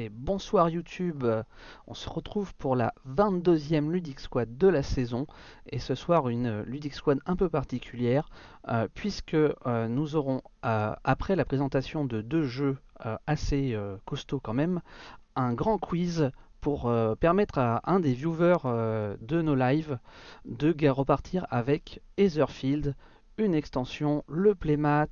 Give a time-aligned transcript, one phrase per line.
[0.00, 1.24] Et bonsoir YouTube,
[1.88, 5.26] on se retrouve pour la 22e Ludic Squad de la saison.
[5.66, 8.28] Et ce soir, une Ludic Squad un peu particulière,
[8.68, 12.78] euh, puisque euh, nous aurons, euh, après la présentation de deux jeux
[13.26, 14.80] assez costauds quand même,
[15.36, 16.32] un grand quiz
[16.68, 18.58] pour permettre à un des viewers
[19.20, 19.98] de nos lives
[20.44, 22.94] de repartir avec Etherfield,
[23.38, 25.06] une extension, le playmat,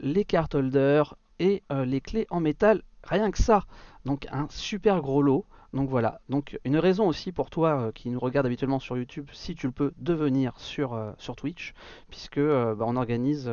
[0.00, 3.64] les holders et les clés en métal Rien que ça.
[4.04, 5.46] Donc un super gros lot.
[5.72, 6.20] Donc voilà.
[6.28, 9.66] Donc une raison aussi pour toi euh, qui nous regarde habituellement sur YouTube, si tu
[9.66, 11.74] le peux, devenir sur, euh, sur Twitch,
[12.08, 13.50] puisque euh, bah, on organise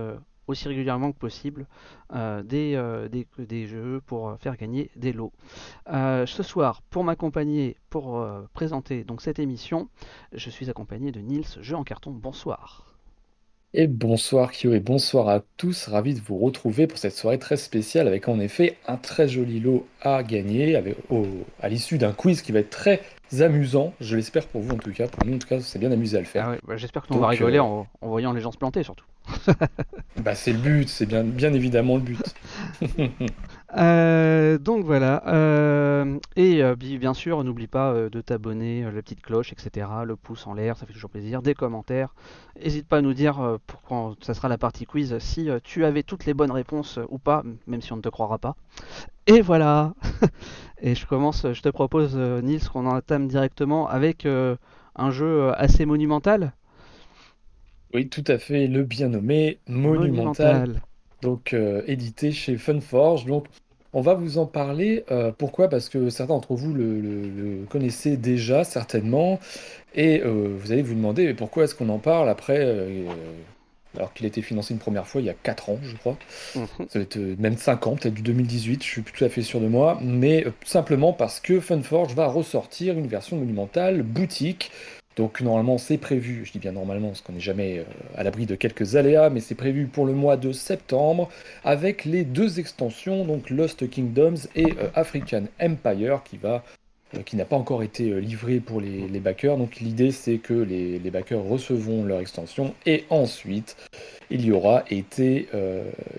[0.48, 1.68] aussi régulièrement que possible
[2.14, 5.34] des, des, des, jeux pour faire gagner des lots.
[5.88, 9.90] ce soir, pour m'accompagner, pour présenter donc cette émission,
[10.34, 12.12] je suis accompagné de Nils, jeu en carton.
[12.12, 12.96] Bonsoir.
[13.78, 17.58] Et bonsoir Kyo et bonsoir à tous, ravi de vous retrouver pour cette soirée très
[17.58, 20.96] spéciale avec en effet un très joli lot à gagner avec,
[21.60, 23.02] à l'issue d'un quiz qui va être très
[23.42, 25.92] amusant, je l'espère pour vous en tout cas, pour nous en tout cas c'est bien
[25.92, 26.48] amusé à le faire.
[26.48, 29.04] Ah bah, J'espère que va rigoler euh, en, en, voyant les gens se planter surtout.
[30.18, 32.36] Bah c'est le but, c'est bien, bien évidemment le but.
[33.78, 35.24] Euh, donc voilà.
[35.28, 39.88] Euh, et euh, bien sûr, n'oublie pas de t'abonner, la petite cloche, etc.
[40.06, 41.42] Le pouce en l'air, ça fait toujours plaisir.
[41.42, 42.14] Des commentaires.
[42.62, 46.04] N'hésite pas à nous dire pour quand ça sera la partie quiz si tu avais
[46.04, 48.56] toutes les bonnes réponses ou pas, même si on ne te croira pas.
[49.28, 49.94] Et voilà.
[50.82, 56.54] et je commence, je te propose, Nils, qu'on entame directement avec un jeu assez monumental.
[57.96, 60.82] Oui, tout à fait, le bien nommé Monumental.
[61.22, 61.56] Donc,
[61.88, 63.26] édité chez Funforge.
[63.26, 63.48] Donc,
[63.96, 65.06] on va vous en parler.
[65.10, 65.70] Euh, pourquoi?
[65.70, 69.40] Parce que certains d'entre vous le, connaissaient déjà, certainement.
[69.96, 73.06] Et euh, vous allez vous demander pourquoi est-ce qu'on en parle après, euh,
[73.96, 76.18] alors qu'il a été financé une première fois il y a 4 ans, je crois.
[76.56, 76.68] Mhm.
[76.90, 79.42] Ça va être même 5 ans, peut-être du 2018, je suis plus tout à fait
[79.42, 79.98] sûr de moi.
[80.02, 84.72] Mais simplement parce que Funforge va ressortir une version monumentale boutique
[85.16, 87.84] donc normalement c'est prévu, je dis bien normalement parce qu'on n'est jamais euh,
[88.18, 91.30] à l'abri de quelques aléas, mais c'est prévu pour le mois de septembre
[91.64, 96.64] avec les deux extensions, donc Lost Kingdoms et euh, African Empire qui va
[97.16, 99.58] euh, qui n'a pas encore été livré pour les, backers.
[99.58, 103.78] Donc l'idée c'est que les, backers recevront leur extension et ensuite
[104.30, 105.48] il y aura été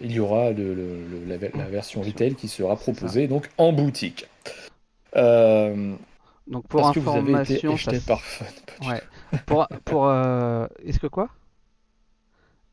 [0.01, 1.37] il y aura la,
[1.67, 4.27] version retail qui sera proposée donc en boutique.
[6.47, 8.45] Donc pour Parce information, que vous avez été par Fun.
[8.89, 9.03] Ouais.
[9.47, 10.67] pour, pour euh...
[10.85, 11.29] est-ce que quoi?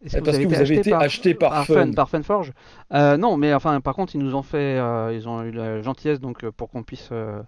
[0.04, 1.92] Est-ce que Parce vous avez que vous avez été acheté par, par Fun.
[1.94, 2.52] Par Funforge?
[2.94, 5.82] Euh, Non, mais enfin, par contre, ils nous ont fait, euh, ils ont eu la
[5.82, 7.42] gentillesse donc euh, pour qu'on puisse euh,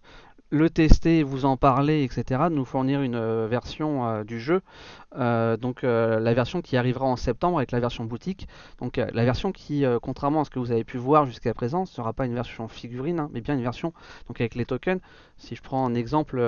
[0.56, 4.62] le tester, vous en parler, etc., de nous fournir une euh, version euh, du jeu.
[5.18, 8.48] Euh, donc la version qui arrivera en septembre avec la version boutique.
[8.80, 11.86] Donc la version qui, contrairement à ce que vous avez pu voir jusqu'à présent, ne
[11.86, 13.94] sera pas une version figurine, hein, mais bien une version
[14.28, 15.00] donc avec les tokens.
[15.38, 16.42] Si je prends en exemple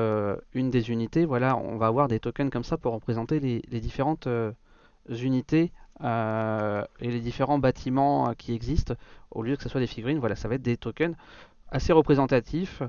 [0.53, 3.79] une des unités, voilà, on va avoir des tokens comme ça pour représenter les, les
[3.79, 4.28] différentes
[5.09, 5.72] unités
[6.03, 8.94] et les différents bâtiments qui existent.
[9.31, 11.16] Au lieu que ce soit des figurines, voilà, ça va être des tokens
[11.69, 12.81] assez représentatifs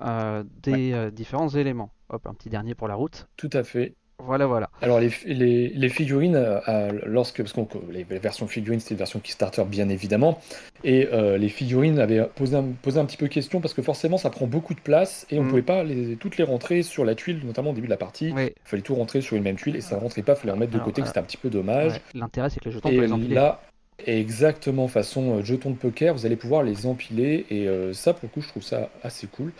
[0.00, 1.90] euh, des euh, différents éléments.
[2.08, 3.28] Hop, un petit dernier pour la route.
[3.36, 3.94] Tout à fait.
[4.24, 4.68] Voilà, voilà.
[4.82, 9.20] Alors les, les, les figurines, euh, lorsque parce que les, versions figurines, c'était une version
[9.20, 10.40] Kickstarter bien évidemment,
[10.82, 14.30] et les figurines avaient posé un, posé un petit peu question parce que forcément ça
[14.30, 15.50] prend beaucoup de place et on ne mm.
[15.50, 18.34] pouvait pas les, toutes les rentrer sur la tuile, notamment au début de la partie.
[18.36, 20.52] Il fallait tout rentrer sur une même tuile et ça ne rentrait pas, il fallait
[20.52, 22.00] remettre de côté, c'était un petit peu dommage.
[22.12, 23.34] L'intérêt c'est que les jetons, et les empiler.
[23.34, 23.62] Là,
[24.04, 28.40] exactement façon jeton de poker, vous allez pouvoir les empiler et ça pour le coup
[28.40, 29.52] je trouve ça assez cool.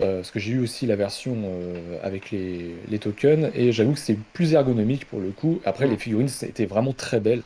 [0.00, 3.98] Euh, parce que j'ai eu aussi la version euh, avec les, tokens, et j'avoue que
[3.98, 5.60] c'est plus ergonomique pour le coup.
[5.64, 5.98] Après, les mm.
[5.98, 7.42] figurines, c'était vraiment très belle.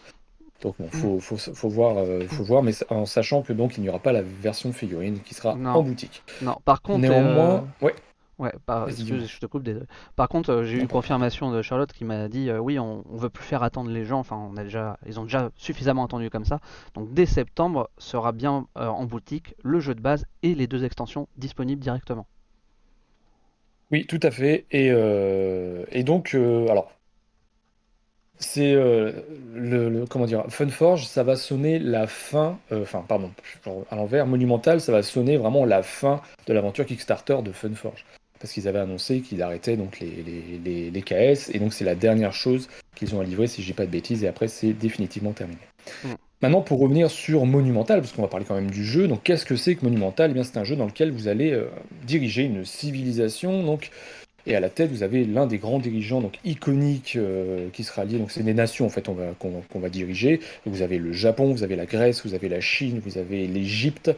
[0.63, 1.55] Donc bon, faut, mm.
[1.55, 4.23] faut, voir, euh, faut voir, mais en sachant que donc il n'y aura pas la
[4.23, 6.23] version figurine qui sera en boutique.
[6.43, 7.95] Non, par contre, néanmoins, ouais.
[8.39, 9.67] Ouais, par, je te coupe.
[10.15, 13.31] Par contre, j'ai eu une confirmation de Charlotte qui m'a dit oui, on, on, veut
[13.31, 14.19] plus faire attendre les gens.
[14.19, 16.61] Enfin, on a déjà, ils ont déjà suffisamment attendu comme ça.
[16.93, 21.29] Donc dès septembre sera bien en boutique le jeu de base et les deux extensions
[21.39, 22.27] disponibles directement.
[23.91, 24.67] Oui, tout à fait.
[24.71, 26.93] Et, euh, donc, euh, alors,
[28.39, 29.13] c'est euh,
[29.55, 33.31] le, comment dire, Funforge, ça va sonner la fin, enfin, pardon,
[33.91, 38.05] à l'envers, Monumental, ça va sonner vraiment la fin de l'aventure Kickstarter de Funforge.
[38.39, 40.23] Parce qu'ils avaient annoncé qu'ils arrêtaient donc les,
[40.63, 43.69] les, les, KS, et donc c'est la dernière chose qu'ils ont à livrer, si je
[43.69, 45.61] dis pas de bêtises, et après c'est définitivement terminé.
[46.05, 46.26] Mm.
[46.43, 49.47] Maintenant, pour revenir sur Monumental, parce qu'on va parler quand même du jeu, donc qu'est-ce
[49.47, 50.31] que c'est que Monumental?
[50.31, 51.71] Eh bien, c'est un jeu dans lequel vous allez euh,
[52.07, 53.91] diriger une civilisation, donc
[54.47, 58.05] et à la tête, vous avez l'un des grands dirigeants donc iconiques euh, qui sera
[58.05, 58.19] lié.
[58.19, 60.41] Donc c'est des nations en fait qu'on va, diriger.
[60.67, 64.13] vous avez le Japon, vous avez la Grèce, vous avez la Chine, vous avez l'Égypte,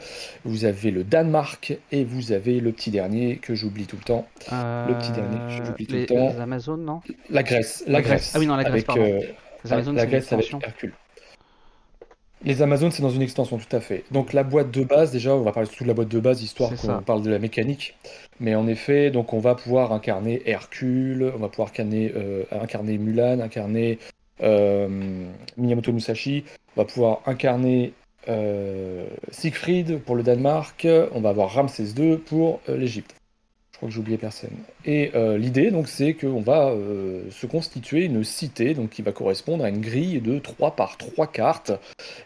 [0.44, 4.28] vous avez le Danemark et vous avez le petit dernier que j'oublie tout le temps.
[4.50, 6.32] le petit dernier que j'oublie tout le temps.
[6.34, 7.00] Les Amazones, non?
[7.30, 7.84] La Grèce.
[7.86, 8.32] La, Grèce.
[8.34, 9.20] Ah oui, non, la Grèce, avec, euh,
[9.64, 10.92] la Grèce avec Hercule.
[12.44, 14.04] Les Amazones, c'est dans une extension, tout à fait.
[14.12, 16.42] Donc la boîte de base, déjà, on va parler surtout de la boîte de base,
[16.42, 17.96] histoire qu'on parle de la mécanique.
[18.38, 22.96] Mais en effet, donc on va pouvoir incarner Hercule, on va pouvoir incarner, euh, incarner
[22.96, 23.98] Mulan, incarner
[24.42, 24.88] euh,
[25.56, 26.44] Miyamoto Musashi,
[26.76, 27.92] on va pouvoir incarner
[28.28, 33.17] euh, Siegfried pour le Danemark, on va avoir Ramsès II pour l'Égypte
[33.78, 34.50] crois que j'ai oublié personne.
[34.84, 39.12] Et euh, l'idée, donc, c'est qu'on va euh, se constituer une cité, donc qui va
[39.12, 41.72] correspondre à une grille de 3 par 3 cartes.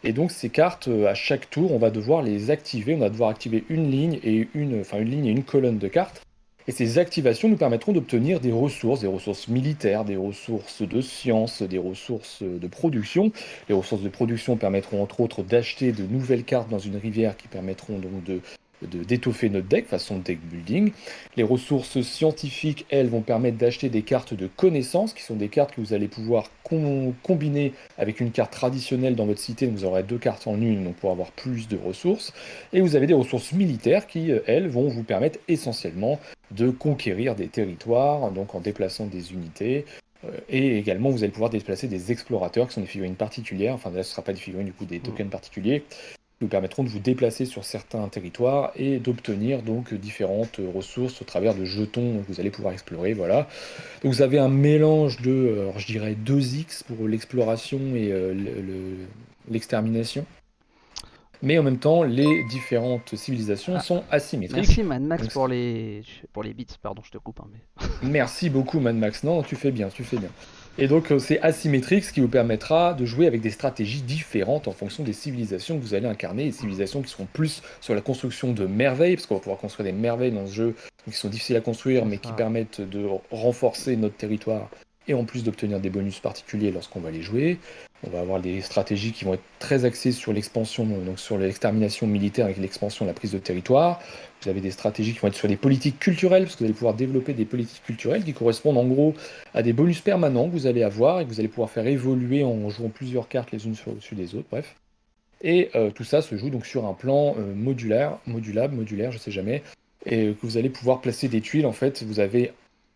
[0.02, 2.94] Et donc, ces cartes, euh, à chaque tour, on va devoir les activer.
[2.94, 5.88] On va devoir activer une ligne et une, enfin, une ligne et une colonne de
[5.88, 6.22] cartes.
[6.68, 11.60] Et ces activations nous permettront d'obtenir des ressources, des ressources militaires, des ressources de sciences,
[11.60, 13.32] des ressources de production.
[13.68, 17.48] Les ressources de production permettront entre autres d'acheter de nouvelles cartes dans une rivière qui
[17.48, 18.40] permettront donc de
[18.86, 20.92] d'étoffer notre deck façon deck building.
[21.36, 25.74] Les ressources scientifiques, elles, vont permettre d'acheter des cartes de connaissances, qui sont des cartes
[25.74, 26.50] que vous allez pouvoir
[27.22, 29.66] combiner avec une carte traditionnelle dans votre cité.
[29.66, 32.32] vous aurez deux cartes en une, donc pour avoir plus de ressources.
[32.72, 36.18] Et vous avez des ressources militaires qui, euh, elles, vont vous permettre essentiellement
[36.50, 39.84] de conquérir des territoires, donc en déplaçant des unités,
[40.24, 43.74] euh, et également, vous allez pouvoir déplacer des explorateurs qui sont des figurines particulières.
[43.74, 45.84] Enfin, là, ce ne sera pas des figurines, du coup, des tokens particuliers
[46.42, 51.54] vous permettront de vous déplacer sur certains territoires et d'obtenir donc différentes ressources au travers
[51.54, 53.14] de jetons que vous allez pouvoir explorer.
[53.14, 53.48] Voilà.
[54.02, 58.34] Donc vous avez un mélange de, euh, je dirais 2x pour l'exploration et euh,
[59.48, 60.24] l'extermination.
[61.42, 63.80] mais en même temps, les différentes civilisations ah.
[63.80, 64.66] sont asymétriques.
[64.66, 66.02] Merci Mad Max pour, les...
[66.32, 67.40] pour les bits, pardon, je te coupe.
[67.40, 68.10] Hein, mais...
[68.10, 70.30] Merci beaucoup Mad Max, non, tu fais bien, tu fais bien.
[70.78, 74.68] Et donc euh, c'est asymétrique, ce qui vous permettra de jouer avec des stratégies différentes
[74.68, 78.00] en fonction des civilisations que vous allez incarner, des civilisations qui seront plus sur la
[78.00, 80.74] construction de merveilles, parce qu'on va pouvoir construire des merveilles dans ce jeu
[81.04, 84.70] qui sont difficiles à construire, mais qui permettent de renforcer notre territoire
[85.08, 87.58] et en plus d'obtenir des bonus particuliers lorsqu'on va les jouer.
[88.04, 92.06] On va avoir des stratégies qui vont être très axées sur l'expansion, donc sur l'extermination
[92.06, 94.00] militaire avec l'expansion, la prise de territoire.
[94.42, 96.74] Vous avez des stratégies qui vont être sur des politiques culturelles, parce que vous allez
[96.74, 99.14] pouvoir développer des politiques culturelles qui correspondent en gros
[99.54, 102.42] à des bonus permanents que vous allez avoir et que vous allez pouvoir faire évoluer
[102.42, 104.74] en jouant plusieurs cartes les unes au-dessus des autres, bref.
[105.42, 109.18] Et euh, tout ça se joue donc sur un plan euh, modulaire, modulable, modulaire, je
[109.18, 109.62] sais jamais,
[110.06, 111.66] et que vous allez pouvoir placer des tuiles.
[111.66, 112.52] En fait, vous avez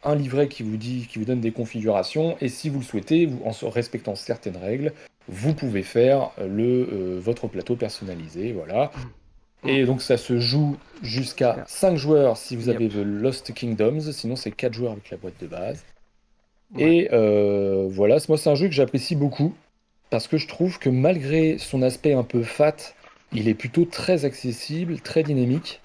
[0.06, 3.26] un livret qui vous dit, qui vous donne des configurations, et si vous le souhaitez,
[3.26, 4.92] vous, en respectant certaines règles,
[5.28, 8.90] vous pouvez faire le, euh, votre plateau personnalisé, voilà.
[9.64, 9.68] Mm.
[9.68, 14.36] Et donc ça se joue jusqu'à 5 joueurs si vous avez The Lost Kingdoms, sinon
[14.36, 15.84] c'est 4 joueurs avec la boîte de base.
[16.78, 19.54] Et euh, voilà, moi c'est un jeu que j'apprécie beaucoup,
[20.10, 22.76] parce que je trouve que malgré son aspect un peu fat,
[23.32, 25.80] il est plutôt très accessible, très dynamique.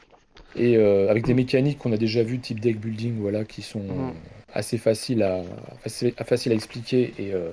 [0.56, 3.80] Et euh, avec des mécaniques qu'on a déjà vues, type deck building, voilà, qui sont
[3.80, 4.14] mm.
[4.54, 5.44] assez faciles à,
[5.86, 7.50] facile, à expliquer et, euh,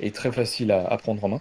[0.00, 1.40] et, très faciles à, prendre en main.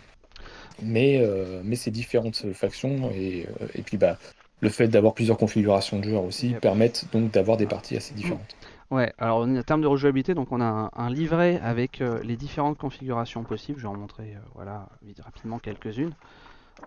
[0.82, 4.20] Mais, euh, mais ces différentes factions et, et puis bah,
[4.62, 8.56] le fait d'avoir plusieurs configurations de joueurs aussi permettent donc d'avoir des parties assez différentes.
[8.92, 13.44] Ouais, alors en termes de rejouabilité, donc on a un, livret avec les différentes configurations
[13.44, 13.80] possibles.
[13.80, 14.88] Je vais en montrer voilà,
[15.24, 16.14] rapidement quelques-unes.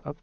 [0.05, 0.17] Hop.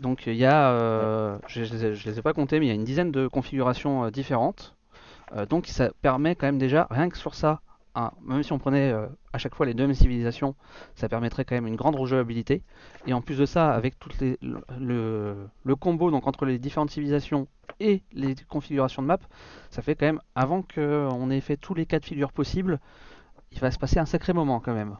[0.00, 2.74] Donc il y a, euh, je, ne les ai pas comptés, mais il y a
[2.74, 4.76] une dizaine de configurations euh, différentes.
[5.34, 7.60] Euh, donc ça permet quand même déjà, rien que sur ça,
[8.22, 8.92] même si on prenait
[9.32, 10.54] à chaque fois les deux mêmes civilisations,
[10.94, 12.62] ça permettrait quand même une grande rejouabilité.
[13.06, 15.48] Et en plus de ça, avec toutes les, le,
[15.80, 17.48] combo donc entre les différentes civilisations
[17.80, 19.18] et les configurations de map,
[19.70, 22.80] ça fait quand même, avant qu'on ait fait tous les cas de figure possibles,
[23.52, 24.98] il va se passer un sacré moment quand même.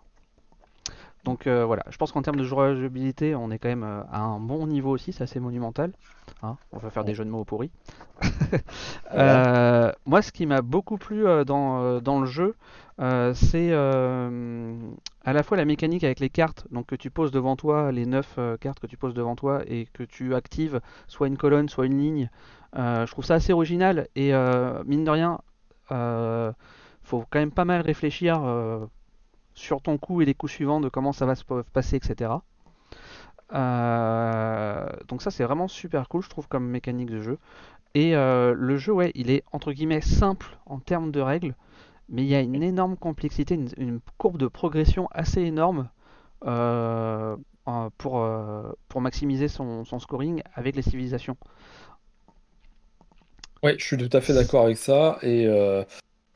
[1.27, 4.21] Donc euh, voilà, je pense qu'en termes de jouabilité, on est quand même euh, à
[4.21, 5.91] un bon niveau aussi, c'est assez monumental.
[6.43, 6.57] Hein.
[6.71, 7.71] on va faire des jeux de mots pourris.
[9.15, 12.55] Euh, moi, ce qui m'a beaucoup plu dans, dans, le jeu,
[12.99, 17.93] c'est à la fois la mécanique avec les cartes, donc que tu poses devant toi,
[17.93, 21.69] les 9 cartes que tu poses devant toi et que tu actives soit une colonne,
[21.69, 22.31] soit une ligne.
[22.75, 24.33] je trouve ça assez original et
[24.85, 25.39] mine de rien,
[27.03, 28.41] faut quand même pas mal réfléchir
[29.57, 32.31] sur ton coup et les coups suivants de comment ça va se passer, etc.
[33.55, 37.39] Euh, donc ça c'est vraiment super cool je trouve comme mécanique de jeu.
[37.95, 41.55] Et euh, le jeu ouais il est entre guillemets simple en termes de règles,
[42.09, 45.89] mais il y a une énorme complexité, une, courbe de progression assez énorme.
[46.45, 47.35] Euh,
[47.99, 51.37] pour, maximiser son, scoring avec les civilisations.
[53.65, 55.19] Oui, je suis tout à fait d'accord avec ça.
[55.23, 55.49] Et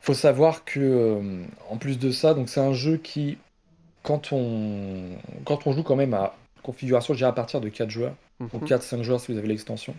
[0.01, 1.21] faut savoir que,
[1.69, 3.39] en plus de ça, donc c'est un jeu qui,
[4.03, 5.03] quand on,
[5.45, 8.97] quand on joue quand même à configuration, je à partir de 4 joueurs, ou 4-5
[8.97, 9.03] mhm.
[9.03, 9.95] joueurs si vous avez l'extension.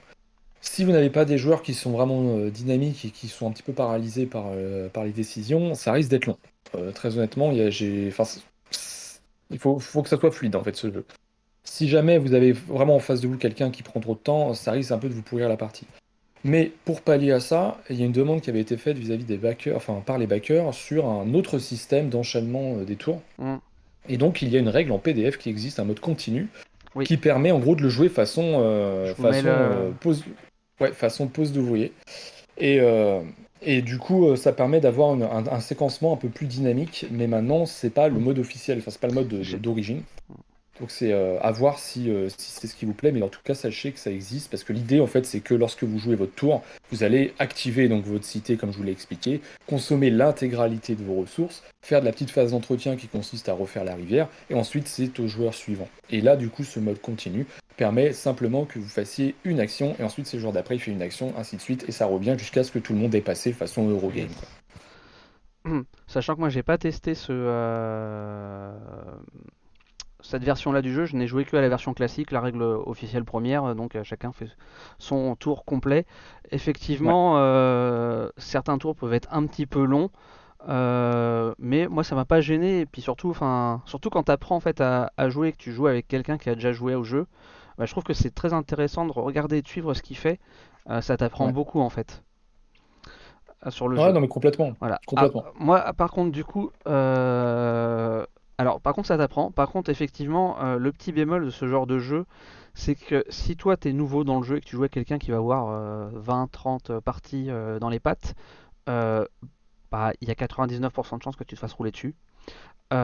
[0.61, 3.51] Si vous n'avez pas des joueurs qui sont vraiment euh, dynamiques et qui sont un
[3.51, 6.37] petit peu paralysés par, euh, par les décisions, ça risque d'être long.
[6.75, 8.11] Euh, très honnêtement, il, il
[9.59, 11.03] faut, faut, que ça soit fluide en fait ce jeu.
[11.63, 14.53] Si jamais vous avez vraiment en face de vous quelqu'un qui prend trop de temps,
[14.53, 15.87] ça risque un peu de vous pourrir la partie.
[16.43, 19.25] Mais pour pallier à ça, il y a une demande qui avait été faite vis-à-vis
[19.25, 23.21] des backers, enfin par les backers, sur un autre système d'enchaînement des tours.
[23.37, 23.57] Mm.
[24.09, 26.47] Et donc il y a une règle en PDF qui existe, un mode continu,
[27.05, 30.23] qui permet en gros de le jouer façon, euh, façon, euh, pose,
[30.79, 31.93] ouais, façon pose d'ouvrier.
[32.57, 33.21] Et, euh,
[33.61, 37.91] et du coup, ça permet d'avoir un, séquencement un peu plus dynamique, mais maintenant, c'est
[37.91, 39.27] pas le mode officiel, enfin, c'est pas le mode
[39.61, 40.01] d'origine.
[40.81, 43.27] Donc c'est euh, à voir si, euh, si c'est ce qui vous plaît, mais en
[43.27, 45.99] tout cas sachez que ça existe parce que l'idée en fait c'est que lorsque vous
[45.99, 50.09] jouez votre tour, vous allez activer donc votre cité comme je vous l'ai expliqué, consommer
[50.09, 53.93] l'intégralité de vos ressources, faire de la petite phase d'entretien qui consiste à refaire la
[53.93, 55.87] rivière, et ensuite c'est au joueur suivant.
[56.09, 57.45] Et là du coup ce mode continu
[57.77, 60.89] permet simplement que vous fassiez une action et ensuite c'est le joueur d'après il fait
[60.89, 63.21] une action, ainsi de suite, et ça revient jusqu'à ce que tout le monde ait
[63.21, 64.29] passé façon Eurogame.
[66.07, 68.71] Sachant que moi j'ai pas testé ce, euh,
[70.21, 73.23] cette version-là du jeu, je n'ai joué que à la version classique, la règle officielle
[73.23, 74.47] première, donc euh, chacun fait
[74.99, 76.05] son tour complet.
[76.51, 80.09] Effectivement, euh, certains tours peuvent être un petit peu longs,
[80.69, 82.81] euh, mais moi ça m'a pas gêné.
[82.81, 85.71] Et puis surtout, enfin, surtout quand tu apprends en fait à, jouer et que tu
[85.71, 87.27] joues avec quelqu'un qui a déjà joué au jeu,
[87.77, 90.39] bah, je trouve que c'est très intéressant de regarder et de suivre ce qu'il fait.
[91.01, 92.23] ça t'apprend beaucoup en fait
[93.69, 94.73] sur le ouais, non mais complètement.
[94.79, 94.99] Voilà.
[95.05, 95.43] complètement.
[95.45, 98.25] Ah, moi, par contre, du coup, euh,
[98.61, 99.49] alors, par contre, ça t'apprend.
[99.49, 102.25] Par contre, effectivement, euh, le petit bémol de ce genre de jeu,
[102.75, 105.17] c'est que si toi t'es nouveau dans le jeu et que tu joues avec quelqu'un
[105.17, 108.35] qui va avoir 20-30 euh, parties euh, dans les pattes,
[108.85, 112.13] bah, il y a 99% de chances que tu te fasses rouler dessus.
[112.91, 112.97] ouais,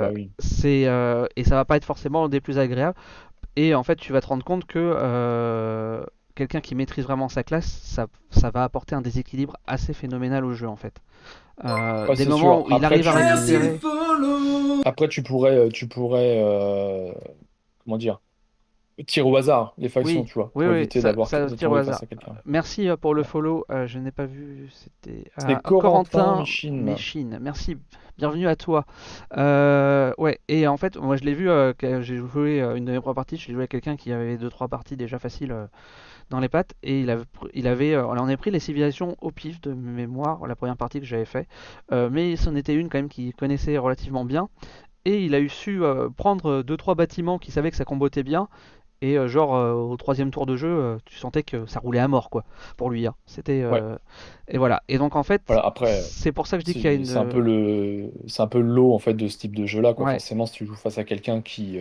[0.00, 0.30] bah oui.
[0.38, 0.88] c'est,
[1.36, 2.96] et ça va pas être forcément des plus agréables.
[3.56, 6.02] Et en fait, tu vas te rendre compte que
[6.34, 10.54] quelqu'un qui maîtrise vraiment sa classe, ça, ça, va apporter un déséquilibre assez phénoménal au
[10.54, 11.02] jeu en fait.
[11.62, 13.78] Euh, des moments où il arrive à récupérer.
[14.84, 17.12] Après, tu pourrais, euh, tu pourrais, euh,
[17.84, 18.20] comment dire,
[19.06, 22.00] tirer au hasard les factions, tu vois, oui, d'avoir ça, tire au hasard.
[22.44, 23.64] Merci pour le follow.
[23.86, 24.68] je n'ai pas vu.
[24.72, 27.38] C'était ah, Corentin, Michine.
[27.40, 27.76] Merci.
[28.16, 28.84] Bienvenue à toi.
[29.36, 30.38] ouais.
[30.48, 31.48] Et en fait, moi, je l'ai vu.
[31.80, 33.36] j'ai joué une de mes premières parties.
[33.36, 35.54] J'ai joué avec quelqu'un qui avait deux trois parties déjà faciles
[36.30, 39.16] dans les pattes et il avait, il avait euh, on en a pris les civilisations
[39.20, 41.48] au pif de mémoire, la première partie que j'avais fait,
[41.92, 44.48] euh, mais c'en était une quand même qu'il connaissait relativement bien
[45.04, 48.22] et il a eu su euh, prendre deux trois bâtiments qui savaient que ça combotait
[48.22, 48.48] bien
[49.04, 52.00] et euh, genre euh, au troisième tour de jeu, euh, tu sentais que ça roulait
[52.00, 52.44] à mort quoi
[52.78, 53.06] pour lui.
[53.06, 53.14] Hein.
[53.26, 53.62] C'était
[54.48, 54.82] et voilà.
[54.88, 57.04] Et donc en fait, après, c'est pour ça que je dis qu'il y a une.
[57.04, 59.82] C'est un peu le, c'est un peu l'eau en fait de ce type de jeu
[59.82, 59.92] là.
[59.92, 60.12] Quoi.
[60.12, 61.78] Forcément, si tu joues face à quelqu'un qui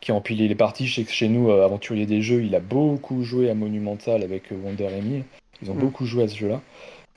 [0.00, 2.60] qui a empilé les parties, je sais que chez nous, aventurier des jeux, il a
[2.60, 5.24] beaucoup joué à Monumental avec Wonder Emmy.
[5.62, 5.78] Ils ont mm.
[5.78, 6.60] beaucoup joué à ce jeu là.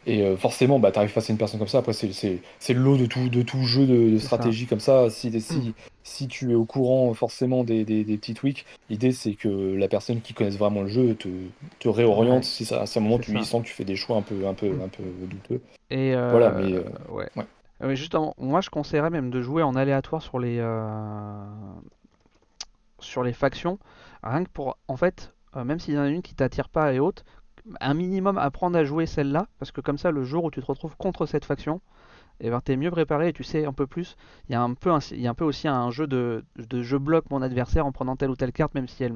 [0.07, 1.79] Et euh, forcément, bah, tu arrives face à une personne comme ça.
[1.79, 5.09] Après, c'est le lot de tout, de tout jeu de, stratégie comme ça.
[5.09, 5.73] Si, si, mm.
[6.03, 9.87] si, tu es au courant forcément des, des, des petits tweaks, l'idée c'est que la
[9.87, 11.27] personne qui connaisse vraiment le jeu te,
[11.79, 14.21] te réoriente si ça, à ce moment tu sens que tu fais des choix un
[14.21, 14.81] peu, un peu, mm.
[14.81, 15.61] un peu douteux.
[15.89, 17.29] Et euh, voilà, mais, euh, ouais.
[17.81, 20.63] Mais justement, moi je conseillerais même de jouer en aléatoire sur les,
[22.99, 23.79] sur les factions.
[24.23, 26.99] Rien que pour, en fait, même s'il y en a une qui t'attire pas et
[26.99, 27.23] autres,
[27.79, 30.65] un minimum apprendre à jouer celle-là, parce que comme ça, le jour où tu te
[30.65, 31.81] retrouves contre cette faction,
[32.41, 34.17] et eh ben, t'es mieux préparé et tu sais un peu plus.
[34.49, 36.81] Il y a un peu, il y a un peu aussi un jeu de, de
[36.83, 39.13] je bloque mon adversaire en prenant telle ou telle carte, même si elle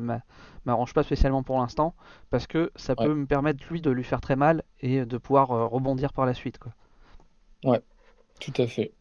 [0.66, 1.96] m'arrange pas spécialement pour l'instant,
[2.30, 5.52] parce que ça peut me permettre lui de lui faire très mal et de pouvoir
[5.52, 6.60] euh, rebondir par la suite.
[6.60, 6.72] Quoi.
[7.66, 7.82] Ouais,
[8.40, 8.94] tout à fait.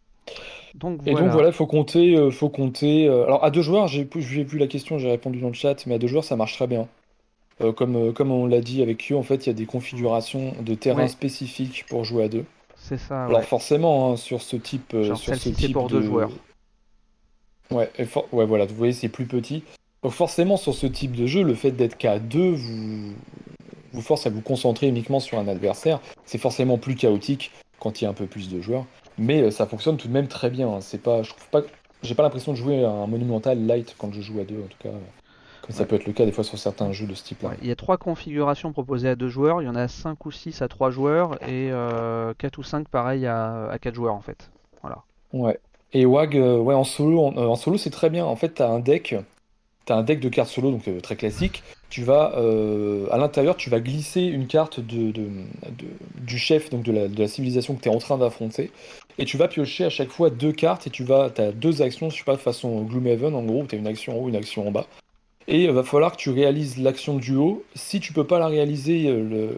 [0.75, 3.09] Donc, et donc voilà, faut compter, euh, faut compter.
[3.09, 5.95] Euh, alors à deux joueurs, j'ai vu la question, j'ai répondu dans le chat, mais
[5.95, 6.89] à deux joueurs ça marche très bien.
[7.61, 9.67] Euh, comme, euh, comme on l'a dit avec Q, en fait, il y a des
[9.67, 12.45] configurations de terrain spécifiques pour jouer à deux.
[12.77, 13.25] C'est ça.
[13.25, 16.31] Alors forcément, hein, sur ce type, euh, sur ce type pour deux joueurs.
[17.71, 17.91] Ouais,
[18.33, 19.63] ouais, voilà, vous voyez, c'est plus petit.
[20.03, 23.13] Donc forcément, sur ce type de jeu, le fait d'être qu'à deux vous...
[23.93, 26.01] vous force à vous concentrer uniquement sur un adversaire.
[26.25, 27.51] C'est forcément plus chaotique
[27.81, 28.87] quand il y a un peu plus de joueurs.
[29.19, 30.69] Mais ça fonctionne tout de même très bien.
[30.69, 30.81] Hein.
[30.81, 31.63] C'est pas, je trouve pas,
[32.03, 34.69] j'ai pas l'impression de jouer à un monumental light quand je joue à deux, en
[34.69, 34.95] tout cas
[35.71, 37.51] ça peut être le cas des fois sur certains jeux de ce type-là.
[37.61, 40.31] il y a trois configurations proposées à deux joueurs, il y en a cinq ou
[40.31, 44.21] six à trois joueurs et euh, quatre ou cinq pareil à, à quatre joueurs en
[44.21, 44.51] fait.
[44.83, 45.03] Voilà.
[45.33, 45.59] Ouais.
[45.93, 48.25] Et WAG, euh, ouais, en solo, en, euh, solo c'est très bien.
[48.25, 49.15] En fait, tu as un deck,
[49.89, 51.63] as un deck de cartes solo, donc très classique.
[51.91, 52.35] Tu vas,
[53.11, 55.11] à l'intérieur, tu vas glisser une carte de,
[56.21, 58.71] du chef, donc de la, de la civilisation que tu es en train d'affronter.
[59.17, 62.11] Et tu vas piocher à chaque fois deux cartes et tu vas, as deux actions,
[62.11, 64.69] je sais pas, façon Gloomhaven en gros, tu as une action en haut, une action
[64.69, 64.87] en bas.
[65.51, 67.65] Et il va falloir que tu réalises l'action du haut.
[67.75, 69.53] Si tu peux pas la réaliser, euh,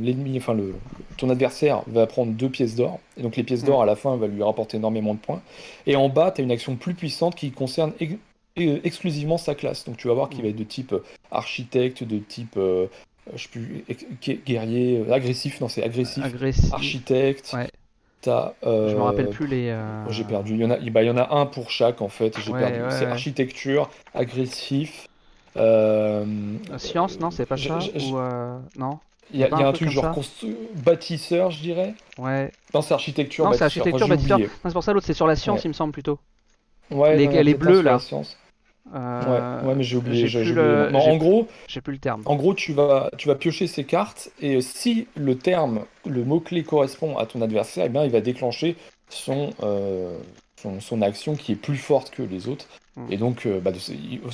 [0.00, 0.74] l'ennemi, enfin le,
[1.16, 2.98] ton adversaire va prendre deux pièces d'or.
[3.16, 5.40] Et donc les pièces d'or à la fin va lui rapporter énormément de points.
[5.86, 7.92] Et en bas, tu as une action plus puissante qui concerne
[8.56, 9.84] exclusivement sa classe.
[9.84, 12.88] Donc tu vas voir qu'il va être de type euh, architecte, de type euh,
[13.36, 13.84] je sais plus,
[14.44, 16.24] guerrier, agressif, non c'est agressif,
[16.72, 17.52] architecte.
[17.54, 17.68] Ouais.
[18.28, 19.70] Euh, je me rappelle plus les.
[19.70, 20.54] Euh, j'ai perdu.
[20.54, 22.38] Il y en a, bah, il y en a un pour chaque en fait.
[22.38, 22.80] J'ai perdu.
[22.90, 25.08] c'est architecture, agressif.
[25.56, 26.24] Euh,
[26.78, 28.18] Science, non, c'est pas ça ou
[28.78, 28.98] non?
[29.32, 30.14] Il y a, un, truc, genre
[30.84, 31.94] bâtisseur, je dirais?
[32.18, 32.52] Ouais.
[32.74, 33.46] Non, c'est architecture.
[33.46, 34.38] Non, c'est architecture, bâtisseur.
[34.62, 36.18] c'est pour ça l'autre, c'est sur la science, il me semble plutôt.
[36.90, 37.16] Ouais.
[37.16, 37.98] Les, elle est bleue là.
[37.98, 38.36] science.
[38.94, 40.28] Euh, ouais, mais j'ai oublié.
[40.94, 42.22] en gros, j'ai plus le terme.
[42.26, 46.40] En gros, tu vas, tu vas piocher ces cartes et si le terme, le mot
[46.40, 48.76] clé correspond à ton adversaire, eh bien, il va déclencher
[49.08, 50.18] son, euh,
[50.80, 52.66] son, action qui est plus forte que les autres.
[52.96, 53.06] Hmm.
[53.10, 53.72] Et donc, euh, bah,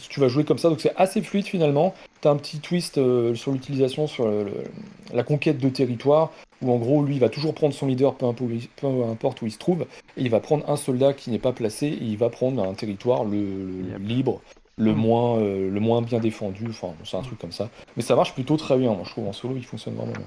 [0.09, 0.69] tu vas jouer comme ça.
[0.69, 1.95] Donc, c'est assez fluide finalement.
[2.21, 3.01] Tu as un petit twist
[3.35, 4.31] sur l'utilisation, sur
[5.13, 6.31] la conquête de territoire
[6.63, 9.59] où en gros, lui, il va toujours prendre son leader, peu importe où il se
[9.59, 9.83] trouve,
[10.17, 12.75] et il va prendre un soldat qui n'est pas placé, et il va prendre un
[12.75, 14.41] territoire le, libre,
[14.77, 14.97] le, mm.
[14.97, 17.71] moins, euh, le moins bien défendu, enfin, c'est un truc comme ça.
[17.97, 20.27] Mais ça marche plutôt très bien, moi je trouve, en solo, il fonctionne vraiment bien.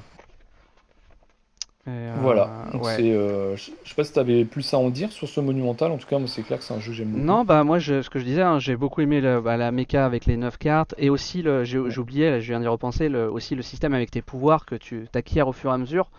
[1.85, 5.41] Euh, voilà, euh, je sais pas si tu avais plus à en dire sur ce
[5.41, 7.23] monumental, en tout cas moi c'est clair que c'est un jeu que j'aime beaucoup.
[7.25, 10.25] Non, bah moi ce que je disais, hein, j'ai beaucoup aimé bah, la méca avec
[10.25, 13.93] les 9 cartes et aussi, j'ai oublié, je viens d'y repenser, le, aussi le système
[13.93, 16.09] avec tes pouvoirs que tu acquiers au fur et à mesure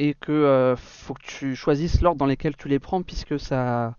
[0.00, 3.94] et que euh, faut que tu choisisses l'ordre dans lequel tu les prends puisque ça,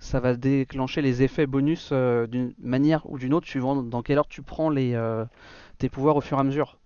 [0.00, 4.30] ça va déclencher les effets bonus d'une manière ou d'une autre suivant dans quelle ordre
[4.30, 5.00] tu prends les,
[5.78, 6.78] tes pouvoirs au fur et à mesure.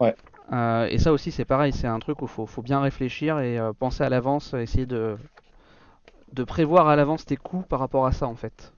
[0.00, 0.14] Ouais.
[0.52, 3.58] Euh, et ça aussi, c'est pareil, c'est un truc où il faut, bien réfléchir et
[3.58, 5.16] euh, penser à l'avance, essayer de,
[6.32, 8.72] de prévoir à l'avance tes coûts par rapport à ça en fait.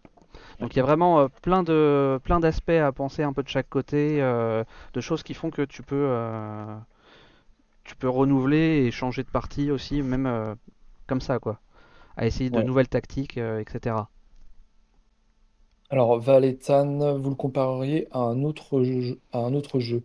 [0.58, 3.48] Donc il y a vraiment euh, plein de plein d'aspects à penser un peu de
[3.48, 6.12] chaque côté, de choses qui font que tu peux
[7.84, 10.56] tu peux renouveler et changer de partie aussi, même
[11.06, 11.60] comme ça quoi,
[12.16, 13.96] à essayer de nouvelles tactiques, etc.
[15.88, 18.82] Alors Valethan, vous le compareriez à un autre
[19.32, 20.02] à un autre jeu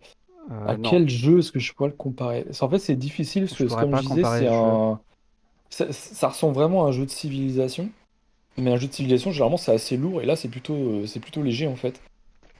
[0.51, 2.45] euh, à quel jeu est-ce que je pourrais le comparer?
[2.61, 4.99] En fait, c'est difficile parce que, comme je disais, c'est un...
[5.69, 7.89] Ça, ressemble vraiment à un jeu de civilisation.
[8.57, 10.21] Mais un jeu de civilisation, généralement, c'est assez lourd.
[10.21, 12.01] Et là, c'est plutôt, euh, c'est plutôt léger, en fait.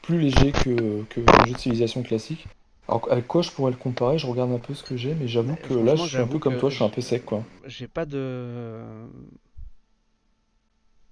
[0.01, 2.45] Plus léger que, que un jeu de civilisation classique.
[2.87, 4.17] Alors, avec quoi je pourrais le comparer?
[4.17, 6.39] Je regarde un peu ce que j'ai, mais j'avoue que là, je suis un peu
[6.39, 7.43] comme toi, je suis un peu sec, quoi.
[7.65, 8.81] J'ai pas de.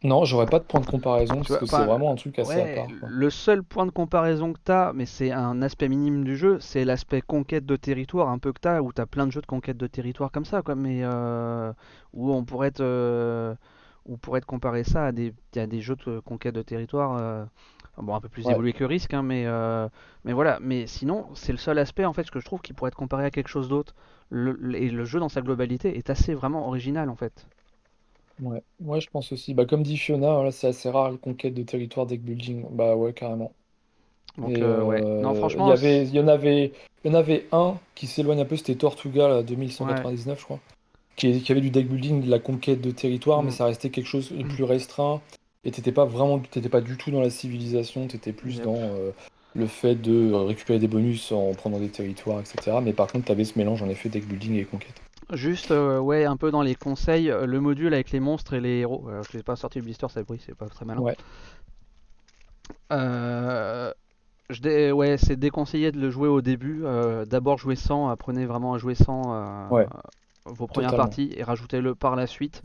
[0.04, 2.76] Non, j'aurais pas de point de comparaison parce que c'est vraiment un truc assez à
[2.76, 2.88] part.
[3.08, 6.60] Le seul point de comparaison que tu as, mais c'est un aspect minime du jeu,
[6.60, 9.32] c'est l'aspect conquête de territoire un peu que tu as, où tu as plein de
[9.32, 11.72] jeux de conquête de territoire comme ça, quoi, mais euh,
[12.13, 13.56] où on pourrait te, euh,
[14.22, 17.16] pourrait te comparer ça à des, des jeux de conquête de territoire.
[17.18, 17.46] Euh,
[17.98, 19.46] bon, un peu plus évolué que Risk, hein, mais,
[20.26, 20.60] mais voilà.
[20.62, 23.24] Mais sinon, c'est le seul aspect en fait que je trouve qui pourrait être comparé
[23.24, 23.96] à quelque chose d'autre.
[24.32, 27.48] et le jeu dans sa globalité est assez vraiment original en fait.
[28.41, 29.54] Ouais, ouais, je pense aussi.
[29.54, 32.65] Bah, comme dit Fiona, c'est assez rare les conquêtes de territoire deck building.
[32.72, 33.52] Bah ouais, carrément.
[34.38, 35.02] Donc, euh, ouais.
[35.02, 36.72] Non, franchement, il y avait, il y en avait,
[37.04, 40.60] il y en avait un qui s'éloigne un peu, c'était Tortuga, là, 2199, je crois,
[41.15, 43.54] qui, qui avait du deck building, de la conquête de territoire, mais mm.
[43.54, 45.22] ça restait quelque chose de plus restreint.
[45.65, 49.12] Et t'étais pas vraiment, t'étais pas du tout dans la civilisation, t'étais plus dans euh,
[49.54, 52.78] le fait de récupérer des bonus en prenant des territoires, etc.
[52.82, 55.03] Mais par contre, t'avais ce mélange en effet deck building et conquête.
[55.34, 58.62] Juste, euh, ouais, un peu dans les conseils, euh, le module avec les monstres et
[58.62, 59.08] les héros.
[59.10, 61.02] Euh, je l'ai pas sorti le blister, ça bruit, c'est pas très malin.
[61.02, 61.17] Ouais.
[64.50, 66.84] je ouais, c'est déconseillé de le jouer au début.
[67.26, 69.69] D'abord jouer sans, apprenez vraiment à jouer sans
[70.46, 72.62] vos premières parties et rajoutez-le par la suite.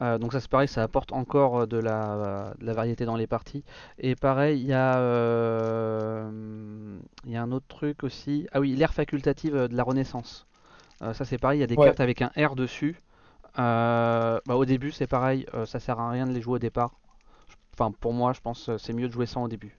[0.00, 3.64] donc ça c'est pareil, ça apporte encore de la, de la variété dans les parties.
[3.98, 4.98] Et pareil, il y, a,
[7.24, 8.46] il y a un autre truc aussi.
[8.52, 10.46] Ah oui, l'ère facultative de la Renaissance.
[11.02, 12.96] Euh, ça c'est pareil, il y a des cartes avec un R dessus.
[13.58, 16.58] Euh, bah, au début c'est pareil, euh, ça sert à rien de les jouer au
[16.58, 16.92] départ.
[17.74, 19.78] Enfin pour moi je pense c'est mieux de jouer sans au début.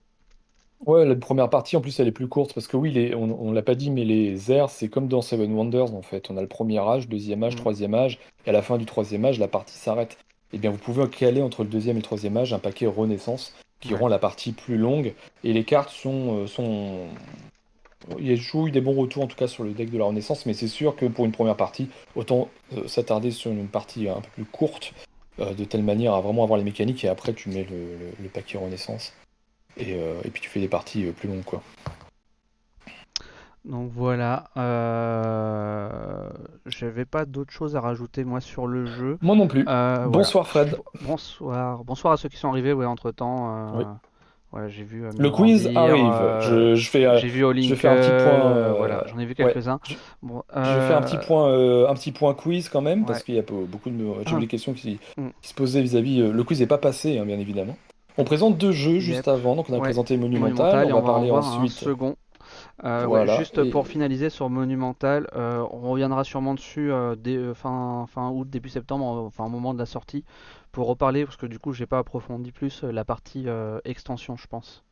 [0.85, 3.51] Ouais, la première partie en plus elle est plus courte parce que oui, les, on,
[3.51, 6.29] l'a pas dit, mais les airs c'est comme dans Seven Wonders en fait.
[6.29, 7.59] On a le premier âge, deuxième âge, mm.
[7.59, 10.17] troisième âge, et à la fin du troisième âge la partie s'arrête.
[10.51, 12.85] Et eh bien vous pouvez caler entre le deuxième et le troisième âge un paquet
[12.85, 17.07] Renaissance qui rend la partie plus longue et les cartes sont, sont
[18.19, 19.97] il y a toujours eu des bons retours en tout cas sur le deck de
[19.97, 23.67] la Renaissance, mais c'est sûr que pour une première partie, autant euh, s'attarder sur une
[23.67, 24.93] partie un peu plus courte,
[25.39, 28.57] euh, de telle manière à vraiment avoir les mécaniques, et après tu mets le, paquet
[28.57, 29.13] Renaissance.
[29.77, 31.61] et, et puis tu fais des parties plus longues quoi.
[33.65, 36.29] Donc voilà, euh...
[36.67, 39.17] j'avais pas d'autre chose à rajouter moi sur le jeu.
[39.21, 39.65] Moi non plus.
[39.67, 40.77] Euh, bonsoir Fred.
[41.01, 43.73] Bonsoir, bonsoir à ceux qui sont arrivés ouais, entre temps.
[44.55, 44.69] Euh...
[44.69, 45.05] j'ai vu.
[45.05, 46.13] Euh, le quiz arrive.
[46.41, 47.17] Je, je, fais.
[47.19, 47.69] J'ai vu au link.
[47.69, 48.73] Je fais un petit point.
[48.77, 49.79] Voilà, j'en ai vu quelques-uns.
[49.87, 49.95] Je...
[50.21, 53.39] Bon, je fais un petit point, un petit point quiz quand même parce qu'il y
[53.39, 54.45] a beaucoup de ah.
[54.47, 55.27] questions qui, mm.
[55.41, 56.31] qui, se posaient vis-à-vis.
[56.31, 57.77] le quiz n'est pas passé, hein, bien évidemment.
[58.17, 61.71] On présente deux jeux juste avant, donc on a présenté Monumental, on, va parler ensuite.
[61.71, 62.15] second
[62.83, 68.29] euh, juste pour finaliser sur Monumental, euh, on reviendra sûrement dessus euh, dès, fin, fin
[68.29, 70.23] août, début septembre, enfin au moment de la sortie,
[70.75, 73.47] pour reparler, parce que du coup j'ai pas approfondi plus la partie
[73.85, 74.83] extension, je pense.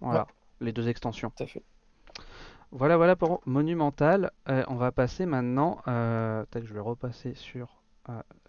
[0.00, 0.26] Voilà,
[0.60, 1.30] les deux extensions.
[1.36, 1.62] Tout à fait.
[2.72, 4.32] Voilà, voilà pour Monumental.
[4.46, 7.82] on va passer maintenant, que je vais repasser sur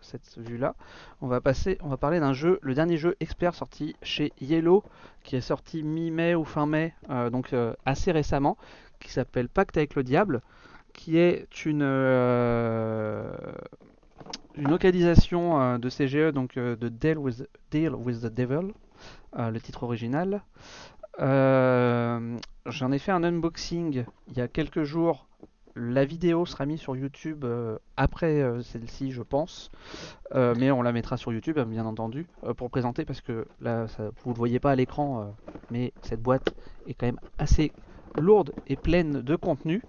[0.02, 0.76] cette vue-là.
[1.22, 4.84] On va passer, on va parler d'un jeu, le dernier jeu expert sorti chez Yellow,
[5.24, 8.58] qui est sorti mi-mai ou fin mai, euh, donc euh, assez récemment,
[9.00, 10.42] qui s'appelle Pacte avec le diable,
[10.94, 13.34] qui est une euh,
[14.56, 18.74] une localisation de CGE, donc de Deal with, Deal with the Devil,
[19.36, 20.44] le titre original.
[21.18, 25.28] J'en ai fait un unboxing il y a quelques jours
[25.76, 29.72] la vidéo sera mise sur YouTube euh, après euh, celle-ci, je pense.
[30.36, 34.30] Euh, mais on la mettra sur YouTube, bien entendu, pour présenter, parce que là, vous
[34.30, 35.34] ne le voyez pas à l'écran,
[35.72, 36.54] mais cette boîte
[36.88, 37.72] est quand même assez
[38.18, 39.82] lourde et pleine de contenu.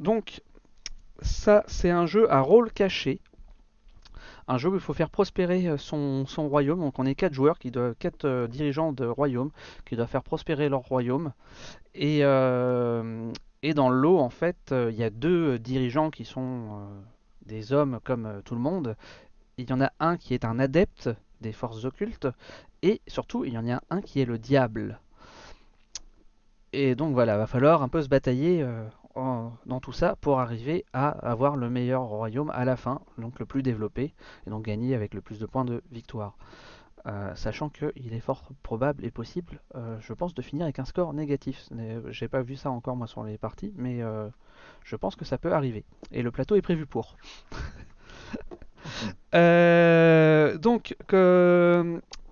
[0.00, 0.42] donc,
[1.22, 3.20] ça, c'est un jeu à rôle caché.
[4.46, 6.80] Un jeu où il faut faire prospérer son, royaume.
[6.80, 9.50] Donc on est quatre joueurs, qui quatre dirigeants de royaume
[9.86, 11.32] qui doivent faire prospérer leur royaume.
[11.94, 12.22] Et,
[13.64, 17.00] et dans le lot, en fait, euh, il y a deux dirigeants qui sont euh,
[17.46, 18.94] des hommes comme euh, tout le monde.
[19.56, 21.08] Il y en a un qui est un adepte
[21.40, 22.28] des forces occultes,
[22.82, 25.00] et surtout, il y en a un qui est le diable.
[26.74, 28.66] Et donc voilà, va falloir un peu se batailler
[29.16, 33.46] dans tout ça pour arriver à avoir le meilleur royaume à la fin, donc le
[33.46, 34.14] plus développé,
[34.46, 36.36] et donc gagner avec le plus de points de victoire.
[37.06, 40.86] Euh, sachant qu'il est fort probable et possible, euh, je pense, de finir avec un
[40.86, 41.68] score négatif.
[42.08, 44.26] J'ai pas vu ça encore moi sur les parties, mais euh,
[44.84, 45.84] je pense que ça peut arriver.
[46.12, 47.18] Et le plateau est prévu pour.
[49.32, 50.96] donc,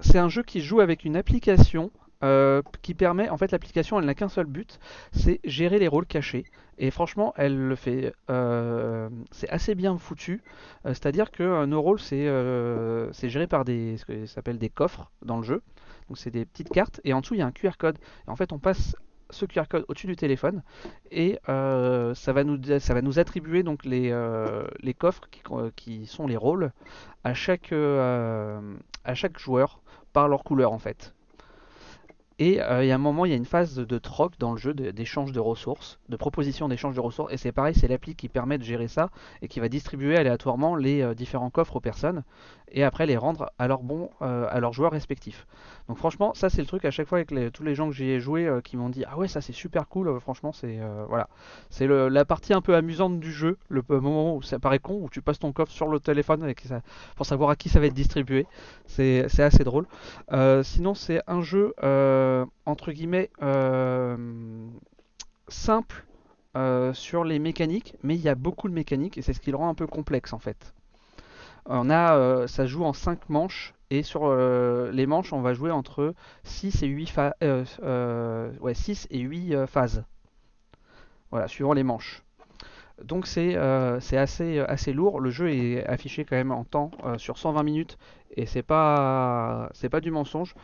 [0.01, 1.91] c'est un jeu qui joue avec une application
[2.23, 4.79] euh, qui permet, en fait, l'application, elle n'a qu'un seul but,
[5.13, 6.45] c'est gérer les rôles cachés.
[6.83, 10.43] Et franchement, elle le fait, euh, c'est assez bien foutu.
[10.85, 12.27] Euh, c'est-à-dire que nos rôles, c'est
[13.29, 15.63] géré par des, ce que s'appelle des coffres dans le jeu.
[16.09, 17.99] Donc c'est des petites cartes, et en dessous il y a un QR code.
[18.27, 18.97] Et en fait, on passe
[19.31, 20.65] ce QR code au-dessus du téléphone
[21.13, 24.11] et ça, va nous, ça va nous attribuer donc les,
[24.99, 25.41] coffres qui,
[25.77, 26.73] qui, sont les rôles
[27.23, 29.81] à chaque, à chaque joueur
[30.13, 31.15] par leur couleur en fait.
[32.45, 34.51] Et euh, il y a un moment, il y a une phase de troc dans
[34.51, 37.33] le jeu, d'échange de, ressources, de proposition d'échange de ressources.
[37.33, 39.11] Et c'est pareil, c'est l'appli qui permet de gérer ça
[39.43, 42.25] et qui va distribuer aléatoirement les euh, différents coffres aux personnes
[42.73, 45.47] et après les rendre à, euh, à leurs joueurs respectifs.
[45.89, 48.09] Donc franchement, ça c'est le truc à chaque fois avec tous les gens que j'y
[48.09, 50.21] ai joué qui m'ont dit ah ouais ça c'est super cool.
[50.21, 51.29] franchement c'est voilà,
[51.71, 55.09] c'est la partie un peu amusante du jeu, le moment où ça paraît con où
[55.11, 56.53] tu passes ton coffre sur le téléphone
[57.17, 58.47] pour savoir à qui ça va être distribué.
[58.87, 59.87] C'est assez drôle.
[60.63, 64.17] sinon c'est un jeu euh, entre guillemets euh,
[65.49, 66.05] simple
[66.57, 69.51] euh, sur les mécaniques, mais il y a beaucoup de mécaniques et c'est ce qui
[69.51, 70.75] le rend un peu complexe en fait.
[71.67, 76.15] On a, ça joue en 5 manches et sur les manches on va jouer entre
[76.45, 77.15] 6 et 8,
[78.61, 80.05] ouais, 6 et 8 phases.
[81.31, 82.23] Voilà, suivant les manches.
[83.05, 85.21] Donc c'est assez, assez lourd.
[85.21, 87.99] Le jeu est affiché quand même en temps sur 120 minutes
[88.37, 90.55] et c'est pas c'est pas du mensonge.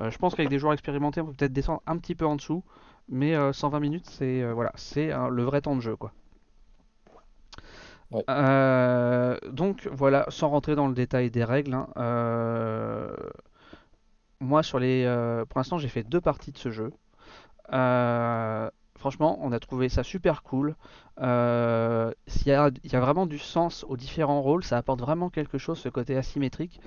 [0.00, 2.36] Euh, je pense qu'avec des joueurs expérimentés, on peut peut-être descendre un petit peu en
[2.36, 2.62] dessous,
[3.08, 6.12] mais 120 euh, minutes, c'est euh, voilà, c'est le vrai temps de jeu, quoi.
[9.50, 11.86] Donc voilà, sans rentrer dans le détail des règles, hein,
[14.40, 15.04] moi sur les,
[15.48, 16.92] pour l'instant j'ai fait deux parties de ce jeu.
[18.98, 20.74] Franchement, on a trouvé ça super cool.
[21.20, 22.10] Euh,
[22.44, 25.88] il, y a, vraiment du sens aux différents rôles, ça apporte vraiment quelque chose, ce
[25.88, 26.80] côté asymétrique.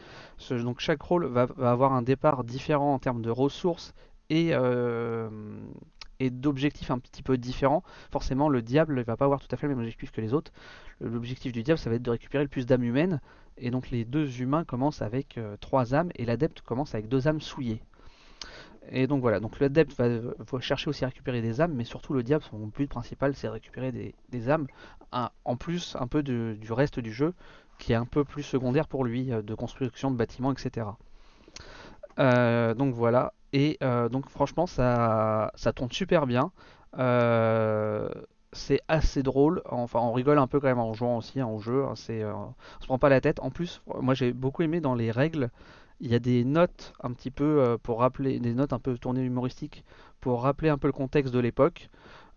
[0.50, 3.94] donc chaque rôle va, avoir un départ différent en termes de ressources
[4.30, 5.30] et, euh,
[6.22, 7.84] et d'objectifs un petit peu différents.
[8.12, 10.34] Forcément, le diable ne va pas avoir tout à fait le même objectif que les
[10.34, 10.52] autres.
[11.00, 13.20] L'objectif du diable, ça va être de récupérer le plus d'âmes humaines.
[13.58, 17.28] Et donc les deux humains commencent avec euh, trois âmes et l'adepte commence avec deux
[17.28, 17.82] âmes souillées.
[18.92, 22.24] Et donc voilà, donc l'adepte va, chercher aussi à récupérer des âmes, mais surtout le
[22.24, 24.66] diable, son but principal c'est de récupérer des, âmes,
[25.12, 27.34] en plus un peu du reste du jeu,
[27.78, 30.88] qui est un peu plus secondaire pour lui, euh, de construction de bâtiments, etc.
[32.20, 33.78] Euh, donc voilà, Et
[34.12, 36.52] donc franchement, ça, ça tourne super bien.
[38.54, 39.62] c'est assez drôle.
[39.70, 41.86] Enfin, on rigole un peu quand même en jouant aussi hein, au jeu.
[41.86, 43.40] Hein, c'est, on se prend pas la tête.
[43.40, 45.50] En plus, moi j'ai beaucoup aimé dans les règles.
[46.00, 49.24] Il y a des notes un petit peu pour rappeler, des notes un peu tournées
[49.24, 49.84] humoristiques
[50.22, 51.90] pour rappeler un peu le contexte de l'époque.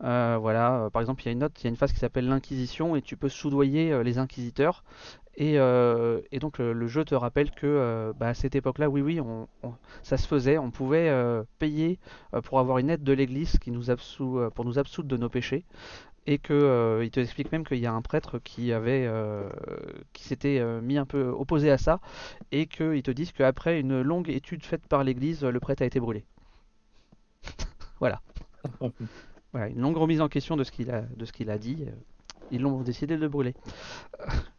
[0.02, 1.92] Euh, voilà, euh, par exemple, il y a une note, il y a une phase
[1.92, 4.84] qui s'appelle l'Inquisition et tu peux soudoyer euh, les inquisiteurs.
[5.36, 5.58] Et,
[6.38, 9.20] donc le, jeu te rappelle que bah, à cette époque-là, oui, oui,
[10.02, 10.58] ça se faisait.
[10.58, 11.12] On pouvait
[11.58, 11.98] payer
[12.44, 13.84] pour avoir une aide de l'Église qui nous
[14.54, 15.64] pour nous absoudre de nos péchés.
[16.26, 19.10] Et que il te explique même qu'il y a un prêtre qui avait,
[20.12, 22.00] qui s'était mis un peu opposé à ça,
[22.52, 26.00] et qu'ils te disent qu'après une longue étude faite par l'Église, le prêtre a été
[26.00, 26.24] brûlé.
[28.00, 28.20] voilà.
[29.54, 31.86] une longue remise en question de ce qu'il a, de ce qu'il a dit.
[32.50, 33.54] Ils l'ont décidé de le brûler.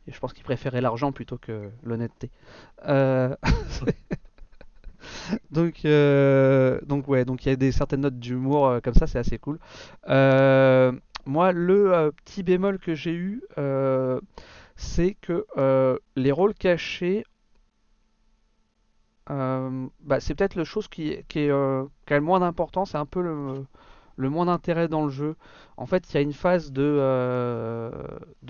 [0.07, 2.29] Et je pense qu'il préférait l'argent plutôt que l'honnêteté.
[2.87, 3.35] Euh,
[5.51, 9.07] donc, euh, donc ouais, donc il y a des certaines notes d'humour euh, comme ça,
[9.07, 9.59] c'est assez cool.
[10.05, 13.41] moi, le petit bémol que j'ai eu,
[14.75, 15.45] c'est que
[16.15, 17.25] les rôles cachés
[19.27, 21.51] bah, c'est peut-être le chose qui, qui, est,
[22.05, 23.65] qui a le moins d'importance, c'est un peu le,
[24.17, 25.35] le moins d'intérêt dans le jeu.
[25.77, 27.91] En fait, il y a une phase de, euh,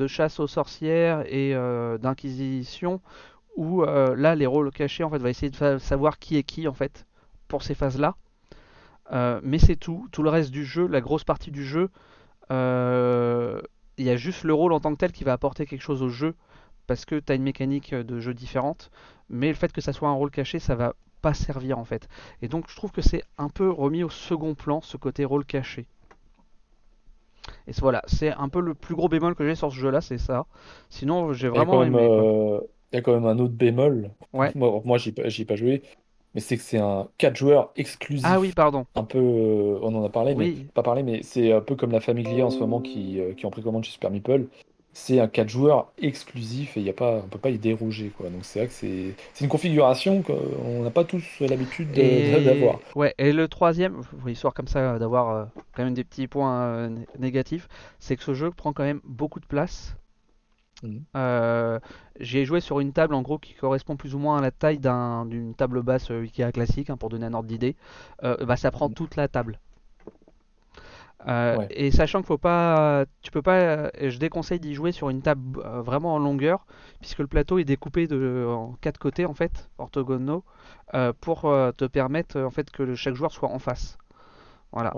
[0.07, 3.01] chasse aux sorcières et euh, d'inquisition
[3.55, 6.67] où euh, là, les rôles cachés, en fait, va essayer de savoir qui est qui
[6.67, 7.05] en fait
[7.47, 8.15] pour ces phases-là.
[9.43, 10.07] mais c'est tout.
[10.11, 11.89] Tout le reste du jeu, la grosse partie du jeu,
[12.49, 16.01] il y a juste le rôle en tant que tel qui va apporter quelque chose
[16.01, 16.35] au jeu
[16.87, 18.91] parce que tu as une mécanique de jeu différente.
[19.29, 20.93] Mais le fait que ça soit un rôle caché, ça va
[21.33, 22.07] servir en fait.
[22.41, 25.45] Et donc je trouve que c'est un peu remis au second plan ce côté rôle
[25.45, 25.85] caché.
[27.67, 30.17] Et voilà, c'est un peu le plus gros bémol que j'ai sur ce jeu-là, c'est
[30.17, 30.45] ça.
[30.89, 31.99] Sinon, j'ai vraiment aimé.
[32.01, 32.59] Euh,
[32.91, 34.11] il y a quand même un autre bémol.
[34.33, 34.51] Ouais.
[34.55, 35.83] Moi, moi j'y ai pas joué,
[36.33, 38.25] mais c'est que c'est un 4 joueurs exclusif.
[38.27, 38.85] Ah oui, pardon.
[38.95, 41.91] Un peu, euh, on en a parlé, mais pas parlé, mais c'est un peu comme
[41.91, 44.47] la Famiglia en ce moment qui, euh, qui en précommande chez Super Meeple
[44.97, 48.13] c'est un 4 joueurs exclusif et y a pas, on peut pas y déroger.
[48.17, 48.29] Quoi.
[48.29, 52.79] Donc c'est vrai que c'est, une configuration qu'on n'a pas tous l'habitude d'avoir.
[52.95, 56.89] Ouais, et le troisième, histoire comme ça d'avoir euh, quand même des petits points euh,
[57.19, 57.67] négatifs,
[57.99, 59.97] c'est que ce jeu prend quand même beaucoup de place.
[60.81, 61.03] Mhm.
[61.17, 61.79] Euh,
[62.21, 64.79] j'ai joué sur une table en gros qui correspond plus ou moins à la taille
[64.79, 67.75] d'une table basse Ikea classique, hein, pour donner un ordre d'idée.
[68.21, 68.95] bah, ça prend mhm.
[68.95, 69.59] toute la table.
[71.27, 75.21] Euh, et sachant qu'il faut pas, tu peux pas, je déconseille d'y jouer sur une
[75.21, 76.67] table euh, vraiment en longueur,
[76.99, 80.43] puisque le plateau est découpé de, en quatre côtés en fait, orthogonaux,
[80.93, 83.97] euh, pour te permettre en fait que chaque joueur soit en face.
[84.71, 84.93] Voilà.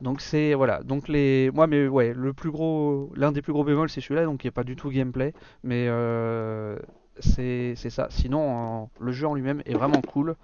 [0.00, 3.64] Donc c'est voilà, donc les, moi mais ouais, le plus gros, l'un des plus gros
[3.64, 5.88] bémols c'est celui-là, donc il n'y a pas du tout gameplay, mais
[7.18, 8.06] c'est ça.
[8.10, 10.36] Sinon, le jeu en lui-même est vraiment cool.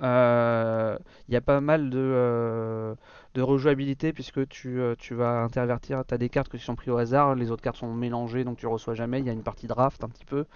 [0.00, 2.94] Il y a pas mal de
[3.34, 6.96] de rejouabilité puisque tu, euh, vas intervertir, tu as des cartes qui sont prises au
[6.96, 9.66] hasard, les autres cartes sont mélangées donc tu reçois jamais, il y a une partie
[9.66, 10.46] draft un petit peu.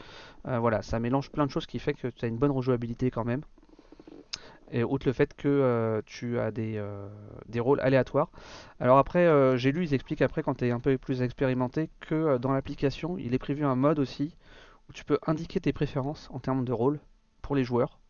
[0.49, 3.11] Euh, voilà, ça mélange plein de choses qui fait que tu as une bonne rejouabilité
[3.11, 3.43] quand même.
[4.73, 6.83] Et outre le fait que euh, tu as des,
[7.49, 8.31] des, rôles aléatoires.
[8.81, 12.39] Alors après, j'ai lu, ils expliquent après quand tu es un peu plus expérimenté que
[12.39, 14.35] dans l'application, il est prévu un mode aussi
[14.89, 16.99] où tu peux indiquer tes préférences en termes de rôle
[17.41, 18.01] pour les joueurs.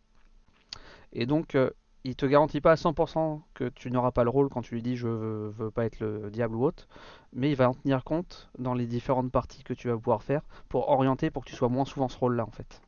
[1.12, 1.56] Et donc,
[2.04, 4.82] il te garantit pas à 100% que tu n'auras pas le rôle quand tu lui
[4.82, 6.86] dis je veux, veux, pas être le diable ou autre,
[7.32, 10.42] mais il va en tenir compte dans les différentes parties que tu vas pouvoir faire
[10.68, 12.82] pour orienter pour que tu sois moins souvent ce rôle-là en fait.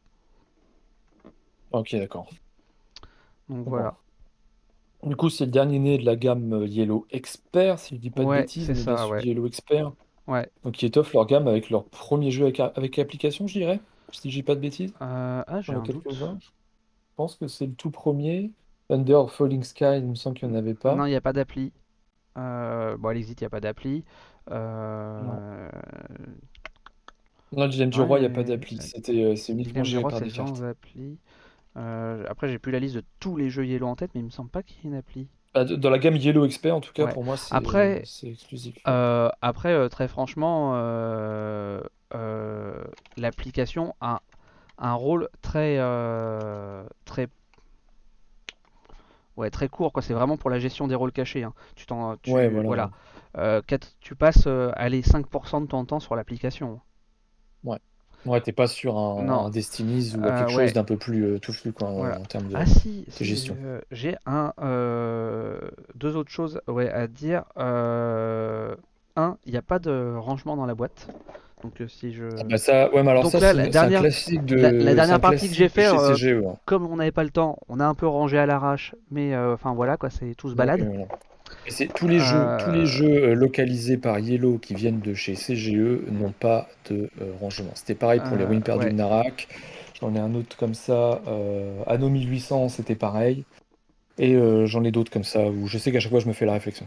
[1.72, 2.28] Ok, d'accord.
[3.48, 3.96] Donc voilà.
[5.02, 8.10] Du coup, c'est le dernier né de la gamme euh, Yellow Expert, si je dis
[8.10, 9.92] pas de bêtises, c'est ça, Yellow Expert.
[10.26, 10.50] Ouais.
[10.64, 14.30] Donc ils t'offrent leur gamme avec leur premier jeu avec, avec application, je dirais, si
[14.30, 14.92] je dis pas de bêtises.
[15.00, 16.02] Euh, ah, j'ai un doute.
[16.10, 16.26] Je
[17.16, 18.50] pense que c'est le tout premier.
[18.88, 20.94] Under Falling Sky, il me semble qu'il n'y en avait pas.
[20.94, 21.72] Non, il n'y a pas d'appli.
[22.38, 24.04] Euh, bon, à l'exit, il n'y a pas d'appli.
[24.50, 25.68] Euh...
[27.52, 27.64] Non.
[27.64, 28.78] le Dilemme du Roi, il n'y a pas d'appli.
[28.80, 30.62] C'était, euh, c'est uniquement géré par des cartes.
[30.62, 31.18] Appli.
[31.76, 34.24] Euh, après, j'ai plus la liste de tous les jeux Yellow en tête, mais il
[34.24, 35.28] me semble pas qu'il y ait une appli.
[35.54, 38.76] Ah, dans la gamme Yellow Expert, en tout cas, pour moi, c'est, après, c'est exclusif.
[38.84, 40.74] après, très franchement,
[43.16, 44.22] l'application a
[44.78, 45.78] un rôle très,
[47.04, 47.28] très
[49.36, 49.92] ouais, très court.
[49.92, 50.02] Quoi.
[50.02, 51.42] C'est vraiment pour la gestion des rôles cachés.
[51.42, 51.52] Hein.
[51.74, 52.90] Tu, t'en, tu, voilà.
[53.38, 53.60] Euh,
[54.00, 56.80] tu passes euh, allez, 5% de ton temps sur l'application.
[57.64, 57.78] Ouais.
[58.24, 61.72] Ouais, t'es pas sur un, un Destinies ou euh, quelque chose d'un peu plus touffu
[61.72, 63.56] quoi, en termes de, ah, si, de gestion.
[63.92, 64.52] j'ai un,
[65.94, 67.44] deux autres choses ouais, à dire.
[67.56, 68.76] un,
[69.44, 71.08] il n'y a pas de rangement dans la boîte.
[71.78, 72.24] Donc si je.
[72.38, 74.56] Ah bah ça, ouais, mais alors Donc ça, là, c'est la dernière- classique de.
[74.56, 76.42] la- la c'est dernière un partie que j'ai fait, euh.
[76.64, 79.54] Comme on n'avait pas le temps, on a un peu rangé à l'arrache, mais euh,
[79.54, 80.80] enfin voilà quoi, c'est tout se balade.
[80.82, 81.04] Euh,
[81.68, 85.14] c'est tous les jeux, tous les Euh, jeux euh, localisés par Yellow qui viennent de
[85.14, 87.70] chez CGE n'ont pas de euh, rangement.
[87.74, 88.92] C'était pareil pour les Euh, ruines perdues ouais.
[88.92, 89.48] de Narak.
[90.00, 91.20] J'en ai un autre comme ça.
[91.26, 93.44] Euh, Anno 1800, c'était pareil.
[94.18, 96.32] Et euh, j'en ai d'autres comme ça où je sais qu'à chaque fois je me
[96.32, 96.86] fais la réflexion.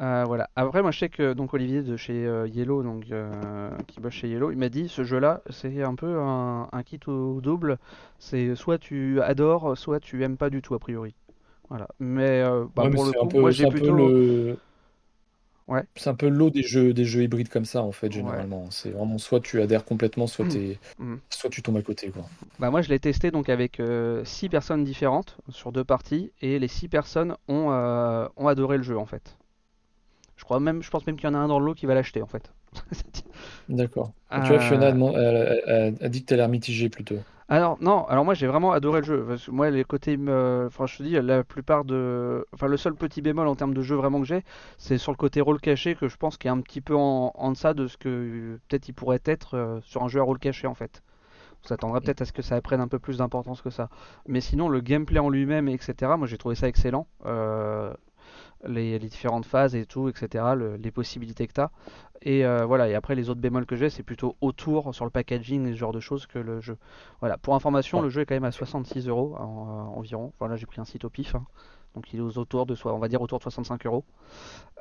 [0.00, 0.50] Euh, voilà.
[0.56, 4.14] Après, moi, je sais que donc Olivier de chez euh, Yellow, donc euh, qui bosse
[4.14, 7.78] chez Yellow, il m'a dit ce jeu-là, c'est un peu un, un kit au double.
[8.18, 11.14] C'est soit tu adores, soit tu aimes pas du tout a priori.
[11.68, 11.88] Voilà.
[12.00, 12.42] Mais
[12.74, 13.94] bah, Ouais, mais pour le coup, moi, peu, j'ai peu plutôt.
[13.94, 14.56] le,
[15.66, 15.82] Ouais.
[15.96, 18.12] c'est un peu l'eau des jeux, des jeux hybrides comme ça en fait Ouais.
[18.12, 18.66] généralement.
[18.70, 21.14] C'est vraiment soit tu adhères complètement, soit t'es, Mm.
[21.30, 22.24] soit tu tombes à côté quoi.
[22.58, 26.58] Bah moi, je l'ai testé donc avec euh, six personnes différentes sur deux parties, et
[26.58, 29.38] les six personnes ont euh, ont adoré le jeu en fait.
[30.44, 31.86] Je crois même, je pense même qu'il y en a un dans le lot qui
[31.86, 32.52] va l'acheter en fait.
[33.68, 34.14] D'accord.
[34.34, 35.14] Et tu vois, Fiona a, Euh, deman-
[36.00, 37.24] a- dit que t'as l'air mitigé plutôt.
[37.48, 39.24] Alors non, alors moi j'ai vraiment adoré le jeu.
[39.26, 42.76] Parce que moi les côtés, me- enfin je te dis, la plupart de, enfin le
[42.78, 44.44] seul petit bémol en termes de jeu vraiment que j'ai,
[44.78, 47.32] c'est sur le côté rôle caché que je pense qu'il est un petit peu en,
[47.34, 50.22] en deçà de ce que euh, peut-être il pourrait être euh, sur un jeu à
[50.22, 51.02] rôle caché en fait.
[51.64, 53.88] On s'attendrait peut-être à ce que ça prenne un peu plus d'importance que ça.
[54.28, 56.16] Mais sinon le gameplay en lui-même, etc.
[56.18, 57.08] Moi j'ai trouvé ça excellent.
[57.26, 57.92] Euh,
[58.66, 60.54] les, les différentes phases et tout, etc.
[60.56, 61.70] le- les possibilités que tu as.
[62.22, 65.10] Et euh, voilà, et après les autres bémols que j'ai, c'est plutôt autour sur le
[65.10, 66.78] packaging et ce genre de choses que le jeu.
[67.20, 68.04] Voilà, pour information, Ouais.
[68.04, 70.32] le jeu est quand même à 66 euros euh, environ.
[70.34, 71.44] Enfin là, j'ai pris un site au pif, hein.
[71.94, 74.04] donc il est aux autour de, soi- on va dire autour de 65 euros.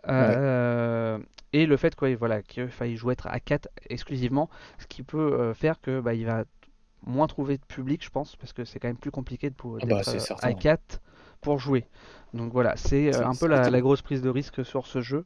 [0.06, 0.12] Ouais.
[0.14, 1.20] Euh,
[1.54, 5.54] et le fait quoi, voilà, qu'il faille jouer être à 4 exclusivement, ce qui peut
[5.54, 6.46] faire que bah, il va
[7.06, 9.78] moins trouver de public, je pense, parce que c'est quand même plus compliqué de pou-
[9.82, 10.02] Ah bah
[10.42, 11.02] à 4
[11.44, 11.86] pour jouer.
[12.34, 15.26] Donc voilà, c'est euh, un peu la, grosse prise de risque sur ce jeu.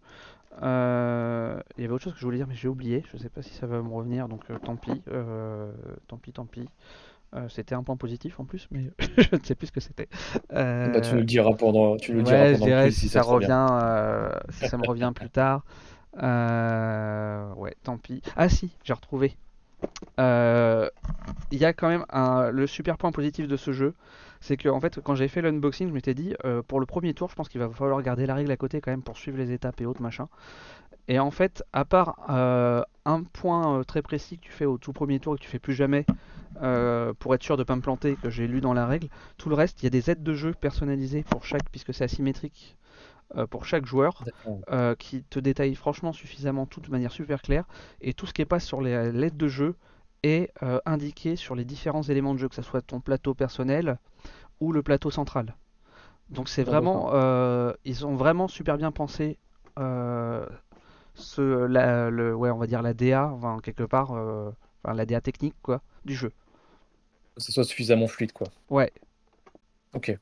[0.61, 3.03] Euh, il y avait autre chose que je voulais dire, mais j'ai oublié.
[3.11, 5.01] Je sais pas si ça va me revenir, donc euh, tant pis.
[5.11, 5.71] euh,
[6.07, 6.67] tant pis, tant pis.
[7.49, 10.07] C'était un point positif en plus, mais je ne sais plus ce que c'était.
[10.49, 12.97] Bah, tu nous le diras pendant, tu nous le diras ouais, je pendant dirais quiz
[12.97, 13.67] si ça ça revient.
[14.49, 15.63] si ça me revient plus tard.
[16.15, 18.21] Ouais, tant pis.
[18.35, 19.37] Ah si, j'ai retrouvé.
[20.19, 20.89] Euh,
[21.51, 23.93] Il y a quand même un, le super point positif de ce jeu,
[24.41, 27.13] c'est que en fait, quand j'ai fait l'unboxing, je m'étais dit, euh, pour le premier
[27.13, 29.37] tour, je pense qu'il va falloir garder la règle à côté quand même pour suivre
[29.37, 30.27] les étapes et autres machin.
[31.07, 34.93] Et en fait, à part euh, un point très précis que tu fais au tout
[34.93, 36.05] premier tour et que tu fais plus jamais
[37.19, 39.55] pour être sûr de pas me planter, que j'ai lu dans la règle, tout le
[39.55, 42.75] reste, il y a des aides de jeu personnalisées pour chaque, puisque c'est asymétrique
[43.49, 44.27] pour chaque joueur,
[44.71, 47.65] euh, qui te détaillent franchement suffisamment tout de manière super claire.
[48.01, 49.75] Et tout ce qui est pas sur les l'aide de jeu
[50.23, 53.97] est euh, indiqué sur les différents éléments de jeu, que ce soit ton plateau personnel
[54.61, 55.55] ou le plateau central.
[56.29, 59.37] Donc c'est Ah, vraiment, euh, ils ont vraiment super bien pensé
[59.79, 60.45] euh,
[61.15, 64.51] ce, la, le, ouais, on va dire la DA, enfin, quelque part, euh,
[64.83, 66.31] enfin, la DA technique quoi, du jeu.
[67.35, 68.51] Que ce soit suffisamment fluide quoi.
[68.69, 68.91] Ouais,
[69.93, 70.17] Ok.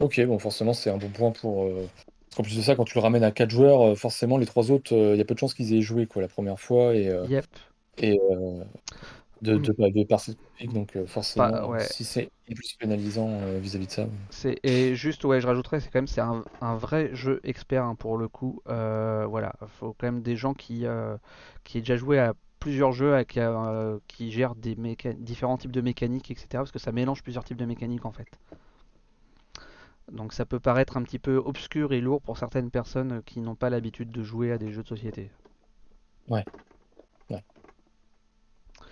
[0.00, 1.64] Ok, bon forcément c'est un bon point pour.
[1.64, 1.88] euh,
[2.28, 4.46] Parce qu'en plus de ça, quand tu le ramènes à 4 joueurs, euh, forcément les
[4.46, 6.94] trois autres, il y a peu de chances qu'ils aient joué quoi la première fois
[6.94, 7.46] et, euh, yep.
[7.98, 8.64] et euh,
[9.42, 11.88] de, de, de par spécifique, donc euh, forcément Pas- ouais.
[11.88, 14.08] si c'est plus pénalisant euh, vis-à-vis de ça.
[14.30, 17.84] C'est et juste ouais, je rajouterais, c'est quand même c'est un, un vrai jeu expert
[17.84, 18.62] hein, pour le coup.
[18.68, 21.16] Euh, voilà, faut quand même des gens qui euh,
[21.64, 24.74] qui aient déjà joué à plusieurs jeux, à- qui, euh, qui gèrent des
[25.18, 26.62] différents types de mécaniques, etc.
[26.62, 28.28] Parce que ça mélange plusieurs types de mécaniques en fait.
[30.12, 33.56] Donc ça peut paraître un petit peu obscur et lourd pour certaines personnes qui n'ont
[33.56, 35.32] pas l'habitude de jouer à des jeux de société.
[36.28, 36.44] Ouais.
[37.30, 37.42] Ouais.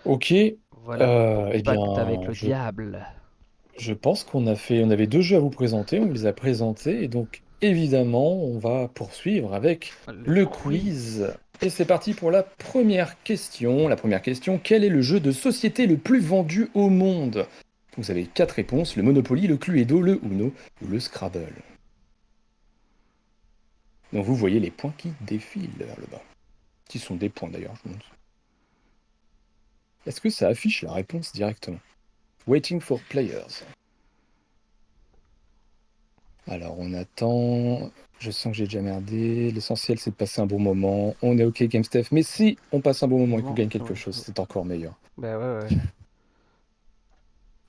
[0.04, 0.34] Ok,
[0.72, 1.04] Voilà,
[1.46, 3.06] euh, eh bien, avec le je, diable.
[3.76, 6.32] je pense qu'on a fait, on avait deux jeux à vous présenter, on les a
[6.32, 11.28] présentés et donc évidemment on va poursuivre avec le quiz.
[11.62, 13.86] Et c'est parti pour la première question.
[13.88, 17.48] La première question, quel est le jeu de société le plus vendu au monde?
[17.96, 21.52] Vous avez quatre réponses, le Monopoly, le Cluedo, le Uno ou le Scrabble.
[24.12, 26.22] Donc vous voyez les points qui défilent vers le bas.
[26.88, 28.06] Qui sont des points d'ailleurs, je montre.
[30.06, 31.80] Est-ce que ça affiche la réponse directement?
[32.46, 33.64] Waiting for players.
[36.48, 37.90] Alors on attend.
[38.18, 39.50] Je sens que j'ai déjà merdé.
[39.52, 41.14] L'essentiel c'est de passer un bon moment.
[41.22, 42.10] On est ok GameStef.
[42.12, 44.98] Mais si on passe un bon moment et qu'on gagne quelque chose, c'est encore meilleur.
[45.18, 45.76] Bah ouais, ouais.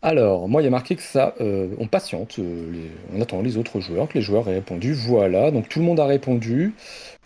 [0.04, 3.42] Alors, moi, il y a marqué que ça, euh, on patiente, euh, les- on attend
[3.42, 4.94] les autres joueurs, que les joueurs aient répondu.
[4.94, 6.74] Voilà, donc tout le monde a répondu.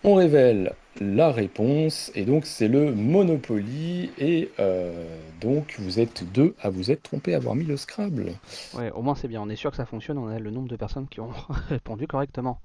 [0.03, 4.11] On révèle la réponse, et donc c'est le Monopoly.
[4.19, 5.05] Et euh,
[5.41, 8.34] donc, vous êtes deux à vous être trompés, à avoir mis le Scrabble.
[8.73, 10.67] Ouais, au moins c'est bien, on est sûr que ça fonctionne, on a le nombre
[10.67, 11.32] de personnes qui ont
[11.69, 12.61] répondu correctement.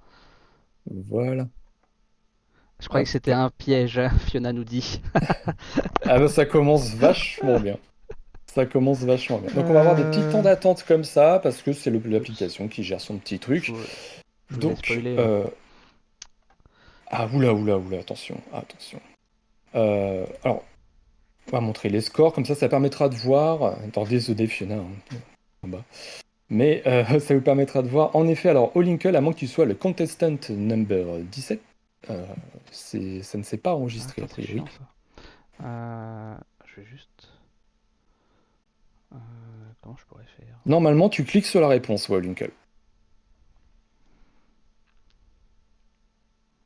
[0.86, 1.48] Voilà.
[2.80, 5.00] Je croyais que c'était un piège, hein, Fiona nous dit.
[6.04, 7.78] ah bah ça commence vachement bien.
[8.52, 9.52] Ça commence vachement bien.
[9.54, 12.82] Donc on va avoir des petits temps d'attente comme ça, parce que c'est l'application qui
[12.82, 13.70] gère son petit truc.
[14.50, 14.90] Donc...
[14.90, 15.04] Hein.
[15.06, 15.44] Euh...
[17.12, 19.00] Ah oula oula oula, attention, attention.
[19.76, 20.64] Euh, alors,
[21.48, 23.76] on va montrer les scores, comme ça ça permettra de voir...
[23.86, 25.16] Attendez, The Fiona, hein,
[25.62, 25.84] en bas.
[26.48, 28.14] Mais euh, ça vous permettra de voir.
[28.16, 31.60] En effet, alors, Olinkle, à moins que tu sois le contestant number 17,
[32.10, 32.26] euh,
[32.72, 32.98] ça
[33.38, 34.62] ne s'est pas enregistré, ah, a priori.
[35.62, 36.34] Euh,
[36.66, 37.29] je vais juste.
[39.80, 40.58] Comment je pourrais faire?
[40.66, 42.52] Normalement, tu cliques sur la réponse, Olinkle.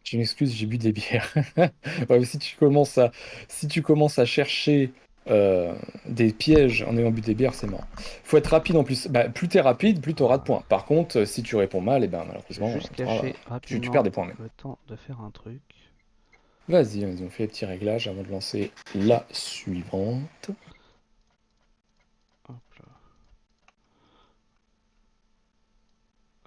[0.04, 1.32] Je m'excuse, j'ai bu des bières.
[2.24, 3.10] si, tu commences à,
[3.48, 4.92] si tu commences à chercher
[5.28, 5.74] euh,
[6.06, 7.86] des pièges en ayant bu des bières, c'est mort.
[8.22, 9.08] Faut être rapide en plus.
[9.08, 10.62] Bah, plus t'es rapide, plus t'auras de points.
[10.68, 12.78] Par contre, si tu réponds mal, et eh ben malheureusement,
[13.62, 14.28] tu, perds des points.
[14.38, 15.62] Le temps de faire un truc.
[16.68, 20.50] Vas-y, on fait les petits réglages avant de lancer la suivante.
[22.48, 22.86] Hop là.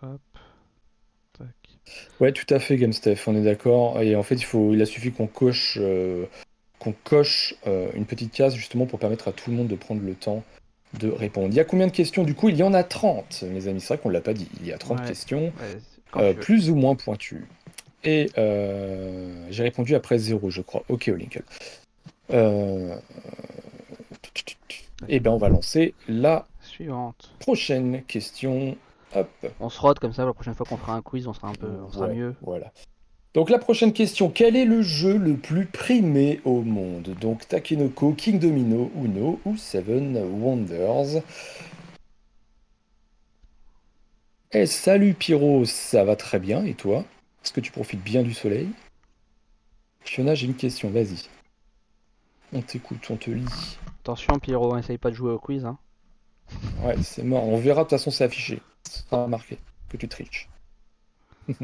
[0.02, 0.22] Hop.
[1.38, 1.48] Tac.
[2.20, 4.02] Ouais, tout à fait, GameSteph, on est d'accord.
[4.02, 6.26] Et en fait, il, faut, il a suffi qu'on coche euh,
[6.80, 10.02] qu'on coche euh, une petite case justement pour permettre à tout le monde de prendre
[10.04, 10.44] le temps
[11.00, 11.48] de répondre.
[11.50, 12.24] Il y a combien de questions?
[12.24, 13.82] Du coup, il y en a 30, mes amis.
[13.82, 14.48] C'est vrai qu'on ne l'a pas dit.
[14.62, 15.52] Il y a 30 questions,
[16.16, 17.46] euh, plus ou moins pointues.
[18.04, 18.30] Et
[19.50, 20.84] j'ai répondu après 0, je crois.
[20.88, 21.44] Ok, Olinkel.
[25.08, 27.32] Et ben, on va lancer la suivante.
[27.40, 28.78] Prochaine question.
[29.16, 29.30] Hop.
[29.60, 30.26] On se rôde comme ça.
[30.26, 32.36] La prochaine fois qu'on fera un quiz, on sera un peu, on sera mieux.
[32.42, 32.72] Voilà.
[33.34, 37.16] Donc la prochaine question, quel est le jeu le plus primé au monde?
[37.22, 41.22] Donc Takenoko, King Domino, Uno ou Seven Wonders?
[44.54, 47.06] Eh salut Pyro, ça va très bien et toi?
[47.44, 48.70] Est-ce que tu profites bien du soleil?
[50.02, 51.28] Fiona, j'ai une question, vas-y.
[52.54, 53.46] On t'écoute, on te lit.
[54.00, 55.66] Attention Pyro, essaye pas de jouer au quiz.
[55.66, 55.78] Hein.
[56.82, 58.62] Ouais, c'est mort, on verra, de toute façon c'est affiché.
[58.88, 59.58] Ça sera marqué
[59.90, 60.50] que tu triches.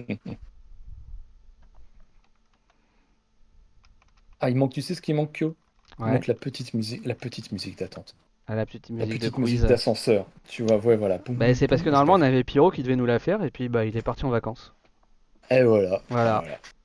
[4.45, 5.55] Ah, il manque, tu sais ce qui manque, Kyo?
[5.99, 8.13] Il manque la petite musique, la petite musique d'attente.
[8.45, 10.25] Ah, la petite musique, d'ascenseur.
[10.49, 11.17] Tu vois, ouais, voilà.
[11.29, 13.69] bah, c'est parce que normalement on avait Pyro qui devait nous la faire et puis
[13.69, 14.73] bah il est parti en vacances.
[15.49, 16.01] Et voilà.
[16.09, 16.43] Voilà.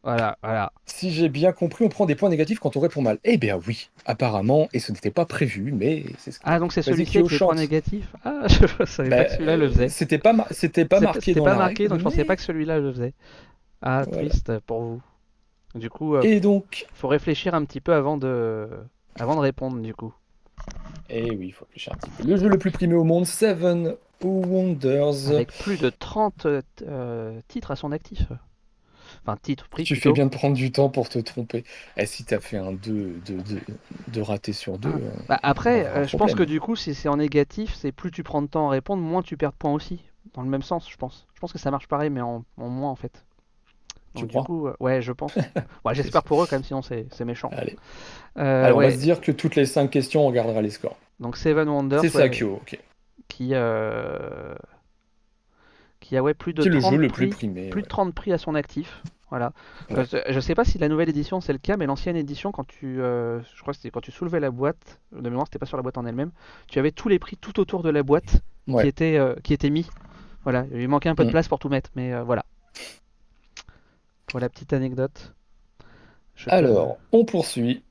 [0.08, 0.72] Voilà, voilà.
[0.86, 3.18] Si j'ai bien compris, on prend des points négatifs quand on répond mal.
[3.24, 6.80] Eh bien oui, apparemment, et ce n'était pas prévu, mais c'est ce Ah donc c'est
[6.80, 8.16] celui qui a les points négatifs.
[8.24, 9.88] Ah, je savais pas bah, que celui-là le faisait.
[9.90, 12.90] C'était pas, c'était pas marqué dans pas marqué, donc je pensais pas que celui-là le
[12.90, 13.12] faisait.
[13.82, 15.02] Ah, triste pour vous.
[15.74, 18.66] Du coup, euh, et donc, faut réfléchir un petit peu avant de,
[19.20, 20.14] avant de répondre, du coup.
[21.10, 22.26] Eh oui, il faut réfléchir un petit peu.
[22.26, 25.30] Le jeu le plus primé au monde, Seven Wonders.
[25.30, 28.22] Avec plus de 30 euh, titres à son actif.
[29.28, 29.84] Enfin, titres pris.
[29.84, 31.58] Tu fais bien de prendre du temps pour te tromper.
[31.58, 31.64] Et
[32.02, 33.60] eh, si t'as fait un 2 de, de,
[34.08, 34.88] de, raté sur 2.
[34.88, 34.96] Ah.
[34.96, 38.22] Euh, bah, après, je pense que du coup, si c'est en négatif, c'est plus tu
[38.22, 40.04] prends de temps à répondre, moins tu perds de points aussi.
[40.34, 41.26] Dans le même sens, je pense.
[41.34, 43.24] Je pense que ça marche pareil, mais en moins en fait
[44.14, 45.34] du coup, euh, ouais, je pense.
[45.36, 45.44] ouais,
[45.94, 47.50] J'espère pour eux, quand même, sinon c'est méchant.
[47.52, 47.76] Allez.
[48.38, 50.98] Euh, Alors, on va se dire que toutes les 5 questions, on regardera les scores.
[51.20, 52.00] Donc, Seven Wonders.
[52.00, 52.78] C'est ça, Kyo, ok.
[53.28, 54.54] Qui, euh...
[56.00, 57.68] qui a ouais, plus de 30 le jeu le plus primé.
[57.68, 59.02] Plus de 30 prix à son actif.
[59.30, 59.52] Voilà.
[59.90, 63.00] Je sais pas si la nouvelle édition c'est le cas, mais l'ancienne édition, quand tu,
[63.00, 65.76] euh, je crois que c'était quand tu soulevais la boîte, de mémoire c'était pas sur
[65.76, 66.30] la boîte en elle-même,
[66.66, 69.88] tu avais tous les prix tout autour de la boîte qui étaient qui étaient mis.
[70.44, 71.32] Voilà, il manquait un peu de mm.
[71.32, 72.44] place pour tout mettre, mais voilà.
[74.26, 75.34] Pour la petite anecdote.
[76.46, 77.82] Alors, on poursuit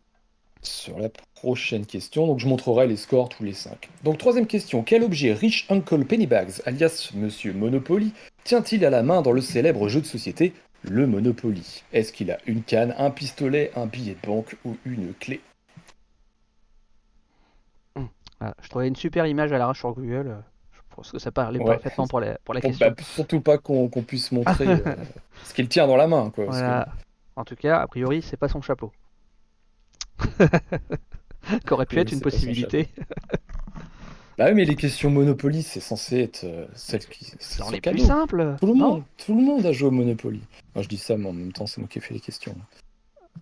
[0.62, 2.28] sur la prochaine question.
[2.28, 3.90] Donc, je montrerai les scores tous les 5.
[4.04, 4.84] Donc, troisième question.
[4.84, 8.14] Quel objet Rich Uncle Pennybags, alias Monsieur Monopoly,
[8.44, 10.54] tient-il à la main dans le célèbre jeu de société
[10.90, 15.14] le Monopoly Est-ce qu'il a une canne, un pistolet, un billet de banque ou une
[15.14, 15.42] clé?
[17.96, 18.10] Hum.
[18.62, 20.38] Je trouvais une super image à l'arrache sur Google
[20.98, 22.88] parce que ça parlait parfaitement pour la, pour la question.
[22.88, 24.96] Bah, surtout pas qu'on puisse montrer euh,
[25.44, 26.32] ce qu'il tient dans la main.
[26.32, 26.86] Quoi,
[27.36, 28.92] En tout cas, a priori, c'est pas son chapeau.
[31.66, 32.90] Qu'aurait pu être une possibilité.
[34.38, 37.32] bah oui, mais les questions Monopoly, c'est censé être euh, celles qui.
[37.40, 38.56] C'est les plus simples.
[38.60, 40.42] Tout le, monde, tout le monde a joué au Monopoly.
[40.76, 42.56] Moi, je dis ça, mais en même temps, c'est moi qui ai fait les questions.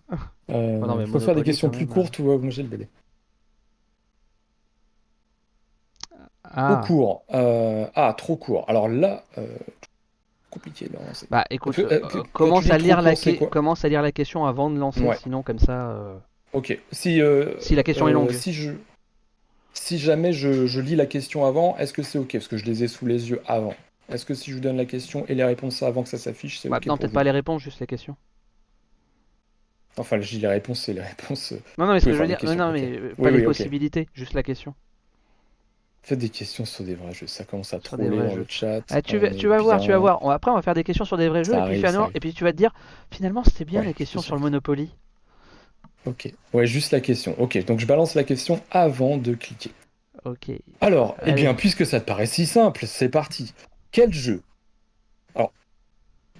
[0.48, 2.88] Euh, oh faut faire des questions plus courtes ou j'ai le délai.
[6.54, 6.80] Ah.
[6.82, 7.24] Trop court.
[7.34, 8.64] Euh, ah, trop court.
[8.68, 9.46] Alors là, euh,
[10.50, 10.88] compliqué.
[11.30, 12.00] Bah écoute, euh,
[12.32, 13.14] commence, à lire la
[13.50, 15.96] commence à lire la question avant de lancer, sinon comme ça.
[16.52, 16.78] Ok.
[16.92, 17.20] Si,
[17.58, 18.32] si la question est longue.
[18.32, 18.72] Si, je...
[19.78, 22.32] si jamais je, je lis la question avant, est-ce que c'est ok?
[22.32, 23.74] Parce que je les ai sous les yeux avant.
[24.08, 26.60] Est-ce que si je vous donne la question et les réponses avant que ça s'affiche,
[26.60, 28.16] c'est bah, ok Non, peut-être pas les réponses, juste les questions.
[29.98, 31.52] Enfin, je dis les réponses, c'est les réponses.
[31.78, 34.42] Non, non, mais ce que je veux dire, non, mais pas les possibilités, juste la
[34.42, 34.74] question.
[36.02, 38.80] Faites des questions sur des vrais jeux, ça commence à troller dans le chat.
[38.90, 40.24] Ah, tu, vas, tu vas voir, tu vas voir.
[40.30, 41.82] Après, on va faire des questions sur des vrais jeux, et puis,
[42.14, 42.72] et puis tu vas te dire,
[43.10, 44.90] finalement, c'était bien les questions sur le Monopoly.
[46.06, 47.34] Ok, ouais, juste la question.
[47.38, 49.70] Ok, donc je balance la question avant de cliquer.
[50.24, 50.50] Ok.
[50.80, 53.54] Alors, eh bien, puisque ça te paraît si simple, c'est parti.
[53.92, 54.42] Quel jeu?
[55.34, 55.52] Alors,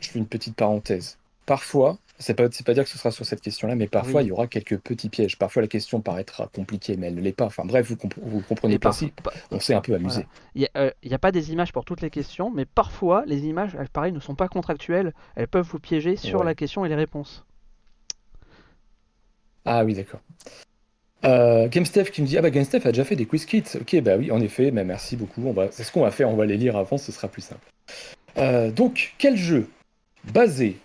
[0.01, 1.19] je fais une petite parenthèse.
[1.47, 4.33] Parfois, c'est pas, pas dire que ce sera sur cette question-là, mais parfois il y
[4.33, 5.39] aura quelques petits pièges.
[5.39, 7.45] Parfois la question paraîtra compliquée, mais elle ne l'est pas.
[7.45, 9.21] Enfin bref, vous, vous comprenez principe.
[9.51, 10.27] On s'est un peu amusé.
[10.55, 13.77] Il n'y a, a, pas des images pour toutes les questions, mais parfois les images,
[13.93, 15.13] pareil, ne sont pas contractuelles.
[15.35, 17.45] Elles peuvent vous piéger sur la question et les réponses.
[19.67, 20.21] Ah oui, d'accord.
[21.25, 23.65] Euh, GameStef qui me dit Ah bah GameStef a déjà fait des quiz kits.
[23.81, 25.55] Ok, bah oui, en effet, mais merci beaucoup.
[25.71, 27.69] C'est ce qu'on va faire, on va les lire avant, ce sera plus simple.
[28.39, 29.69] Euh, donc, quel jeu
[30.33, 30.79] basé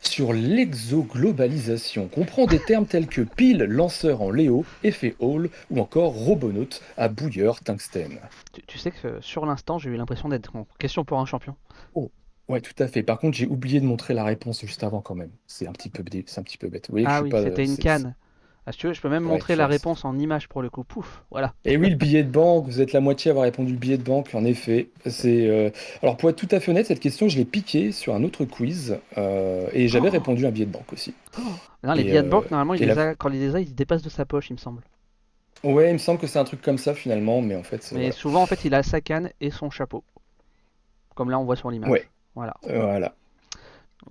[0.00, 6.12] sur l'exoglobalisation comprend des termes tels que pile, lanceur en Léo, effet Hall ou encore
[6.12, 8.20] robonaute à bouilleur tungstène?
[8.66, 11.56] Tu, sais que sur l'instant, j'ai eu l'impression d'être en question pour un champion.
[11.94, 12.12] Oh,
[12.48, 13.02] ouais, tout à fait.
[13.02, 15.32] Par contre, j'ai oublié de montrer la réponse juste avant quand même.
[15.48, 16.88] C'est un petit peu, c'est un petit peu bête.
[17.06, 18.14] ah oui, c'était une canne.
[18.68, 20.84] Ah, tu veux, je peux même montrer la réponse en image pour le coup.
[20.84, 21.54] Pouf, voilà.
[21.64, 23.96] Et oui, le billet de banque, vous êtes la moitié à avoir répondu le billet
[23.96, 24.90] de banque, en effet.
[25.06, 25.70] C'est euh,
[26.02, 28.44] Alors, pour être tout à fait honnête, cette question, je l'ai piquée sur un autre
[28.44, 30.12] quiz euh, et j'avais oh.
[30.12, 31.14] répondu un billet de banque aussi.
[31.38, 31.42] Oh.
[31.82, 33.14] Non, les billets de banque, euh, normalement, il les a...
[33.14, 34.82] quand il les a, ils dépassent de sa poche, il me semble.
[35.64, 37.90] Ouais, il me semble que c'est un truc comme ça finalement, mais en fait.
[37.94, 40.04] Mais souvent, en fait, il a sa canne et son chapeau.
[41.14, 41.88] Comme là, on voit sur l'image.
[41.88, 42.06] Ouais.
[42.34, 42.54] Voilà.
[42.64, 43.14] Voilà.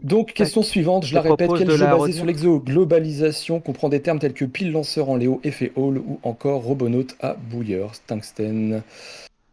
[0.04, 4.34] Donc, question suivante, je, la répète, quel jeu basé sur l'exo-globalisation comprend des termes tels
[4.34, 8.84] que pile lanceur en Léo, effet Hall ou encore robonaute à bouilleur, tungstène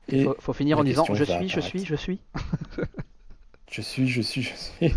[0.08, 2.18] Il faut, finir en disant je suis, je suis, je suis,
[3.70, 4.08] je suis.
[4.08, 4.94] je suis, je suis,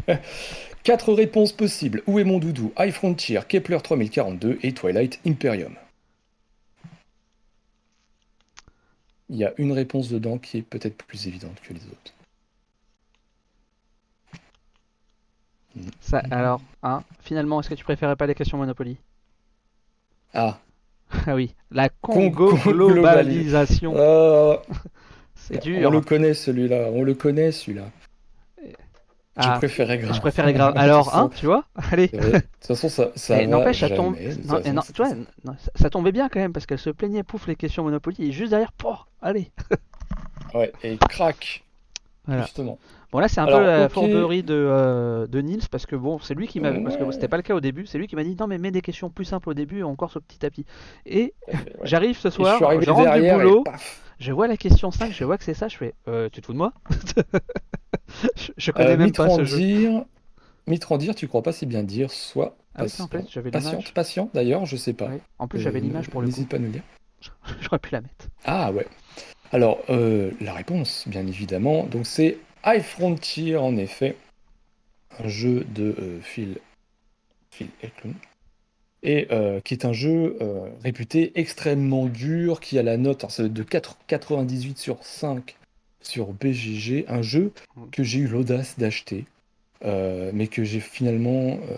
[0.83, 2.01] Quatre réponses possibles.
[2.07, 2.71] Où est mon doudou?
[2.79, 5.75] High Frontier, Kepler 3042 et Twilight Imperium.
[9.29, 12.13] Il y a une réponse dedans qui est peut-être plus évidente que les autres.
[15.99, 18.97] Ça, alors, hein, finalement, est-ce que tu préférais pas les questions Monopoly
[20.33, 20.57] Ah.
[21.25, 23.93] ah oui, la Congo-globalisation.
[23.95, 24.57] Oh.
[25.35, 25.89] C'est dur.
[25.89, 27.83] On le connaît celui-là, on le connaît celui-là.
[29.39, 30.15] Ah, je préférais grave.
[30.15, 30.73] Je préférais grave.
[30.77, 32.07] Alors, hein, tu vois Allez.
[32.07, 34.17] De toute façon, ça, ça n'empêche, ça tombe.
[34.45, 35.13] Non, non, tu vois,
[35.75, 38.49] ça tombait bien quand même parce qu'elle se plaignait, pouf, les questions Monopoly, et juste
[38.49, 39.51] derrière, pouf, allez.
[40.55, 41.63] ouais, et crac.
[42.27, 42.79] Justement.
[43.11, 46.33] Bon là c'est un peu la fourberie de, euh, de Nils parce que bon c'est
[46.33, 48.23] lui qui m'a parce que c'était pas le cas au début c'est lui qui m'a
[48.23, 50.65] dit non mais mets des questions plus simples au début encore ce petit tapis
[51.05, 51.33] et
[51.83, 53.63] j'arrive ce soir je, rentre du boulot
[54.19, 56.45] je vois la question 5 je vois que c'est ça je fais euh, tu te
[56.47, 56.73] fous de moi?
[58.57, 59.89] Je, connais euh, même pas ce jeu.
[60.65, 64.65] Mitrandir tu crois pas si bien dire soit ah en fait, j'avais patiente patient d'ailleurs
[64.65, 65.09] je sais pas.
[65.39, 66.83] En plus j'avais l'image pour le n'hésite pas à nous dire.
[67.61, 68.27] J'aurais pu la mettre.
[68.45, 68.87] Ah ouais.
[69.51, 74.15] Alors, euh, la réponse, bien évidemment, donc c'est High Frontier, en effet,
[75.19, 76.59] un jeu de euh, Phil,
[77.51, 78.15] Phil Eklund,
[79.03, 80.37] et euh, qui est un jeu
[80.83, 85.55] réputé extrêmement dur, qui a la note de 4, 98 sur 5
[86.01, 87.89] sur BGG, un jeu mm.
[87.91, 89.25] que j'ai eu l'audace d'acheter
[89.85, 91.75] euh, mais que j'ai finalement euh,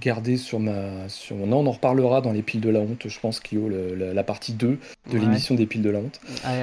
[0.00, 1.08] gardé sur ma.
[1.08, 1.36] Sur...
[1.36, 4.24] Non, on en reparlera dans les piles de la honte, je pense, Kyo, le, la,
[4.24, 4.78] partie 2
[5.12, 6.20] de l'émission des piles de la honte.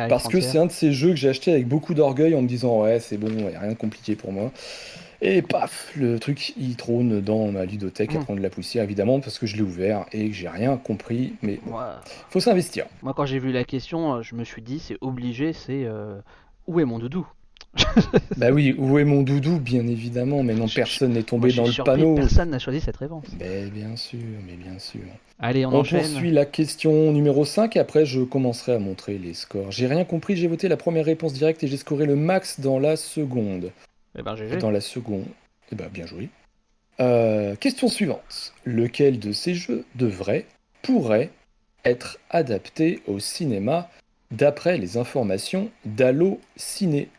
[0.09, 2.47] Parce que c'est un de ces jeux que j'ai acheté avec beaucoup d'orgueil en me
[2.47, 4.51] disant ouais, c'est bon, il n'y a rien de compliqué pour moi.
[5.21, 8.23] Et paf, le truc il trône dans ma ludothèque à mm.
[8.23, 11.33] prendre de la poussière évidemment parce que je l'ai ouvert et que j'ai rien compris.
[11.41, 11.71] Mais il
[12.29, 12.85] faut s'investir.
[13.01, 16.19] Moi quand j'ai vu la question, je me suis dit c'est obligé, c'est euh,
[16.67, 17.27] où est mon doudou?
[18.37, 21.83] Bah oui, où est mon doudou, bien évidemment, mais non, personne n'est tombé dans le
[21.83, 22.15] panneau.
[22.15, 23.25] Personne n'a choisi cette réponse.
[23.39, 25.01] Mais bien sûr, mais bien sûr.
[25.39, 29.33] Allez, on, on poursuit la question numéro 5 et après je commencerai à montrer les
[29.33, 29.71] scores.
[29.71, 32.79] J'ai rien compris, j'ai voté la première réponse directe et j'ai scoré le max dans
[32.79, 33.71] la seconde.
[34.17, 35.25] Eh ben, Dans la seconde.
[35.71, 36.29] Eh ben, bien joué.
[36.99, 38.53] Euh, question suivante.
[38.65, 40.45] Lequel de ces jeux devrait,
[40.81, 41.29] pourrait
[41.85, 43.89] être adapté au cinéma
[44.31, 47.09] d'après les informations d'Allo Ciné?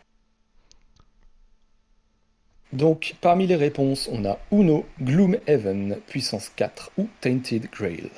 [2.73, 8.11] Donc, parmi les réponses, on a Uno, Gloomhaven, Puissance 4 ou Tainted Grail.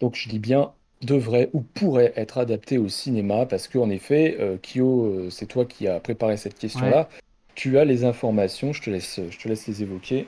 [0.00, 0.72] Donc, je dis bien
[1.02, 5.64] devrait ou pourrait être adapté au cinéma parce qu'en effet, euh, Kyo, euh, c'est toi
[5.64, 7.08] qui as préparé cette question-là.
[7.54, 10.26] Tu as les informations, je te laisse, je te laisse les évoquer.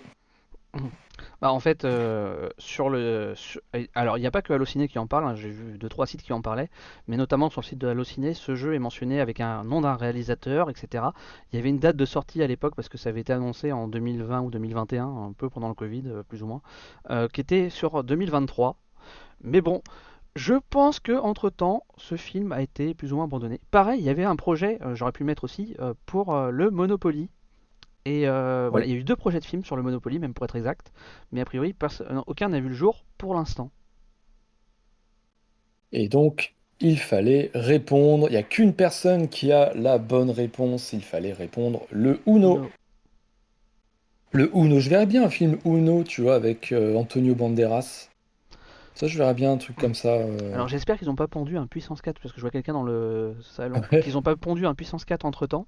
[1.42, 3.34] Bah, en fait, euh, sur le.
[3.94, 6.06] alors, il n'y a pas que Allociné qui en parle, hein, j'ai vu deux trois
[6.06, 6.70] sites qui en parlaient,
[7.08, 9.96] mais notamment sur le site de Allociné, ce jeu est mentionné avec un nom d'un
[9.96, 11.04] réalisateur, etc.
[11.52, 13.70] Il y avait une date de sortie à l'époque, parce que ça avait été annoncé
[13.72, 16.62] en 2020 ou 2021, un peu pendant le Covid, euh, plus ou moins,
[17.10, 18.78] euh, qui était sur 2023.
[19.42, 19.82] Mais bon,
[20.36, 23.60] je pense que entre temps, ce film a été plus ou moins abandonné.
[23.70, 25.76] Pareil, il y avait un projet, j'aurais pu mettre aussi,
[26.06, 27.28] pour le Monopoly
[28.06, 30.32] et euh, voilà, il y a eu deux projets de films sur le Monopoly, même
[30.32, 30.92] pour être exact,
[31.32, 33.72] mais a priori, euh, aucun n'a vu le jour pour l'instant.
[35.90, 38.28] Et donc, il fallait répondre.
[38.28, 40.92] Il n'y a qu'une personne qui a la bonne réponse.
[40.92, 42.68] Il fallait répondre le Uno.
[44.30, 44.78] Le Uno.
[44.78, 48.08] Je verrais bien un film Uno, tu vois, avec euh, Antonio Banderas.
[48.96, 50.08] Ça, je verrais bien un truc comme ça.
[50.08, 50.54] Euh.
[50.54, 52.82] Alors j'espère qu'ils n'ont pas pondu un puissance 4 parce que je vois quelqu'un dans
[52.82, 55.66] le salon qu'ils n'ont pas pondu un puissance 4 entre temps.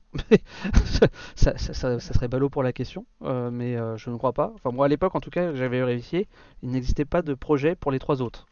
[1.37, 4.51] ça, ça, serait ballot pour la question, euh, mais euh, je ne crois pas.
[4.55, 6.26] Enfin, moi à l'époque en tout cas, j'avais vérifié,
[6.62, 8.47] il n'existait pas de projet pour les trois autres.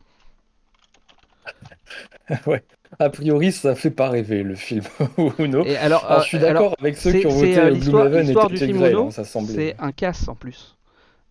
[2.47, 2.63] ouais.
[2.99, 4.85] A priori, ça fait pas rêver le film
[5.39, 5.65] Uno.
[5.65, 9.07] Et alors, je suis d'accord avec ceux qui ont voté Blue et du film Uno,
[9.07, 9.55] hein, ça semblait.
[9.55, 10.76] C'est un casse en plus.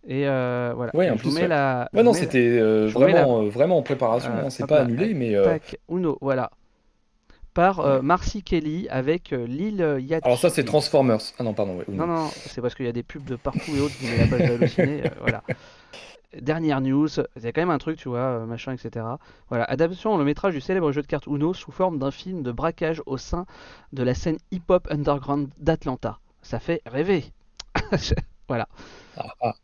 [0.06, 0.94] Et euh, voilà.
[0.94, 1.88] Ouais, en plus, mets la.
[1.92, 4.30] non, c'était euh, vraiment, euh, vraiment en préparation.
[4.30, 5.34] Hein, c'est pas annulé, mais.
[5.42, 6.50] Tac, Uno, voilà.
[7.54, 10.26] Par Marcy Kelly avec Lil Yachty.
[10.26, 11.20] Alors ça, c'est Transformers.
[11.38, 11.78] Ah non, pardon.
[11.88, 13.94] non, non, c'est parce qu'il y a des pubs de partout et autres.
[13.98, 15.02] Vous la page halluciné.
[15.20, 15.42] voilà.
[16.38, 19.06] Dernière news, il y a quand même un truc, tu vois, machin, etc.
[19.48, 22.52] Voilà, adaptation le métrage du célèbre jeu de cartes Uno sous forme d'un film de
[22.52, 23.46] braquage au sein
[23.94, 26.18] de la scène hip-hop underground d'Atlanta.
[26.42, 27.24] Ça fait rêver.
[28.48, 28.68] voilà.
[29.16, 29.54] Ah, ah.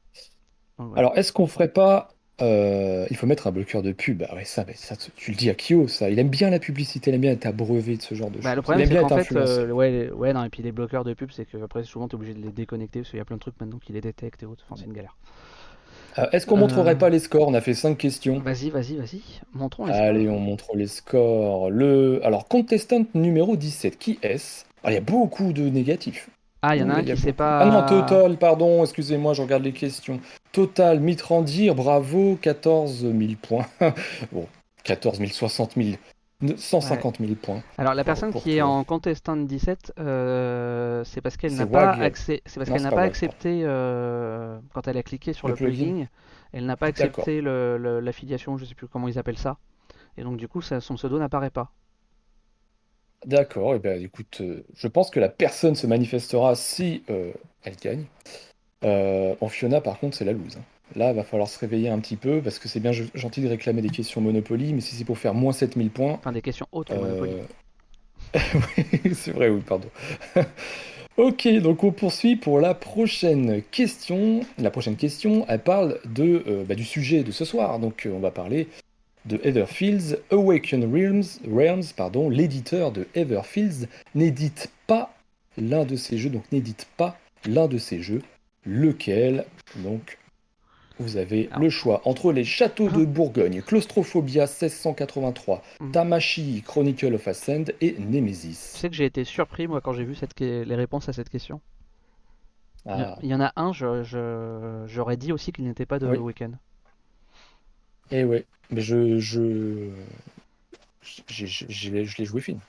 [0.97, 2.09] Alors, est-ce qu'on ferait pas.
[2.41, 4.25] Euh, il faut mettre un bloqueur de pub.
[4.29, 6.11] Ah ça, ça, tu le dis à Kyo, ça.
[6.11, 8.51] Il aime bien la publicité, il aime bien être abreuvé de ce genre de bah,
[8.51, 8.57] choses.
[8.57, 11.31] Le problème, c'est qu'en fait, euh, ouais, ouais, non, et puis les bloqueurs de pub,
[11.31, 13.37] c'est que après, souvent, tu es obligé de les déconnecter parce qu'il y a plein
[13.37, 14.65] de trucs maintenant qui les détectent et autres.
[14.67, 15.17] Enfin, c'est une galère.
[16.19, 17.49] Euh, est-ce qu'on montrerait pas les scores?
[17.49, 18.39] On a fait 5 questions.
[18.41, 19.23] Vas-y, vas-y, vas-y.
[19.55, 20.07] Montrons les scores.
[20.07, 21.71] Allez, on montre les scores.
[21.71, 22.21] Le...
[22.25, 24.65] Alors, contestant numéro 17, qui est-ce?
[24.87, 26.29] Il y a beaucoup de négatifs.
[26.63, 27.59] Ah, il y en a un qui sait pas.
[27.59, 30.21] Ah non, Total, pardon, excusez-moi, je regarde les questions.
[30.53, 33.67] Total, Mitrandir, bravo, 14 000 points.
[34.33, 34.47] bon,
[34.85, 35.97] 14 000, 60 000.
[36.57, 37.63] 150 000 points.
[37.79, 42.43] Alors la personne qui est en contestant 17, euh, c'est parce qu'elle n'a pas, accès...
[42.45, 46.07] parce qu'elle n'a pas, accepté euh, quand elle a cliqué sur le, plugin,
[46.53, 49.59] elle n'a pas accepté l'affiliation, je sais plus comment ils appellent ça,
[50.17, 51.71] et donc du coup son pseudo n'apparaît pas.
[53.25, 57.33] D'accord, et eh bien écoute, euh, je pense que la personne se manifestera si euh,
[57.63, 58.05] elle gagne.
[58.85, 60.57] Euh, en Fiona, par contre, c'est la loose.
[60.57, 60.65] Hein.
[60.97, 63.49] Là, il va falloir se réveiller un petit peu, parce que c'est bien gentil de
[63.49, 66.15] réclamer des questions Monopoly, mais si c'est pour faire moins 7000 points...
[66.15, 67.35] Enfin, des questions autres Monopoly.
[68.35, 69.89] oui, c'est vrai, oui, pardon.
[71.17, 74.41] ok, donc on poursuit pour la prochaine question.
[74.59, 77.79] La prochaine question, elle parle de, bah, du sujet de ce soir.
[77.79, 78.69] Donc on va parler
[79.25, 85.15] de Everfields, Awaken Realms, Realms pardon, l'éditeur de Everfields n'édite pas
[85.57, 88.23] l'un de ces jeux, donc n'édite pas l'un de ces jeux,
[88.65, 89.45] lequel
[89.77, 90.19] donc
[90.99, 95.91] vous avez le choix entre les châteaux de Bourgogne, Claustrophobia 1683, mm.
[95.91, 98.73] Tamashi, Chronicle of Ascend et Nemesis.
[98.75, 100.39] Tu sais que j'ai été surpris moi quand j'ai vu cette...
[100.39, 101.61] les réponses à cette question.
[102.87, 103.17] Ah.
[103.23, 106.59] Il y en a un, j'aurais dit aussi qu'il n'était pas de Awaken.
[108.11, 109.91] Eh ouais, mais je, je,
[111.29, 112.61] je, l'ai joué fine.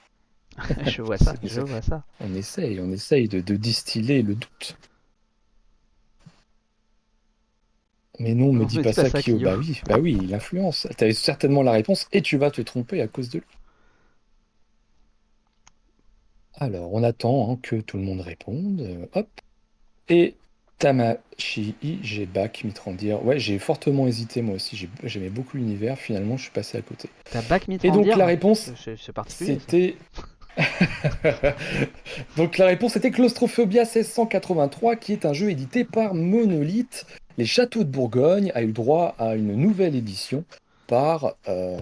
[0.86, 2.04] je vois ça, je vois ça.
[2.20, 4.78] On essaye, on essaye de, distiller le doute.
[8.20, 9.40] Mais non, me dis pas, ça, Kyo.
[9.40, 10.88] Bah oui, bah oui, il influence.
[10.98, 13.46] Tu avais certainement la réponse et tu vas te tromper à cause de lui.
[16.56, 19.08] Alors, on attend hein, que tout le monde réponde.
[19.14, 19.28] Hop.
[20.10, 20.36] Et
[20.84, 23.26] Tamashi, j'ai back Mitrandir.
[23.26, 24.90] Ouais, j'ai fortement hésité moi aussi.
[25.06, 25.98] J'aimais beaucoup l'univers.
[25.98, 27.08] Finalement, je suis passé à côté.
[27.32, 28.70] T'as back Mitrandir Et donc la réponse,
[29.28, 29.96] c'était.
[32.36, 37.06] donc la réponse était Claustrophobia 1683, qui est un jeu édité par Monolith.
[37.38, 40.44] Les Châteaux de Bourgogne a eu le droit à une nouvelle édition
[40.88, 41.78] par, euh,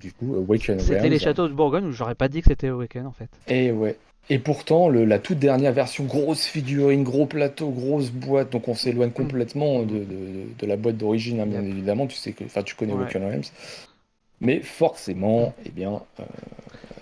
[0.00, 3.06] du coup Awaken C'était les Châteaux de Bourgogne où j'aurais pas dit que c'était Awaken
[3.06, 3.30] en fait.
[3.46, 3.96] Et ouais.
[4.30, 8.74] Et pourtant, le, la toute dernière version, grosse figurine, gros plateau, grosse boîte, donc on
[8.74, 9.14] s'éloigne mm.
[9.14, 10.06] complètement de, de,
[10.58, 12.06] de, la boîte d'origine, hein, bien évidemment.
[12.06, 13.06] Tu sais que, enfin, tu connais ouais.
[13.06, 13.42] Realms,
[14.40, 16.24] mais forcément, eh bien, euh,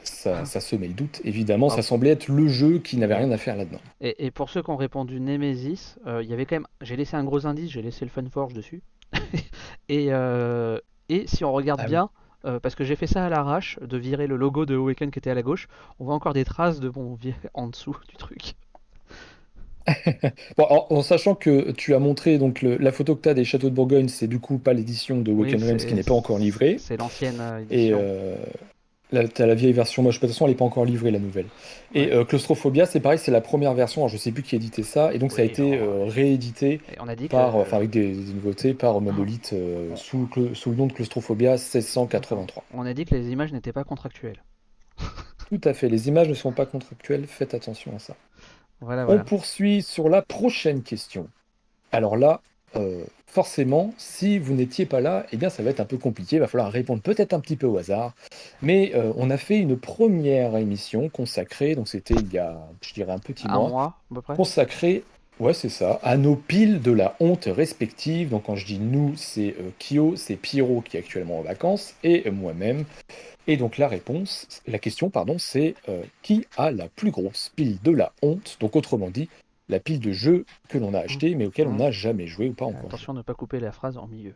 [0.05, 1.21] ça, ça semait le doute.
[1.25, 3.81] Évidemment, ça semblait être le jeu qui n'avait rien à faire là-dedans.
[4.01, 6.97] Et, et, pour ceux qui ont répondu Nemesis, euh, il y avait quand même, j'ai
[6.97, 8.83] laissé un gros indice, j'ai laissé le Funforge dessus.
[9.89, 12.11] et, euh, et si on regarde ah bien.
[12.47, 15.19] Euh, parce que j'ai fait ça à l'arrache, de virer le logo de Awaken qui
[15.19, 15.69] était à la gauche.
[15.99, 17.19] On voit encore des traces de bon
[17.55, 18.55] en dessous du truc.
[20.59, 23.75] en, sachant que tu as montré donc la photo que tu as des châteaux de
[23.75, 26.77] Bourgogne, c'est du coup pas l'édition de Waken Realms qui n'est pas encore livrée.
[26.79, 27.41] C'est l'ancienne
[27.71, 27.99] édition.
[27.99, 28.76] Et tu
[29.13, 31.19] as la vieille version, moi je de toute façon elle n'est pas encore livrée la
[31.19, 31.47] nouvelle.
[31.95, 34.83] Et Claustrophobia, c'est pareil, c'est la première version, alors je sais plus qui a édité
[34.83, 39.01] ça, et donc ça a été réédité on a dit par, avec des, nouveautés par
[39.01, 39.55] Monolith
[39.95, 42.65] sous, sous, le nom de Claustrophobia 1683.
[42.75, 44.43] On a dit que les images n'étaient pas contractuelles.
[45.49, 48.17] Tout à fait, les images ne sont pas contractuelles, faites attention à ça.
[48.81, 51.29] Voilà, On poursuit sur la prochaine question.
[51.93, 52.43] Alors là,
[52.75, 56.37] euh, forcément, si vous n'étiez pas là, eh bien ça va être un peu compliqué,
[56.37, 58.15] il va falloir répondre peut-être un petit peu au hasard.
[58.63, 62.95] Mais euh, on a fait une première émission consacrée, donc c'était il y a, je
[62.95, 64.37] dirais, un petit un mois, mois à peu près.
[64.37, 65.05] consacrée,
[65.39, 68.31] ouais c'est ça, à nos piles de la honte respectives.
[68.31, 71.95] Donc quand je dis nous, c'est euh, Kyo, c'est Pierrot qui est actuellement en vacances,
[72.03, 72.85] et moi-même.
[73.47, 75.77] Et donc la réponse, la question, pardon, c'est
[76.23, 78.57] qui a la plus grosse pile de la honte?
[78.59, 79.29] Donc autrement dit,
[79.69, 82.55] la pile de jeux que l'on a acheté mais auxquels on n'a jamais joué ou
[82.55, 82.87] pas encore.
[82.87, 84.35] Attention de ne pas couper la phrase en milieu.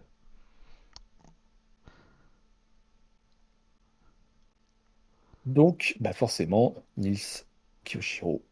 [5.47, 7.45] Donc, bah forcément, Nils,
[7.85, 8.43] Kyoshiro,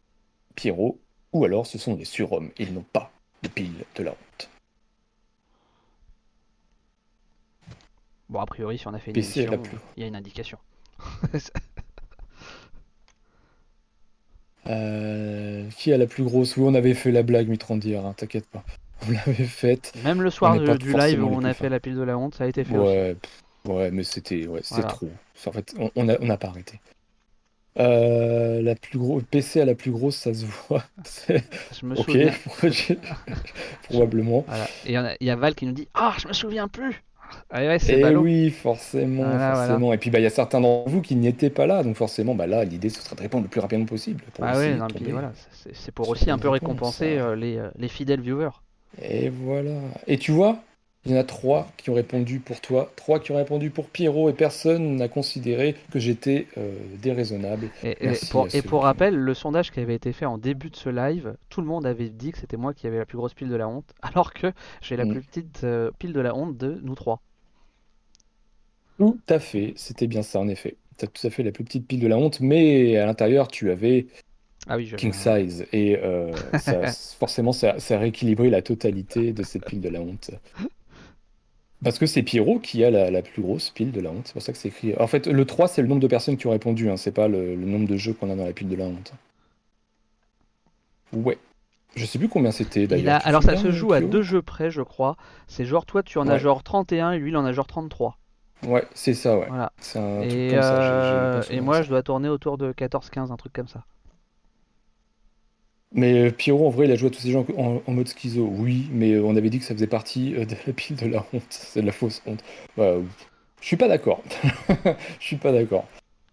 [0.55, 0.99] Pierrot,
[1.33, 3.13] ou alors ce sont des surhommes, ils n'ont pas
[3.43, 4.51] de pile de la honte.
[8.29, 9.63] Bon, a priori, si on a fait une émission,
[9.97, 10.59] il y a une indication.
[14.69, 16.57] Euh, qui a la plus grosse?
[16.57, 18.65] Oui, on avait fait la blague, Mitrandir, hein, t'inquiète pas.
[19.09, 19.93] On l'avait faite.
[20.05, 22.45] Même le soir du live où on a fait la pile de la honte, ça
[22.45, 23.17] a été fait ouais,
[23.65, 25.09] Ouais, mais c'était ouais, trop.
[25.47, 26.81] En fait, on n'a on pas arrêté.
[27.79, 30.83] Euh, la plus grosse PC à la plus grosse, ça se voit.
[31.29, 32.33] Je me souviens.
[33.85, 34.45] Probablement.
[34.85, 37.05] Et il y, a Val qui nous dit Ah, je me souviens plus
[37.51, 39.93] ah Et eh oui, forcément, forcément.
[39.93, 41.97] Et puis bah il y a certains d'entre vous qui n'y étaient pas là, donc
[41.97, 44.23] forcément bah là l'idée ce serait de répondre le plus rapidement possible.
[44.41, 44.77] ah oui,
[45.11, 45.33] voilà,
[45.73, 48.61] c'est pour aussi un peu récompenser euh, les, euh, les fidèles viewers.
[49.03, 49.81] Et voilà.
[50.07, 50.59] Et tu vois,
[51.05, 53.89] il y en a trois qui ont répondu pour toi, trois qui ont répondu pour
[53.89, 57.71] Pierrot, et personne n'a considéré que j'étais euh, déraisonnable.
[57.83, 57.97] Et,
[58.31, 61.37] pour, et pour rappel, le sondage qui avait été fait en début de ce live,
[61.49, 63.57] tout le monde avait dit que c'était moi qui avais la plus grosse pile de
[63.57, 65.13] la honte, alors que j'ai la mm.
[65.13, 67.21] plus petite euh, pile de la honte de nous trois.
[68.99, 70.77] Tout à fait, c'était bien ça en effet.
[70.99, 73.47] Tu as tout à fait la plus petite pile de la honte, mais à l'intérieur,
[73.47, 74.07] tu avais
[74.67, 75.67] ah oui, King Size.
[75.73, 76.33] Et euh,
[77.19, 80.33] forcément, ça, ça, a rééquilibré la totalité de cette pile de la honte.
[81.85, 84.23] Parce que c'est Pierrot qui a la, plus grosse pile de la honte.
[84.25, 84.95] C'est pour ça que c'est écrit.
[84.99, 86.91] En fait, le 3, c'est le nombre de personnes qui ont répondu.
[86.91, 86.97] Hein.
[86.97, 89.13] C'est pas le, nombre de jeux qu'on a dans la pile de la honte.
[91.13, 91.39] Ouais.
[91.95, 93.21] Je sais plus combien c'était d'ailleurs.
[93.25, 95.17] Alors ça se joue à deux jeux près, je crois.
[95.47, 98.19] C'est genre toi, tu en as genre 31 et lui, il en a genre 33.
[98.67, 99.47] Ouais, c'est ça, ouais.
[99.49, 99.73] Voilà.
[100.25, 103.85] et, euh, et moi, je dois tourner autour de 14-15, un truc comme ça.
[105.93, 108.45] Mais euh, Pierrot, en vrai, il a joué à tous ces gens en, mode schizo.
[108.45, 111.07] Oui, mais euh, on avait dit que ça faisait partie euh, de la pile de
[111.07, 111.43] la honte.
[111.49, 112.43] C'est de la fausse honte.
[112.77, 112.97] Bah,
[113.61, 114.23] je suis pas d'accord.
[115.19, 115.87] Je suis pas d'accord.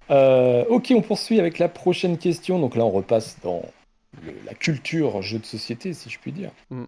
[0.09, 2.59] ok, on poursuit avec la prochaine question.
[2.59, 3.63] Donc là, on repasse dans
[4.45, 6.51] la culture jeu de société, si je puis dire.
[6.69, 6.83] Mm.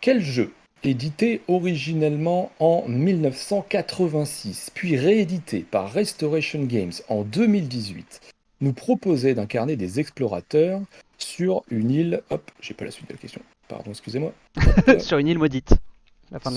[0.00, 0.52] Quel jeu,
[0.84, 8.20] édité originellement en 1986, puis réédité par Restoration Games en 2018,
[8.60, 10.80] nous proposait d'incarner des explorateurs
[11.22, 12.22] sur une île.
[12.30, 13.40] Hop, j'ai pas la suite de la question.
[13.68, 14.32] Pardon, excusez-moi.
[14.98, 15.74] sur une île maudite.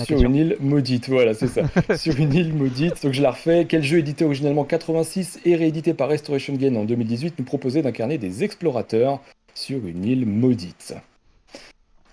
[0.04, 1.62] sur une île maudite, voilà, c'est ça.
[1.96, 3.02] sur une île maudite.
[3.02, 3.66] Donc je la refais.
[3.68, 8.18] Quel jeu édité originellement 86 et réédité par Restoration Game en 2018 nous proposait d'incarner
[8.18, 9.20] des explorateurs
[9.54, 10.94] sur une île maudite?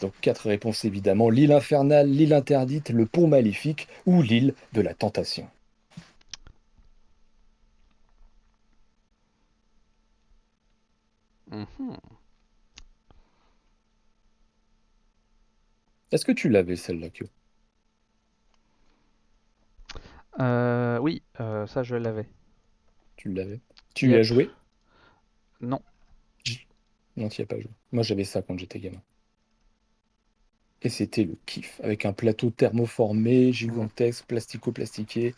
[0.01, 1.29] Donc quatre réponses évidemment.
[1.29, 5.47] L'île infernale, l'île interdite, le pont maléfique ou l'île de la tentation.
[11.51, 11.97] Mhm.
[16.13, 17.25] Est-ce que tu l'avais celle-là, Kyo?
[20.39, 22.29] Euh, Oui, euh, ça je l'avais.
[23.15, 23.59] Tu l'avais?
[23.95, 24.51] Tu y as joué?
[25.59, 25.81] Non.
[27.17, 27.71] Non, tu n'y as pas joué.
[27.91, 29.01] Moi j'avais ça quand j'étais gamin.
[30.83, 35.33] Et c'était le kiff, avec un plateau thermoformé, gigantesque, plastico-plastiqué,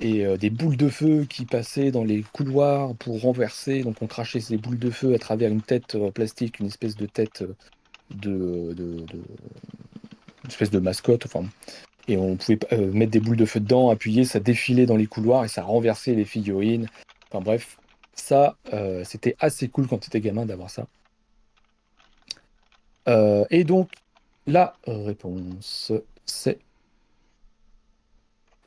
[0.00, 3.84] et euh, des boules de feu qui passaient dans les couloirs pour renverser.
[3.84, 7.06] Donc on crachait ces boules de feu à travers une tête plastique, une espèce de
[7.06, 7.44] tête
[8.10, 9.06] de, de,
[10.44, 11.26] une espèce de mascotte.
[11.26, 11.44] Enfin,
[12.08, 15.06] et on pouvait euh, mettre des boules de feu dedans, appuyer, ça défilait dans les
[15.06, 16.88] couloirs et ça renversait les figurines.
[17.28, 17.78] Enfin bref,
[18.14, 20.86] ça, euh, c'était assez cool quand tu étais gamin d'avoir ça.
[23.08, 23.90] Euh, et donc,
[24.46, 25.92] la réponse,
[26.24, 26.58] c'est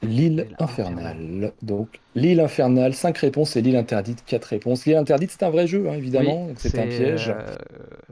[0.04, 1.54] L'île infernale.
[1.62, 4.86] Donc, l'île infernale, 5 réponses et l'île interdite, 4 réponses.
[4.86, 6.48] L'île interdite, c'est un vrai jeu, hein, évidemment.
[6.58, 7.30] c'est un piège.
[7.30, 7.56] Euh,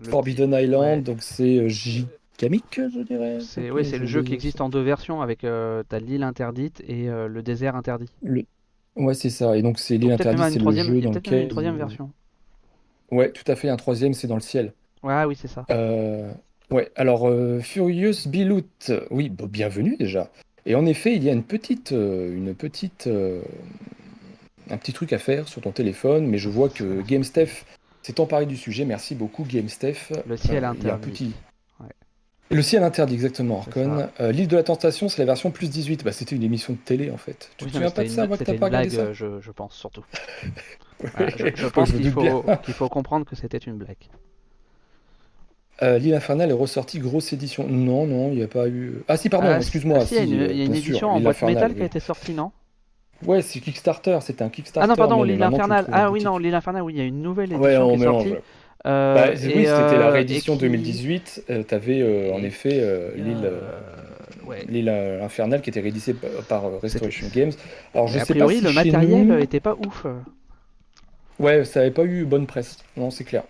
[0.03, 3.39] Forbidden Island, donc c'est euh, Gigamic, je dirais.
[3.39, 7.07] C'est oui, c'est le jeu qui existe en deux versions avec euh, l'île interdite et
[7.07, 8.09] le désert interdit.
[8.21, 8.43] Le...
[8.95, 9.57] Ouais, c'est ça.
[9.57, 11.43] Et donc, c'est l'île interdite, c'est le jeu dans lequel.
[11.43, 12.11] une troisième version.
[13.11, 13.69] Ouais, tout à fait.
[13.69, 14.73] Un troisième, c'est dans le ciel.
[15.01, 15.65] Ouais, oui, c'est ça.
[16.69, 17.27] Ouais, alors
[17.61, 20.29] Furious Bilout, oui, bienvenue déjà.
[20.65, 23.41] Et en effet, il y a une petite, euh, une petite, euh,
[24.69, 27.65] un petit truc à faire sur ton téléphone, mais je vois que GameStef
[28.01, 28.85] s'est emparé du sujet.
[28.85, 30.11] Merci beaucoup, GameStef.
[30.27, 31.33] Le ciel euh, interdit.
[32.51, 34.09] Le ciel interdit, exactement, Arcon.
[34.19, 36.03] L'île de la Tentation, c'est la version plus 18.
[36.03, 37.51] Bah, c'était une émission de télé, en fait.
[37.57, 40.03] Tu te souviens pas de ça, C'était une blague, je, je, pense, surtout.
[41.03, 43.97] je, pense qu'il faut, qu'il faut comprendre que c'était une blague.
[45.81, 47.65] Euh, L'île infernale est ressortie grosse édition.
[47.67, 49.01] Non, non, il n'y a pas eu.
[49.07, 49.99] Ah si, pardon, ah, excuse-moi.
[50.01, 52.51] Ah, si, il y a une, édition en boîte métal qui a été sortie, non?
[53.25, 54.83] Ouais, c'est Kickstarter, c'était un Kickstarter.
[54.83, 55.87] Ah non, pardon, l'île infernale.
[55.91, 58.35] Ah oui, non, l'île infernale, oui, il y a une nouvelle édition qui est sortie.
[58.87, 61.43] Euh, bah, oui, c'était la euh, réédition 2018.
[61.67, 62.81] tu avais en effet
[64.67, 64.89] l'île
[65.21, 66.15] infernale qui était rééditée
[66.47, 67.51] par Restoration Games.
[67.93, 70.05] Alors je sais a priori, pas si le matériel était pas ouf.
[71.39, 72.77] Ouais, ça avait pas eu bonne presse.
[72.97, 73.43] Non, c'est clair.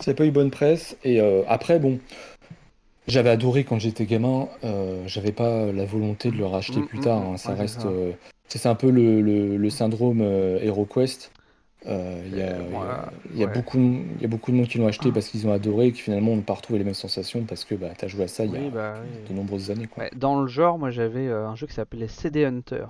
[0.00, 0.96] Ça n'a pas eu bonne presse.
[1.04, 1.98] Et euh, après, bon,
[3.06, 4.48] j'avais adoré quand j'étais gamin.
[4.64, 7.20] Euh, j'avais pas la volonté de le racheter mm, plus mm, tard.
[7.20, 7.32] Mm.
[7.32, 7.36] Hein.
[7.36, 7.86] Ça reste.
[7.86, 8.12] Euh,
[8.48, 9.20] c'est un peu le,
[9.56, 11.32] le, syndrome HeroQuest.
[11.86, 13.78] Il y, a, beaucoup,
[14.20, 16.34] y a beaucoup de monde qui l'ont acheté parce qu'ils ont adoré et qui finalement
[16.34, 18.52] n'ont pas retrouvé les mêmes sensations parce que bah, tu as joué à ça il
[18.52, 18.94] y a bah
[19.28, 19.86] de nombreuses années.
[19.86, 20.04] Quoi.
[20.14, 22.86] dans le genre, moi j'avais un jeu qui s'appelait CD Hunter.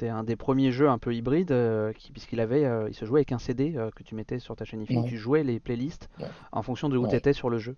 [0.00, 3.18] C'était un des premiers jeux un peu hybrides, euh, puisqu'il avait, euh, il se jouait
[3.18, 5.04] avec un CD euh, que tu mettais sur ta chaîne IFI.
[5.06, 6.08] Tu jouais les playlists
[6.52, 7.76] en fonction de où tu étais sur le jeu.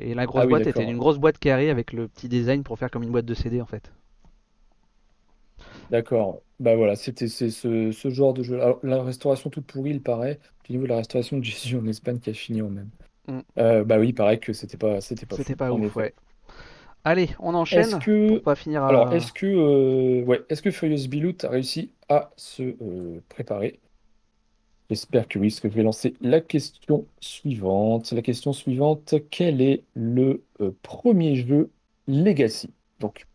[0.00, 2.80] et la grosse ah boîte était une grosse boîte carrée avec le petit design pour
[2.80, 3.92] faire comme une boîte de CD en fait.
[5.92, 6.40] D'accord.
[6.58, 8.60] Bah voilà, c'était ce, ce, genre de jeu.
[8.60, 11.86] Alors, la restauration toute pourrie, il paraît, du niveau de la restauration de Jésus en
[11.86, 12.90] Espagne qui a fini en même.
[13.28, 13.84] Mm.
[13.84, 15.36] bah oui, il paraît que c'était pas, c'était pas.
[15.36, 16.12] C'était pas ouf, ouais.
[17.04, 18.28] Allez, on enchaîne que...
[18.28, 18.84] pour pas finir.
[18.84, 23.80] Alors, est-ce que, euh, ouais, est-ce que Furious Bilout a réussi à se euh, préparer?
[24.88, 28.12] J'espère que oui, parce que je vais lancer la question suivante.
[28.12, 31.70] La question suivante, quel est le euh, premier jeu
[32.06, 32.70] Legacy?
[33.00, 33.26] Donc,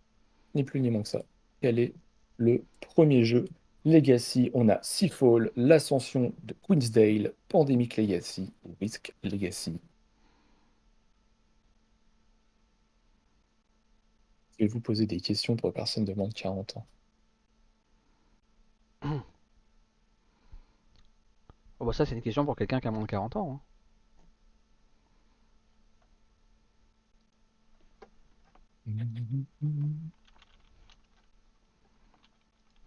[0.56, 1.24] ni plus ni moins que ça.
[1.62, 1.94] Quel est
[2.38, 3.46] le premier jeu
[3.84, 4.50] Legacy?
[4.54, 9.80] On a Seafall, l'ascension de Queensdale, Pandemic Legacy, Risk Legacy,
[14.60, 16.86] Je vais vous poser des questions pour personne de moins de 40 ans.
[21.80, 23.54] Oh bah ça c'est une question pour quelqu'un qui a moins de 40 ans.
[23.54, 23.62] Hein.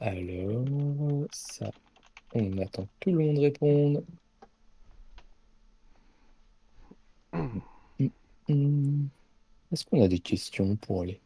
[0.00, 1.70] Alors, ça,
[2.34, 4.02] on attend tout le monde répondre.
[8.48, 11.20] Est-ce qu'on a des questions pour aller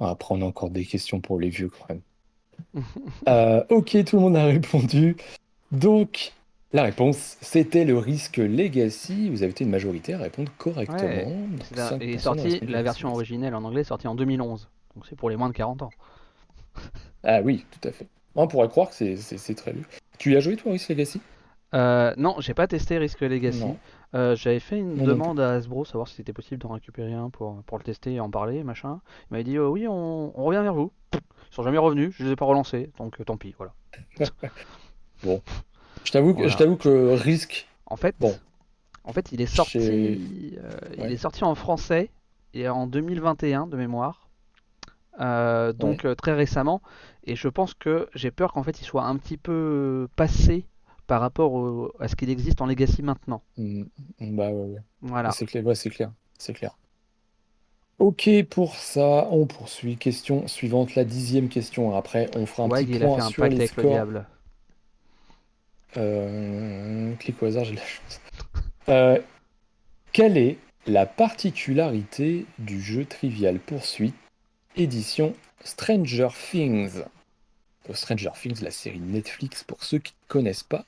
[0.00, 2.02] après, on a encore des questions pour les vieux quand même.
[3.28, 5.16] Euh, ok, tout le monde a répondu.
[5.72, 6.32] Donc,
[6.72, 9.30] la réponse, c'était le risque Legacy.
[9.30, 11.32] Vous avez été une majorité à répondre correctement.
[12.00, 14.68] Et sorti, la version originelle en anglais est sortie en 2011.
[14.94, 15.90] Donc c'est pour les moins de 40 ans.
[17.24, 18.06] ah oui, tout à fait.
[18.34, 19.86] On pourrait croire que c'est très vieux.
[20.18, 21.20] Tu y as joué toi, Risk Legacy?
[21.74, 23.64] Euh, Non, j'ai pas testé Risk Legacy.
[24.14, 27.62] Euh, j'avais fait une demande à Hasbro, savoir si c'était possible d'en récupérer un pour,
[27.64, 29.00] pour le tester et en parler, machin.
[29.22, 30.92] Il m'avait dit oh oui, on, revient vers vous.
[31.14, 33.74] Ils sont jamais revenus, je les ai pas relancés, donc euh, tant pis, voilà.
[35.24, 35.42] bon,
[36.04, 37.66] je t'avoue que je t'avoue que risque.
[37.86, 38.34] En fait, bon,
[39.02, 39.78] en fait, il est sorti,
[40.58, 42.10] euh, il est sorti en français
[42.54, 44.28] et en 2021 de mémoire,
[45.18, 46.82] donc très récemment.
[47.24, 50.66] Et je pense que j'ai peur qu'en fait, il soit un petit peu passé
[51.06, 53.42] par rapport à ce qu'il existe en Legacy maintenant.
[53.56, 53.84] Mm,
[54.20, 55.30] bah ouais, Voilà.
[55.32, 56.76] C'est clair, c'est clair, c'est clair.
[57.98, 59.96] Ok pour ça, on poursuit.
[59.96, 61.96] Question suivante, la dixième question.
[61.96, 64.26] Après, on fera un petit il point a fait un sur les avec le diable.
[65.96, 68.20] Euh, clic au hasard, j'ai de la chance.
[68.88, 69.20] Euh,
[70.12, 74.16] quelle est la particularité du jeu Trivial Poursuite
[74.76, 77.04] édition Stranger Things
[77.92, 80.86] Stranger Things, la série Netflix, pour ceux qui ne connaissent pas.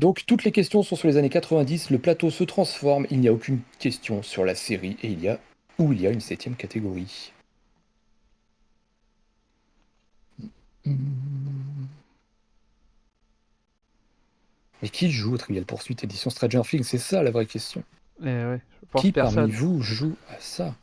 [0.00, 3.28] Donc toutes les questions sont sur les années 90, le plateau se transforme, il n'y
[3.28, 5.38] a aucune question sur la série et il y a
[5.78, 7.34] où il y a une septième catégorie.
[10.86, 10.96] Mais
[14.90, 16.84] qui joue au Trivial Poursuite édition Stranger Things?
[16.84, 17.84] C'est ça la vraie question.
[18.24, 18.56] Eh
[18.96, 20.74] qui parmi vous joue à ça?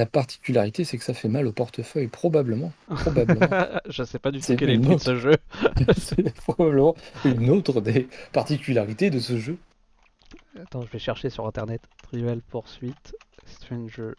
[0.00, 2.72] La particularité, c'est que ça fait mal au portefeuille, probablement.
[2.88, 3.46] probablement.
[3.86, 5.36] je sais pas du tout quel est le prix de ce jeu.
[5.94, 6.96] c'est probablement
[7.26, 9.58] une autre des particularités de ce jeu.
[10.58, 11.82] Attends, je vais chercher sur internet.
[12.02, 14.12] Trivial Poursuite, Stranger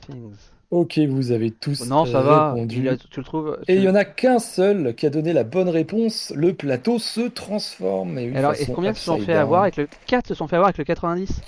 [0.00, 0.34] Things.
[0.72, 2.82] Ok, vous avez tous non, ça répondu.
[2.82, 5.44] Va, tu le trouves Et il y en a qu'un seul qui a donné la
[5.44, 6.32] bonne réponse.
[6.34, 8.18] Le plateau se transforme.
[8.18, 10.70] Et Alors, et combien se sont fait avoir avec le 4 se sont fait avoir
[10.70, 11.40] avec le 90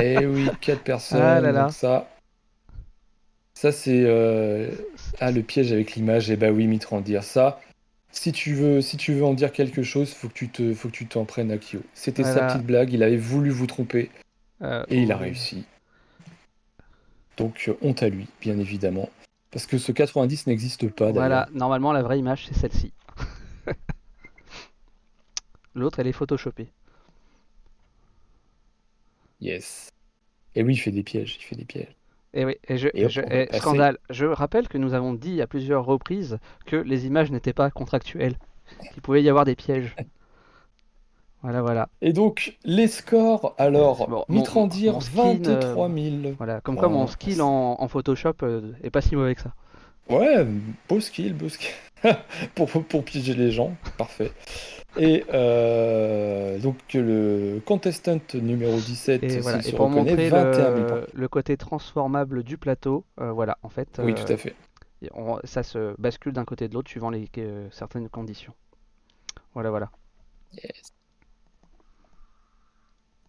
[0.00, 1.20] Eh oui, 4 personnes.
[1.20, 1.68] Ah là là.
[1.68, 2.08] ça,
[3.58, 4.70] ça c'est euh...
[5.18, 6.30] ah le piège avec l'image.
[6.30, 7.60] Et eh bah oui, Mitrandir, ça.
[8.12, 10.88] Si tu veux, si tu veux en dire quelque chose, faut que tu te, faut
[10.88, 11.80] que tu t'en prennes à Kyo.
[11.92, 12.92] C'était sa petite blague.
[12.92, 14.12] Il avait voulu vous tromper
[14.62, 15.64] euh, et il a réussi.
[17.36, 19.10] Donc euh, honte à lui, bien évidemment.
[19.50, 21.10] Parce que ce 90 n'existe pas.
[21.10, 22.92] Voilà, normalement la vraie image c'est celle-ci.
[25.74, 26.68] L'autre elle est photoshopée.
[29.40, 29.90] Yes.
[30.54, 31.97] Et oui, il fait des pièges, il fait des pièges.
[32.38, 32.88] Et oui, et je,
[33.58, 33.98] scandale.
[34.10, 38.36] Je rappelle que nous avons dit à plusieurs reprises que les images n'étaient pas contractuelles,
[38.92, 39.94] qu'il pouvait y avoir des pièges.
[41.40, 41.88] Voilà, voilà.
[42.02, 46.32] Et donc, les scores, alors, bon, Mitrandir, 23 000.
[46.36, 49.52] voilà, comme quoi mon skill en, Photoshop euh, est pas si mauvais que ça.
[50.10, 50.44] Ouais,
[50.88, 51.70] beau skill, beau skill.
[52.56, 54.32] pour, pour piéger les gens, parfait.
[54.96, 59.66] Et euh, donc le contestant numéro 17, et, voilà.
[59.66, 64.00] et pour montrer le, côté transformable du plateau, euh, voilà, en fait.
[64.02, 64.54] Oui, tout à fait.
[65.44, 67.28] ça se bascule d'un côté de l'autre suivant les,
[67.70, 68.54] certaines conditions.
[69.54, 69.90] Voilà, voilà.
[70.54, 70.92] Yes.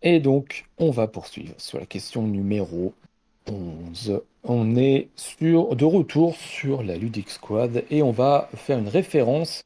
[0.01, 2.93] Et donc, on va poursuivre sur la question numéro
[3.47, 4.22] 11.
[4.45, 9.66] On est sur, de retour sur la Ludic Squad et on va faire une référence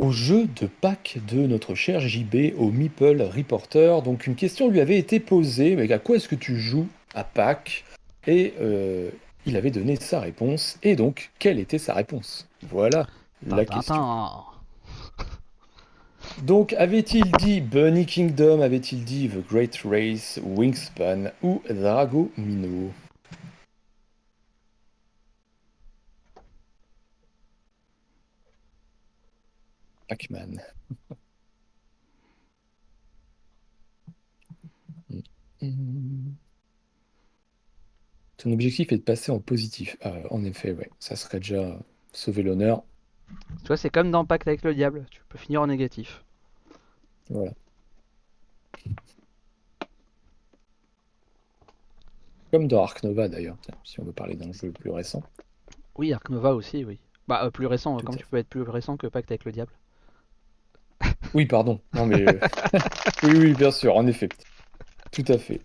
[0.00, 4.02] au jeu de Pâques de notre cher JB au Meeple Reporter.
[4.02, 7.22] Donc une question lui avait été posée, mais à quoi est-ce que tu joues à
[7.22, 7.84] Pâques?
[8.26, 9.10] Et euh,
[9.46, 10.78] il avait donné sa réponse.
[10.82, 12.48] Et donc, quelle était sa réponse?
[12.70, 13.06] Voilà
[13.46, 13.96] la question.
[16.42, 18.60] Donc, avait-il dit Bunny Kingdom?
[18.60, 22.90] Avait-il dit The Great Race, Wingspan ou Drago Mino
[30.10, 30.60] Pac-Man.
[38.36, 39.96] Ton objectif est de passer en positif.
[40.02, 40.90] Ah, en effet, ouais.
[40.98, 41.78] Ça serait déjà
[42.12, 42.82] sauver l'honneur.
[43.60, 45.06] Tu vois, c'est comme dans Pacte avec le diable.
[45.12, 46.24] Tu peux finir en négatif.
[47.28, 47.52] Voilà.
[52.50, 55.22] Comme dans Ark Nova d'ailleurs, si on veut parler d'un jeu plus récent.
[55.94, 56.98] Oui, Ark Nova aussi, oui.
[57.28, 59.70] Bah, euh, plus récent, comme tu peux être plus récent que Pacte avec le diable?
[61.34, 61.80] Oui, pardon.
[61.94, 62.28] Non, mais.
[62.28, 62.32] Euh,
[63.22, 64.28] oui, oui, bien sûr, en effet.
[65.12, 65.60] Tout à fait.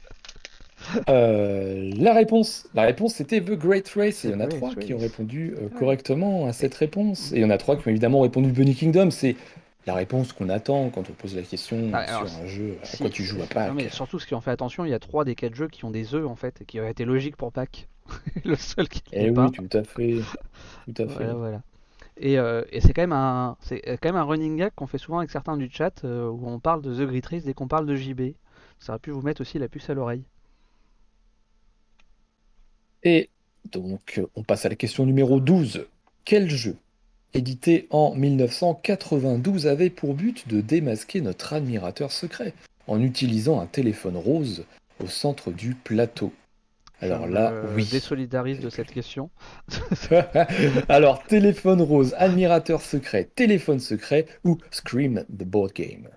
[1.10, 4.26] Euh, la réponse, la réponse c'était The Great Race.
[4.26, 7.32] Et il y en a trois qui ont répondu euh, correctement à cette réponse.
[7.32, 9.10] Et il y en a trois qui ont évidemment répondu Bunny Kingdom.
[9.12, 9.36] C'est
[9.88, 12.78] la réponse qu'on attend quand on pose la question ah, sur un jeu.
[12.82, 14.94] À quoi tu joues à Pâques mais Surtout, ce qui en fait attention, il y
[14.94, 17.36] a trois des quatre jeux qui ont des œufs en fait, qui auraient été logiques
[17.36, 17.88] pour Pâques.
[18.46, 19.02] Le seul qui.
[19.14, 20.18] Eh oui, tout à fait.
[20.86, 21.14] Tout à fait.
[21.14, 21.62] Voilà, voilà.
[22.18, 25.32] Et, euh, et c'est quand même un, c'est un running gag qu'on fait souvent avec
[25.32, 28.36] certains du chat où on parle de The Great dès qu'on parle de JB.
[28.80, 30.24] Ça aurait pu vous mettre aussi la puce à l'oreille.
[33.04, 33.30] Et
[33.72, 35.88] donc, on passe à la question numéro 12.
[36.24, 36.76] Quel jeu,
[37.34, 42.54] édité en 1992, avait pour but de démasquer notre admirateur secret
[42.88, 44.66] en utilisant un téléphone rose
[45.00, 46.34] au centre du plateau?
[47.02, 47.84] Alors là, oui.
[47.84, 49.30] Je désolidarise de cette question.
[50.90, 56.10] Alors, téléphone rose, admirateur secret, téléphone secret ou Scream the Board Game?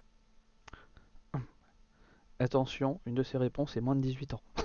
[2.40, 4.42] Attention, une de ces réponses est moins de 18 ans.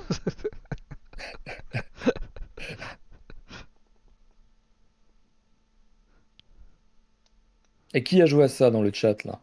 [7.94, 9.42] Et qui a joué à ça dans le chat là?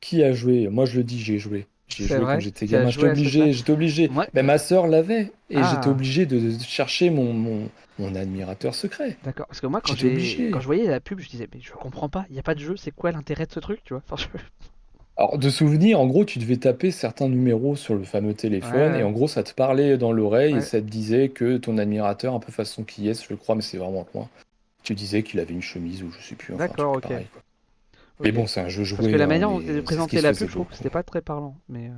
[0.00, 0.68] Qui a joué?
[0.68, 1.66] Moi je le dis, j'ai joué.
[1.90, 2.90] J'ai joué quand j'étais gamin.
[2.90, 4.10] J'étais obligé, j'étais obligé.
[4.34, 5.70] Mais ma soeur l'avait et ah.
[5.70, 7.32] j'étais obligé de chercher mon,
[7.98, 9.16] mon, admirateur secret.
[9.24, 9.46] D'accord.
[9.46, 12.24] Parce que moi quand, quand je voyais la pub, je disais mais je comprends pas.
[12.30, 12.76] Il n'y a pas de jeu.
[12.76, 14.02] C'est quoi l'intérêt de ce truc, tu vois?
[15.16, 19.02] Alors, de souvenir, en gros, tu devais taper certains numéros sur le fameux téléphone et
[19.02, 22.40] en gros, ça te parlait dans l'oreille et ça te disait que ton admirateur, un
[22.40, 24.30] peu façon qui est, je crois, mais c'est vraiment loin,
[24.82, 26.54] tu disais qu'il avait une chemise ou je sais plus.
[26.54, 27.12] D'accord, ok.
[28.20, 28.98] Mais bon, c'est un jeu joué.
[28.98, 31.02] Parce que la hein, manière dont tu présenté la pub, je trouve que c'était pas
[31.02, 31.56] très parlant.
[31.68, 31.92] Mais euh.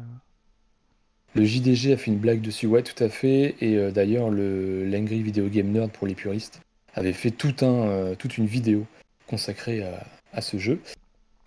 [1.35, 3.57] Le JDG a fait une blague dessus, ouais, tout à fait.
[3.61, 6.61] Et euh, d'ailleurs, le l'Angry Video Game Nerd pour les puristes
[6.95, 8.87] avait fait tout un, euh, toute une vidéo
[9.27, 10.81] consacrée à, à, ce jeu.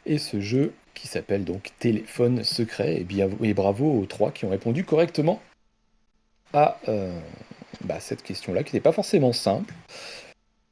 [0.05, 3.01] Et ce jeu qui s'appelle donc Téléphone secret.
[3.01, 5.41] Et, bien, et bravo aux trois qui ont répondu correctement
[6.53, 6.80] à,
[7.84, 9.73] bah, cette question-là, qui n'est pas forcément simple.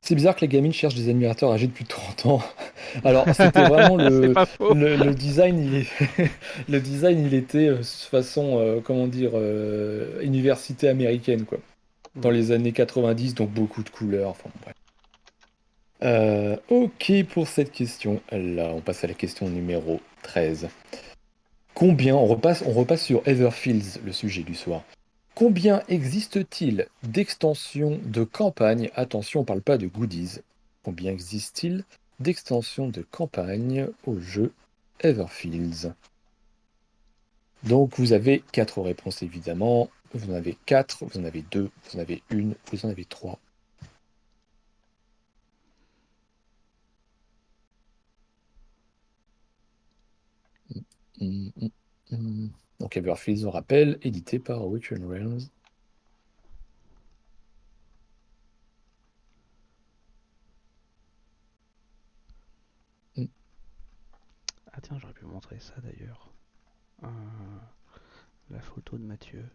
[0.03, 2.41] C'est bizarre que les gamines cherchent des animateurs âgés depuis 30 ans.
[3.03, 4.33] Alors, c'était vraiment le,
[4.69, 6.27] le, design, il
[6.69, 9.31] le design, il était de façon, comment dire,
[10.21, 11.57] université américaine, quoi.
[12.15, 14.75] Dans les années 90, donc beaucoup de couleurs, enfin bref.
[16.03, 18.21] Euh, ok pour cette question.
[18.31, 20.67] Là, on passe à la question numéro 13.
[21.73, 24.83] Combien, on repasse, on repasse sur Everfields, le sujet du soir.
[25.35, 28.91] Combien existe-t-il d'extensions de campagne?
[28.95, 30.39] Attention, on ne parle pas de goodies.
[30.83, 31.85] Combien existe-t-il
[32.19, 34.53] d'extensions de campagne au jeu
[34.99, 35.93] Everfields?
[37.63, 39.89] Donc vous avez quatre réponses évidemment.
[40.13, 43.05] Vous en avez quatre, vous en avez deux, vous en avez une, vous en avez
[43.05, 43.39] trois.
[50.69, 50.81] Mm,
[51.21, 51.82] mm, mm.
[52.83, 55.39] Donc Everfields, on rappelle, édité par Witcher Realms.
[64.73, 66.33] Ah tiens, j'aurais pu montrer ça d'ailleurs.
[67.03, 67.07] Euh,
[68.49, 69.45] la photo de Mathieu.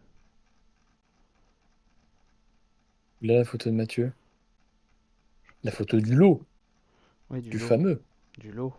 [3.21, 4.11] Là, la photo de Mathieu.
[5.65, 6.43] La photo du lot.
[7.31, 8.03] du, fameux.
[8.39, 8.73] Du lot.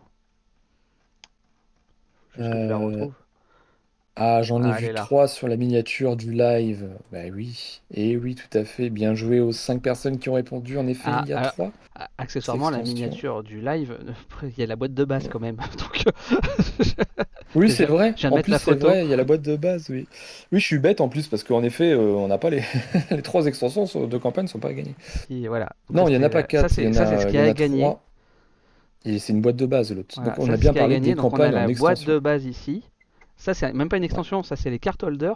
[2.34, 3.14] Je la euh, retrouve.
[4.16, 6.88] Ah, j'en ai ah, vu trois sur la miniature du live.
[7.12, 8.90] Bah oui, et oui, tout à fait.
[8.90, 10.76] Bien joué aux cinq personnes qui ont répondu.
[10.78, 11.70] En effet, ah, il y a trois.
[12.18, 13.96] Accessoirement, la miniature du live,
[14.42, 15.58] il y a la boîte de base quand même.
[17.54, 18.14] oui, c'est vrai.
[18.24, 20.06] En plus, c'est vrai, il y a la boîte de base, oui.
[20.52, 22.62] Oui, je suis bête en plus parce qu'en effet, euh, on n'a pas les...
[23.10, 24.94] les trois extensions de campagne ne sont pas gagnées.
[25.46, 25.70] voilà.
[25.90, 26.68] non, il n'y en a pas quatre.
[26.68, 27.88] Ça, c'est ce qui a, gagné.
[29.04, 30.22] Et c'est une boîte de base l'autre.
[30.22, 32.82] donc on a bien parlé des campagnes on a la boîte de base ici.
[33.40, 35.32] Ça, c'est même pas une extension, ça, c'est les cartes holder.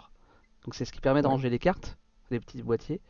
[0.63, 1.97] Donc, c'est ce qui permet de ranger les cartes,
[2.29, 3.01] les petits boîtiers.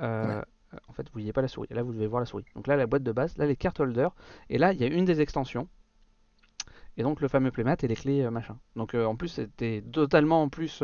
[0.00, 0.42] Euh,
[0.88, 1.68] en fait, vous voyez pas la souris.
[1.70, 2.44] Là, vous devez voir la souris.
[2.56, 4.08] Donc là, la boîte de base, là, les cartes holder.
[4.50, 5.68] Et là, il y a une des extensions.
[6.96, 8.58] Et donc, le fameux playmat et les clés euh, machin.
[8.74, 10.82] Donc, euh, en plus, c'était totalement en plus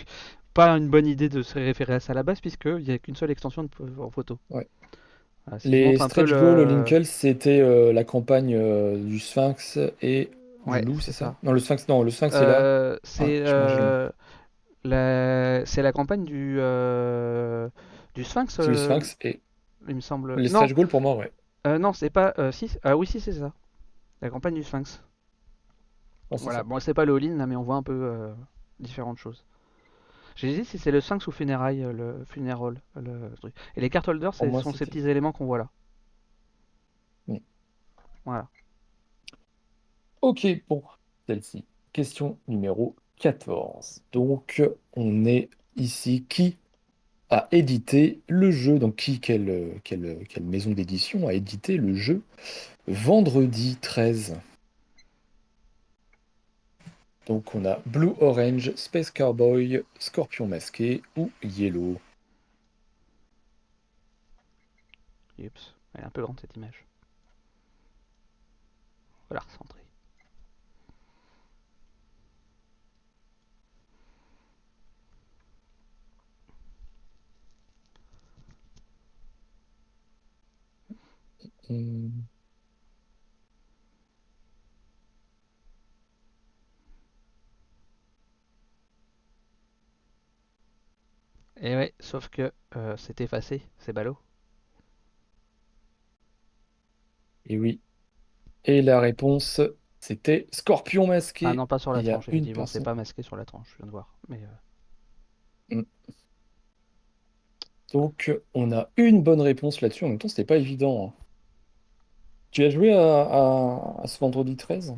[0.54, 2.98] pas une bonne idée de se référer à ça à la base, puisqu'il n'y a
[2.98, 3.68] qu'une seule extension
[3.98, 4.38] en photo.
[4.48, 4.66] Ouais.
[5.66, 7.04] les Stretch Goal, le...
[7.04, 10.30] c'était la campagne du Sphinx et
[10.66, 11.36] Ouais, c'est ça.
[11.42, 12.60] Non, le Sphinx, non, le Sphinx, c'est là.
[12.60, 14.10] Euh, c'est ah, euh,
[14.84, 15.64] la...
[15.64, 17.68] c'est la campagne du euh,
[18.14, 18.54] du Sphinx.
[18.54, 19.40] C'est le Sphinx et.
[19.88, 20.34] Il me semble.
[20.36, 21.78] Les stretch goals pour moi, ouais.
[21.78, 22.34] non, c'est pas.
[22.50, 22.70] si.
[22.82, 23.52] Ah oui, si, c'est ça.
[24.22, 25.02] La campagne du Sphinx.
[26.30, 26.64] Oh, voilà.
[26.64, 28.32] Bon, c'est pas le all-in mais on voit un peu
[28.80, 29.44] différentes choses.
[30.34, 32.82] J'ai dit si c'est le Sphinx ou Funérailles, le Funeral.
[32.96, 33.30] Le...
[33.76, 35.68] Et les card holders, ce sont ces petits éléments qu'on voit là.
[38.24, 38.48] Voilà.
[40.22, 41.64] Ok pour celle-ci.
[41.92, 44.02] Question numéro 14.
[44.12, 44.62] Donc,
[44.94, 46.24] on est ici.
[46.28, 46.56] Qui
[47.30, 48.78] a édité le jeu?
[48.78, 49.72] Donc, qui, quelle
[50.42, 52.22] maison d'édition a édité le jeu
[52.86, 54.36] vendredi 13
[57.26, 61.96] Donc, on a Blue Orange, Space Cowboy, Scorpion Masqué ou Yellow.
[65.38, 66.84] Oups, elle est un peu grande cette image.
[69.28, 69.85] Voilà, recentrer.
[81.70, 82.10] Et
[91.60, 94.16] ouais, sauf que euh, c'est effacé, c'est ballot.
[97.46, 97.80] Et oui.
[98.64, 99.60] Et la réponse,
[100.00, 101.46] c'était Scorpion masqué.
[101.46, 103.86] Ah non, pas sur la tranche, effectivement, c'est pas masqué sur la tranche, je viens
[103.86, 104.14] de voir.
[104.28, 104.40] Mais
[105.72, 105.84] euh, mm.
[107.92, 110.04] Donc, on a une bonne réponse là-dessus.
[110.04, 111.14] En même temps, c'était pas évident.
[111.16, 111.25] Hein.
[112.56, 114.96] Tu as joué à, ce vendredi 13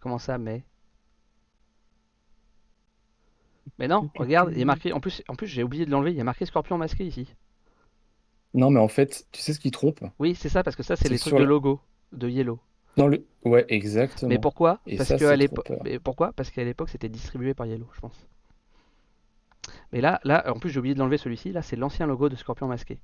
[0.00, 0.62] Comment ça, mais?
[3.78, 4.94] Mais non, regarde, il y a marqué.
[4.94, 6.12] En plus, en plus j'ai oublié de l'enlever.
[6.12, 7.28] Il y a marqué Scorpion masqué ici.
[8.54, 10.00] Non, mais en fait, tu sais ce qui trompe?
[10.18, 11.82] Oui, c'est ça, parce que ça, c'est les trucs de logo
[12.12, 12.58] de Yellow.
[12.96, 13.26] Dans le...
[13.44, 14.30] Ouais, exactement.
[14.30, 14.80] Mais pourquoi?
[14.96, 15.70] Parce qu'à l'époque.
[16.02, 16.32] Pourquoi?
[16.32, 18.26] Parce qu'à l'époque, c'était distribué par Yellow, je pense.
[19.92, 21.52] Mais là, là, en plus, j'ai oublié de l'enlever celui-ci.
[21.52, 23.00] Là, c'est l'ancien logo de Scorpion masqué.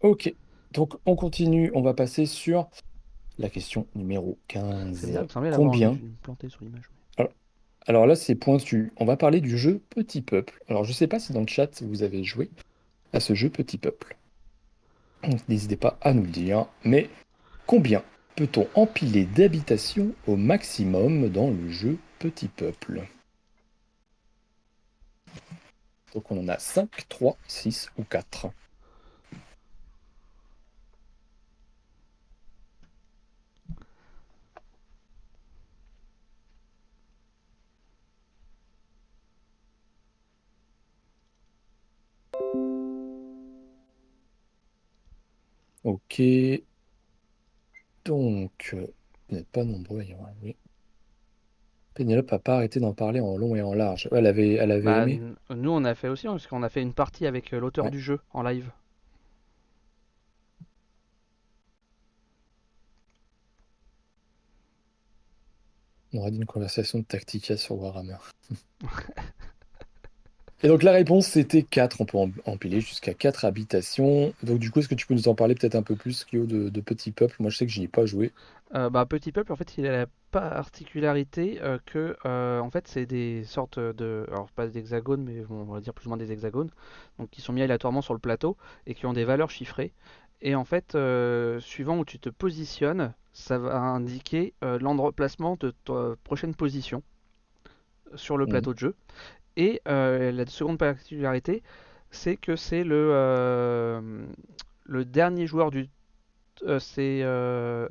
[0.00, 0.34] Ok,
[0.72, 2.68] donc on continue, on va passer sur
[3.38, 5.26] la question numéro 15.
[5.56, 5.98] Combien
[7.86, 8.92] alors, là, c'est pointu.
[8.96, 10.62] On va parler du jeu Petit Peuple.
[10.68, 12.48] Alors, je sais pas si dans le chat vous avez joué
[13.12, 14.16] à ce jeu Petit Peuple.
[15.48, 16.66] N'hésitez pas à nous le dire.
[16.84, 17.10] Mais
[17.66, 18.02] combien
[18.36, 23.02] peut-on empiler d'habitations au maximum dans le jeu Petit Peuple?
[26.14, 28.46] Donc on en a 5, 3, 6 ou 4.
[45.92, 46.22] Ok.
[48.06, 48.86] Donc, euh,
[49.28, 50.02] vous n'êtes pas nombreux
[50.42, 50.56] oui.
[51.92, 54.08] Pénélope n'a pas arrêté d'en parler en long et en large.
[54.10, 55.20] elle avait, elle avait bah, aimé.
[55.50, 57.90] Nous, on a fait aussi, hein, parce qu'on a fait une partie avec euh, l'auteur
[57.90, 58.70] du jeu en live.
[66.14, 68.16] On aurait dit une conversation de Tactica sur Warhammer.
[70.64, 74.32] Et donc la réponse c'était 4, on peut empiler jusqu'à 4 habitations.
[74.42, 76.46] Donc du coup, est-ce que tu peux nous en parler peut-être un peu plus, Kyo,
[76.46, 77.34] de, de Petit Peuple?
[77.40, 78.32] Moi je sais que j'y ai pas joué.
[78.74, 82.88] Euh, bah, Petit Peuple, en fait, il a la particularité euh, que, euh, en fait,
[82.88, 86.16] c'est des sortes de, alors pas des hexagones, mais on va dire plus ou moins
[86.16, 86.70] des hexagones,
[87.18, 88.56] donc qui sont mis aléatoirement sur le plateau
[88.86, 89.92] et qui ont des valeurs chiffrées.
[90.40, 90.96] Et en fait,
[91.60, 97.02] suivant où tu te positionnes, ça va indiquer l'emplacement de ta prochaine position
[98.16, 98.48] sur le mmh.
[98.48, 98.94] plateau de jeu.
[99.56, 101.62] Et euh, la seconde particularité,
[102.10, 104.26] c'est que c'est le, euh,
[104.84, 105.88] le dernier joueur du.
[106.64, 107.22] Euh, c'est.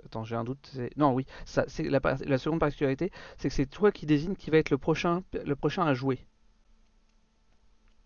[0.05, 0.71] attends, j'ai un doute.
[0.97, 1.25] Non, oui.
[1.45, 4.69] Ça, c'est la, la, seconde particularité, c'est que c'est toi qui désigne qui va être
[4.69, 6.25] le prochain, le prochain à jouer.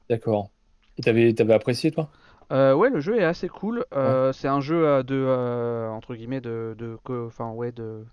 [0.09, 0.51] D'accord.
[0.97, 2.09] Et t'avais, t'avais apprécié, toi?
[2.51, 3.85] Ouais, le jeu est assez cool.
[4.33, 5.89] C'est un jeu de.
[5.91, 6.75] entre guillemets, de.
[6.77, 8.05] de enfin, ouais, de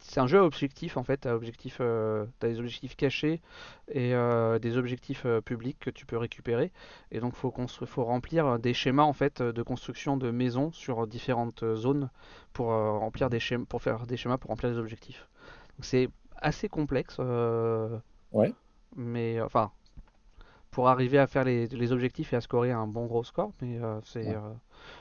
[0.00, 3.40] c'est un jeu à objectif en fait, à objectif, euh, tu as des objectifs cachés
[3.88, 6.72] et euh, des objectifs euh, publics que tu peux récupérer.
[7.10, 7.52] Et donc faut
[7.86, 12.10] faut remplir des schémas en fait de construction de maisons sur différentes zones
[12.52, 15.26] pour remplir des schémas, pour faire des schémas pour remplir les objectifs.
[15.80, 17.18] c'est assez complexe.
[18.32, 18.52] ouais.
[18.94, 19.72] Mais enfin,
[20.70, 23.78] pour arriver à faire les, les, objectifs et à scorer un bon gros score, mais
[24.04, 24.36] c'est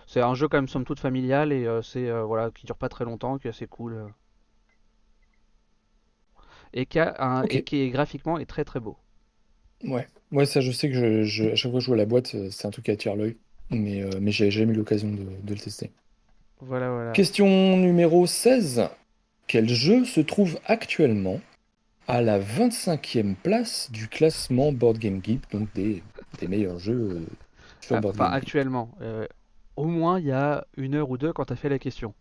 [0.08, 3.06] c'est un jeu quand même somme toute familial et c'est voilà qui dure pas très
[3.06, 4.12] longtemps, qui est assez cool
[6.76, 8.98] et qui, un, qui est graphiquement est très très beau.
[9.84, 12.36] Ouais, ouais ça je sais que je, à chaque fois que je vois la boîte,
[12.36, 13.38] euh, c'est un truc qui attire l'œil,
[13.72, 15.92] mais, euh, mais j'ai jamais eu l'occasion de, le tester.
[16.60, 17.12] Voilà, voilà.
[17.12, 18.90] Question numéro 16.
[19.48, 21.40] Quel jeu se trouve actuellement
[22.08, 26.04] à la 25e place du classement Board Game Geek, donc des,
[26.40, 27.26] des meilleurs jeux euh,
[27.82, 28.92] sur ah, Board Game actuellement.
[29.76, 32.14] au moins il y a une heure ou deux quand tu as fait la question.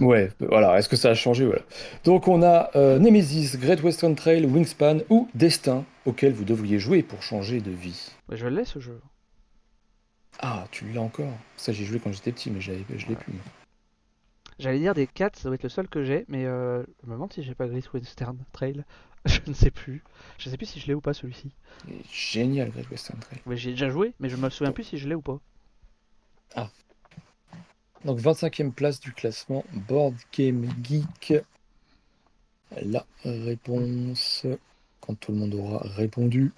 [0.00, 1.62] Ouais, voilà, est-ce que ça a changé voilà.
[2.04, 7.02] Donc on a euh, Nemesis, Great Western Trail, Wingspan ou Destin, auquel vous devriez jouer
[7.02, 8.12] pour changer de vie.
[8.30, 9.00] je l'ai ce jeu.
[10.40, 13.34] Ah, tu l'as encore Ça j'ai joué quand j'étais petit, mais je l'ai plus.
[14.58, 17.12] J'allais dire des 4, ça doit être le seul que j'ai, mais euh, je me
[17.12, 18.84] demande si j'ai pas Great Western Trail.
[19.24, 20.02] je ne sais plus.
[20.38, 21.52] Je sais plus si je l'ai ou pas celui-ci.
[22.12, 23.40] Génial Great Western Trail.
[23.56, 25.40] J'ai déjà joué, mais je me souviens plus si je l'ai ou pas.
[26.56, 26.70] Ah,
[28.04, 31.34] donc 25e place du classement Board Game Geek.
[32.82, 34.46] La réponse
[35.00, 36.52] quand tout le monde aura répondu.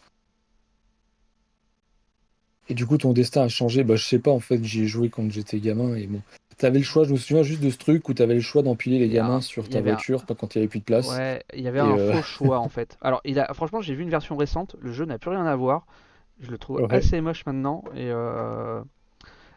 [2.68, 3.84] Et du coup, ton destin a changé.
[3.84, 5.96] Bah, je sais pas, en fait, j'y ai joué quand j'étais gamin.
[5.96, 6.22] Et bon,
[6.56, 8.98] t'avais le choix, je me souviens juste de ce truc où t'avais le choix d'empiler
[8.98, 11.08] les gamins sur ta voiture quand il n'y avait plus de place.
[11.10, 12.96] Ouais, il y avait un euh, faux choix en fait.
[13.00, 13.52] Alors, il a...
[13.54, 14.76] franchement, j'ai vu une version récente.
[14.80, 15.86] Le jeu n'a plus rien à voir.
[16.40, 17.84] Je le trouve assez moche maintenant.
[17.94, 18.10] Et.
[18.10, 18.82] Euh...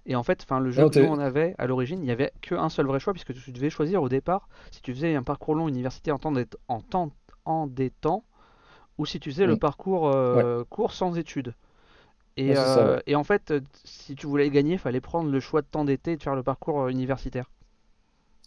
[0.05, 2.31] Et en fait, enfin, le jeu que nous on avait à l'origine, il n'y avait
[2.41, 5.55] qu'un seul vrai choix puisque tu devais choisir au départ si tu faisais un parcours
[5.55, 6.33] long universitaire en temps,
[6.67, 7.11] en temps
[7.45, 8.23] en des temps
[8.97, 11.53] ou si tu faisais le parcours euh, court sans études.
[12.35, 13.53] Et, euh, et, en fait,
[13.83, 16.35] si tu voulais gagner, il fallait prendre le choix de temps d'été et de faire
[16.35, 17.49] le parcours euh, universitaire.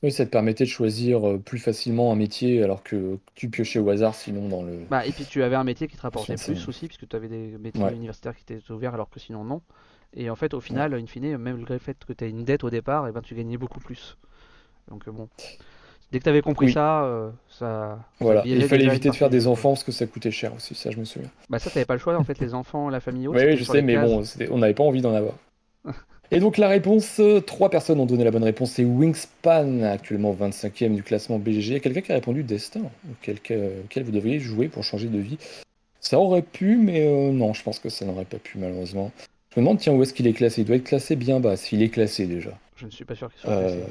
[0.03, 3.89] Oui, ça te permettait de choisir plus facilement un métier alors que tu piochais au
[3.89, 4.81] hasard sinon dans le.
[4.91, 7.28] Bah, et puis tu avais un métier qui te rapportait plus aussi, puisque tu avais
[7.28, 9.62] des métiers universitaires qui étaient ouverts alors que sinon non.
[10.17, 12.65] Et en fait, au final, in fine, même le fait que tu as une dette
[12.65, 14.17] au départ, et eh ben, tu gagnais beaucoup plus.
[14.91, 15.29] Donc euh, bon.
[16.11, 17.99] Dès que tu avais compris ça, euh, ça.
[18.21, 20.91] Voilà, il fallait éviter de faire des enfants parce que ça coûtait cher aussi, ça
[20.91, 21.29] je me souviens.
[21.51, 23.65] Bah, ça, t'avais pas le choix en fait, les enfants, la famille Oui, oui je
[23.65, 25.35] sais, mais bon, on n'avait pas envie d'en avoir.
[26.31, 30.33] Et donc la réponse, euh, trois personnes ont donné la bonne réponse, c'est Wingspan, actuellement
[30.35, 31.69] 25e du classement BGG.
[31.69, 33.37] Il y a quelqu'un qui a répondu Destin, auquel,
[33.85, 35.39] auquel vous devriez jouer pour changer de vie?
[36.01, 39.13] Ça aurait pu, mais non, je pense que ça n'aurait pas pu malheureusement.
[39.57, 40.61] Je me demande, tiens, où est-ce qu'il est classé?
[40.61, 42.51] Il doit être classé bien bas, s'il est classé déjà.
[42.77, 43.77] Je ne suis pas sûr qu'il soit classé.
[43.77, 43.87] Euh,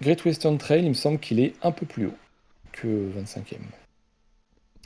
[0.00, 2.16] Great Western Trail, il me semble qu'il est un peu plus haut
[2.70, 3.56] que 25e.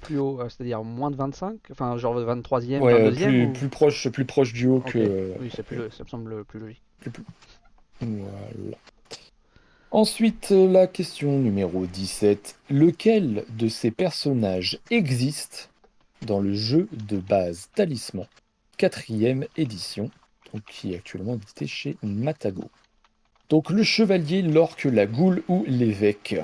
[0.00, 4.08] Plus haut, euh, c'est-à-dire moins de 25 Enfin, genre 23e, ouais, 22e plus, plus, proche,
[4.08, 5.34] plus proche du haut que.
[5.38, 5.62] Oui, ça
[6.04, 6.82] me semble plus logique.
[8.00, 8.78] Voilà.
[9.90, 12.56] Ensuite, la question numéro 17.
[12.70, 15.68] Lequel de ces personnages existe
[16.22, 18.26] dans le jeu de base Talisman,
[18.76, 20.10] quatrième édition,
[20.52, 22.70] donc qui est actuellement édité chez Matago
[23.48, 26.36] Donc le chevalier, l'orque, la goule ou l'évêque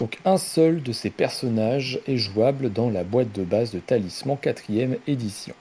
[0.00, 4.36] donc un seul de ces personnages est jouable dans la boîte de base de Talisman
[4.36, 5.54] 4ème édition.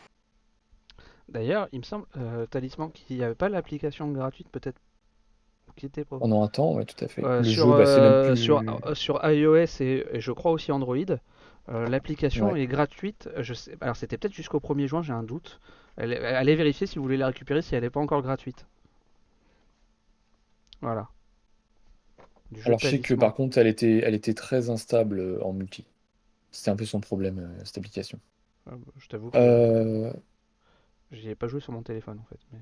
[1.27, 4.80] D'ailleurs, il me semble, euh, Talisman, qu'il n'y avait pas l'application gratuite peut-être
[5.76, 7.22] qui était Pendant un temps, oui, tout à fait.
[7.44, 10.98] sur, bah, euh, euh, sur, iOS et, je crois aussi Android,
[11.69, 13.29] l'application est gratuite.
[13.37, 15.59] Je sais, alors c'était peut-être jusqu'au 1er juin, j'ai un doute.
[15.97, 18.65] Allez vérifier si vous voulez la récupérer si elle n'est pas encore gratuite.
[20.81, 21.09] Voilà.
[22.65, 25.85] Alors, je sais que par contre, elle était, elle était très instable euh, en multi.
[26.51, 28.19] C'était un peu son problème, euh, cette application.
[28.65, 30.11] Ah, bah, je t'avoue que euh...
[31.11, 32.39] j'y ai pas joué sur mon téléphone en fait.
[32.53, 32.57] Euh.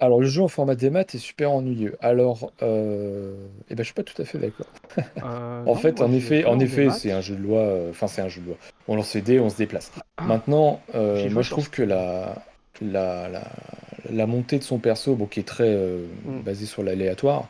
[0.00, 1.96] Alors, le jeu en format démat est super ennuyeux.
[2.00, 3.34] Alors, euh...
[3.68, 4.66] eh ben, je suis pas tout à fait d'accord.
[5.22, 7.62] en fait, en effet, en effet, c'est un jeu de loi.
[7.90, 8.56] Enfin, c'est un jeu de loi.
[8.88, 9.92] On lance les dés, on se déplace.
[10.16, 10.24] Ah.
[10.24, 12.42] Maintenant, moi, je trouve que la,
[12.80, 13.42] la, la,
[14.10, 16.40] la, montée de son perso, bon, qui est très mm.
[16.44, 17.48] basée sur l'aléatoire,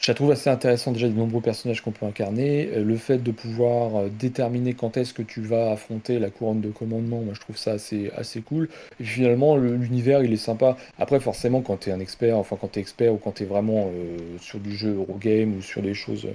[0.00, 2.68] je la trouve assez intéressant déjà des nombreux personnages qu'on peut incarner.
[2.68, 6.62] Euh, le fait de pouvoir euh, déterminer quand est-ce que tu vas affronter la couronne
[6.62, 8.70] de commandement, moi je trouve ça assez, assez cool.
[8.98, 10.78] Et finalement, l'univers il est sympa.
[10.98, 13.42] Après, forcément, quand tu es un expert, enfin quand tu es expert ou quand tu
[13.42, 16.28] es vraiment euh, sur du jeu Eurogame ou sur des choses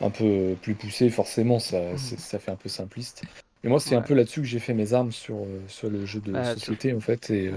[0.00, 1.98] un peu plus poussées, forcément ça, mmh.
[1.98, 3.24] ça fait un peu simpliste.
[3.62, 5.36] Et moi, c'est un peu là-dessus que j'ai fait mes armes sur,
[5.68, 7.30] sur le jeu de bah, société en fait.
[7.30, 7.52] Et,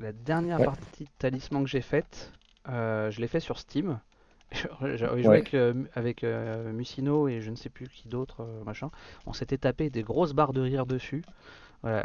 [0.00, 2.32] La dernière partie de talisman que j'ai faite,
[2.66, 4.00] je l'ai fait sur Steam.
[4.52, 8.64] J'avais joué avec, euh, avec euh, Musino et je ne sais plus qui d'autre, euh,
[8.64, 8.90] machin.
[9.26, 11.22] On s'était tapé des grosses barres de rire dessus.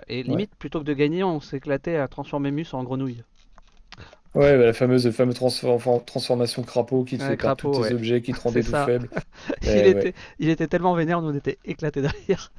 [0.08, 3.24] Et limite, plutôt que de gagner, on s'éclatait à transformer Mus en grenouille.
[4.36, 5.40] Ouais, bah, la fameuse, fameuse
[6.06, 9.10] transformation crapaud qui te fait perdre tous tes objets, qui te rendait tout faible.
[9.64, 12.52] il, était, il était tellement vénère, nous on était éclatés derrière.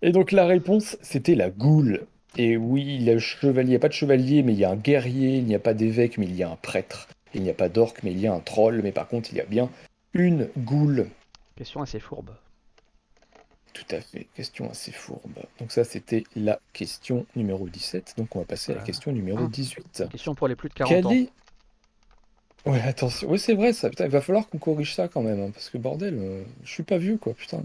[0.00, 2.06] Et donc la réponse, c'était la goule.
[2.36, 4.64] Et oui, il y a chevalier, il n'y a pas de chevalier, mais il y
[4.64, 7.08] a un guerrier, il n'y a pas d'évêque, mais il y a un prêtre.
[7.34, 8.80] Il n'y a pas d'orque, mais il y a un troll.
[8.82, 9.70] Mais par contre, il y a bien
[10.14, 11.08] une goule.
[11.56, 12.30] Question assez fourbe.
[13.72, 15.38] Tout à fait, question assez fourbe.
[15.58, 18.14] Donc ça, c'était la question numéro 17.
[18.18, 20.04] Donc on va passer à la question numéro 18.
[20.10, 21.14] Question pour les plus de 40 ans.
[22.64, 23.28] Ouais, attention.
[23.30, 23.88] Oui, c'est vrai, ça.
[23.90, 25.40] Putain, il va falloir qu'on corrige ça quand même.
[25.40, 27.62] Hein, parce que bordel, euh, je suis pas vieux, quoi, putain.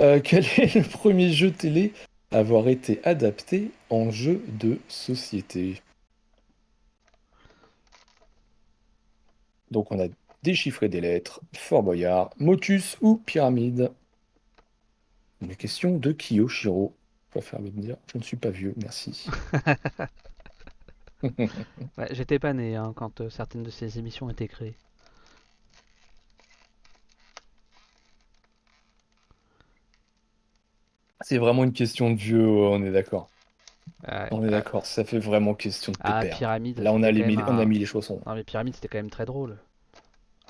[0.00, 1.92] Euh, quel est le premier jeu télé
[2.30, 5.82] à avoir été adapté en jeu de société?
[9.70, 10.08] Donc on a
[10.42, 13.90] déchiffré des lettres, Fort Boyard, Motus ou Pyramide.
[15.40, 16.94] Une question de Kiyoshiro.
[17.34, 19.28] Je faire me dire, je ne suis pas vieux, merci.
[22.10, 24.74] J'étais pas né hein, quand euh, certaines de ces émissions étaient créées.
[31.20, 33.28] C'est vraiment une question de vieux, on est d'accord.
[34.30, 36.78] On est d'accord, ça fait vraiment question de ah, pyramide.
[36.78, 38.20] Là, on a, mis, on a mis les chaussons.
[38.26, 39.56] Non, mais pyramide, c'était quand même très drôle.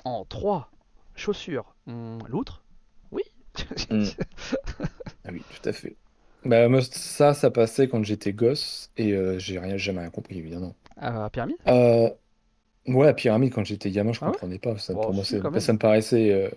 [0.05, 0.71] En 3
[1.15, 2.63] chaussures, hmm, l'outre
[3.11, 3.23] Oui.
[3.89, 4.05] Hmm.
[5.25, 5.95] ah oui, tout à fait.
[6.45, 10.73] Bah, ça, ça passait quand j'étais gosse et euh, j'ai rien, jamais rien compris, évidemment.
[10.95, 11.57] À pyramide?
[11.67, 12.09] Euh,
[12.87, 14.77] Ouais, à pyramide, quand j'étais gamin, je ah comprenais pas.
[14.77, 16.51] Ça, pour moi, ça me paraissait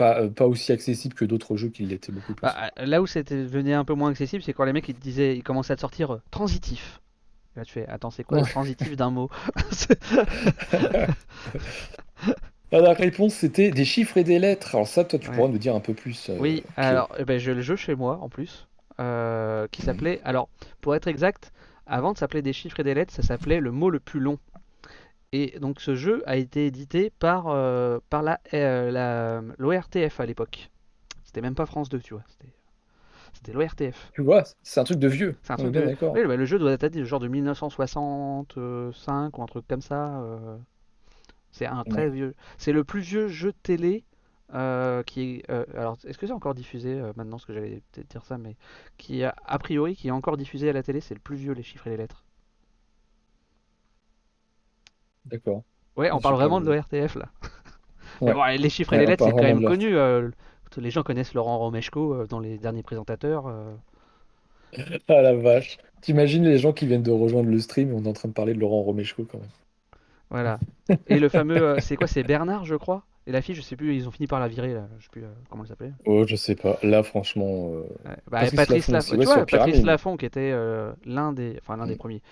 [0.00, 2.42] euh, pas, aussi accessible que d'autres jeux qui l'étaient beaucoup plus.
[2.42, 5.36] Bah, là où c'était devenu un peu moins accessible, c'est quand les mecs ils disaient,
[5.36, 7.00] ils commençaient à te sortir transitif.
[7.56, 9.30] là, tu fais, attends, c'est quoi le transitif d'un mot
[12.72, 14.74] La réponse c'était des chiffres et des lettres.
[14.74, 16.30] Alors ça, toi, tu pourras nous dire un peu plus.
[16.30, 18.66] Euh, oui, alors eh ben, j'ai le jeu chez moi en plus,
[19.00, 19.86] euh, qui mhm.
[19.86, 20.20] s'appelait.
[20.24, 20.48] Alors,
[20.80, 21.52] pour être exact,
[21.86, 24.38] avant de s'appeler des chiffres et des lettres, ça s'appelait le mot le plus long.
[25.32, 28.40] Et donc ce jeu a été édité par, euh, par la,
[29.58, 30.70] l'ORTF à l'époque.
[31.24, 32.24] C'était même pas France 2, tu vois.
[33.34, 34.10] C'était l'ORTF.
[34.14, 35.36] Tu vois, c'est un truc de vieux.
[35.42, 35.80] C'est un truc de...
[35.80, 36.14] d'accord.
[36.14, 40.22] Oui, le jeu doit être genre de 1965 ou un truc comme ça.
[41.50, 42.34] C'est un très vieux.
[42.58, 44.04] C'est le plus vieux jeu de télé
[44.54, 45.50] euh, qui est.
[45.50, 48.38] Euh, alors, est-ce que c'est encore diffusé euh, maintenant Ce que j'allais peut-être dire ça,
[48.38, 48.56] mais
[48.96, 51.52] qui a, a priori qui est encore diffusé à la télé, c'est le plus vieux,
[51.52, 52.24] les chiffres et les lettres.
[55.26, 55.62] D'accord.
[55.96, 57.28] Ouais, on parle vraiment de l'ORTF là.
[58.56, 59.94] les chiffres et les lettres, c'est quand même connu.
[60.76, 63.46] les gens connaissent Laurent Romeshko dans les derniers présentateurs.
[65.08, 65.78] ah la vache.
[66.00, 68.54] T'imagines les gens qui viennent de rejoindre le stream on est en train de parler
[68.54, 69.48] de Laurent Romeshko quand même.
[70.30, 70.58] Voilà.
[71.08, 73.76] Et le fameux, euh, c'est quoi C'est Bernard, je crois, Et la fille, je sais
[73.76, 74.88] plus, ils ont fini par la virer, là.
[74.98, 75.92] je sais plus comment elle s'appelait.
[76.04, 76.78] Oh, je sais pas.
[76.82, 77.70] Là, franchement.
[78.30, 79.82] Bah, Patrice, tu vois, Patrice
[80.18, 80.54] qui était
[81.04, 81.98] l'un des, enfin l'un des mm.
[81.98, 82.22] premiers.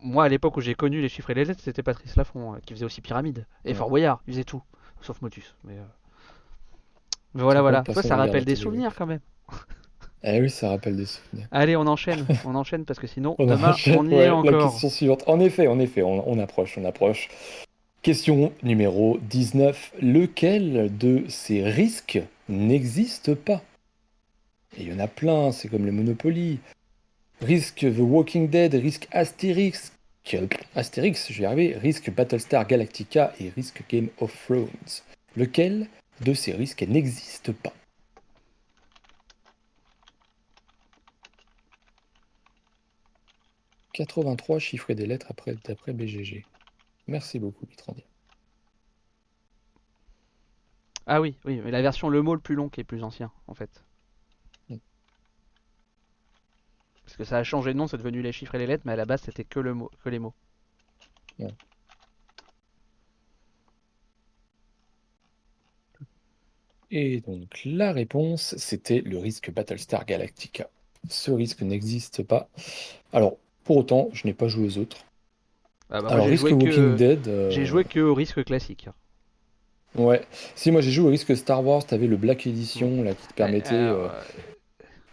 [0.00, 2.74] Moi, à l'époque où j'ai connu les chiffres et les lettres, c'était Patrice Lafont qui
[2.74, 4.62] faisait aussi Pyramide et Fort Boyard, il faisait tout,
[5.00, 5.54] sauf Motus.
[5.64, 5.76] Mais,
[7.34, 7.82] mais voilà, voilà.
[7.82, 9.20] Toi, ça rappelle des souvenirs quand même.
[10.24, 11.46] Eh oui, ça rappelle des souvenirs.
[11.52, 14.50] Allez, on enchaîne, on enchaîne parce que sinon, demain, on y est encore.
[14.50, 15.22] La question suivante.
[15.26, 17.28] En effet, en effet, on, approche, on approche.
[18.02, 19.94] Question numéro 19.
[20.02, 23.62] Lequel de ces risques n'existe pas?
[24.76, 26.58] Et il y en a plein, c'est comme le Monopoly.
[27.40, 29.92] Risque The Walking Dead, risque Astérix,
[30.74, 34.68] Astérix, je vais y arriver, risque Battlestar Galactica et risque Game of Thrones.
[35.36, 35.88] Lequel
[36.20, 37.72] de ces risques n'existe pas?
[43.92, 46.44] 83 chiffrés des lettres après, d'après BGG.
[47.08, 48.04] Merci beaucoup, Mitrandi.
[51.06, 53.32] Ah oui, oui, mais la version le mot le plus long qui est plus ancien,
[53.48, 53.82] en fait.
[54.68, 54.76] Mm.
[57.04, 58.92] Parce que ça a changé de nom, c'est devenu les chiffres et les lettres, mais
[58.92, 60.34] à la base c'était que, le mot, que les mots.
[66.90, 70.70] Et donc la réponse, c'était le risque Battlestar Galactica.
[71.08, 72.48] Ce risque n'existe pas.
[73.12, 75.04] Alors, pour autant, je n'ai pas joué aux autres.
[75.90, 77.28] Ah bah, Alors, risque Walking Dead.
[77.28, 78.88] Euh, j'ai joué que au risque classique.
[79.94, 80.22] Ouais.
[80.54, 83.34] Si, moi j'ai joué au risque Star Wars, t'avais le Black Edition là, qui te
[83.34, 84.08] permettait euh,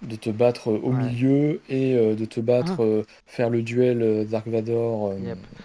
[0.06, 3.14] de te battre au milieu et euh, de te battre, ah.
[3.26, 5.14] faire le duel Dark Vador,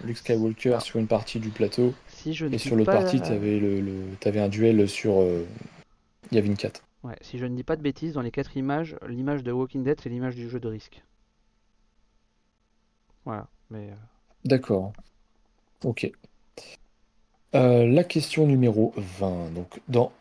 [0.03, 1.93] Luke Skywalker sur une partie du plateau.
[2.07, 3.93] Si je et sur l'autre partie, t'avais le, le...
[4.25, 5.23] avais un duel sur
[6.31, 6.83] Yavin 4.
[7.03, 9.83] Ouais, si je ne dis pas de bêtises, dans les quatre images, l'image de Walking
[9.83, 11.01] Dead, c'est l'image du jeu de risque.
[13.25, 13.47] Voilà.
[13.69, 13.95] Mais, euh,
[14.45, 14.93] D'accord.
[15.83, 16.11] Ok.
[17.55, 19.53] Euh, la question numéro 20.
[19.53, 20.11] Donc, dans...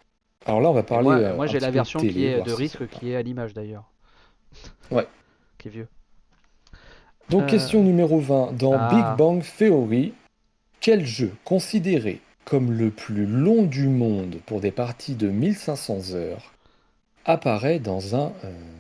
[0.47, 1.09] Alors là, on va parler.
[1.35, 3.90] Moi, euh, j'ai la version qui est de risque qui est à l'image d'ailleurs.
[4.91, 5.07] Ouais.
[5.59, 5.89] qui est vieux.
[7.29, 8.57] Donc, question numéro 20.
[8.57, 8.89] Dans ah.
[8.93, 10.15] Big Bang Theory,
[10.81, 16.53] quel jeu considéré comme le plus long du monde pour des parties de 1500 heures
[17.25, 18.33] apparaît dans un,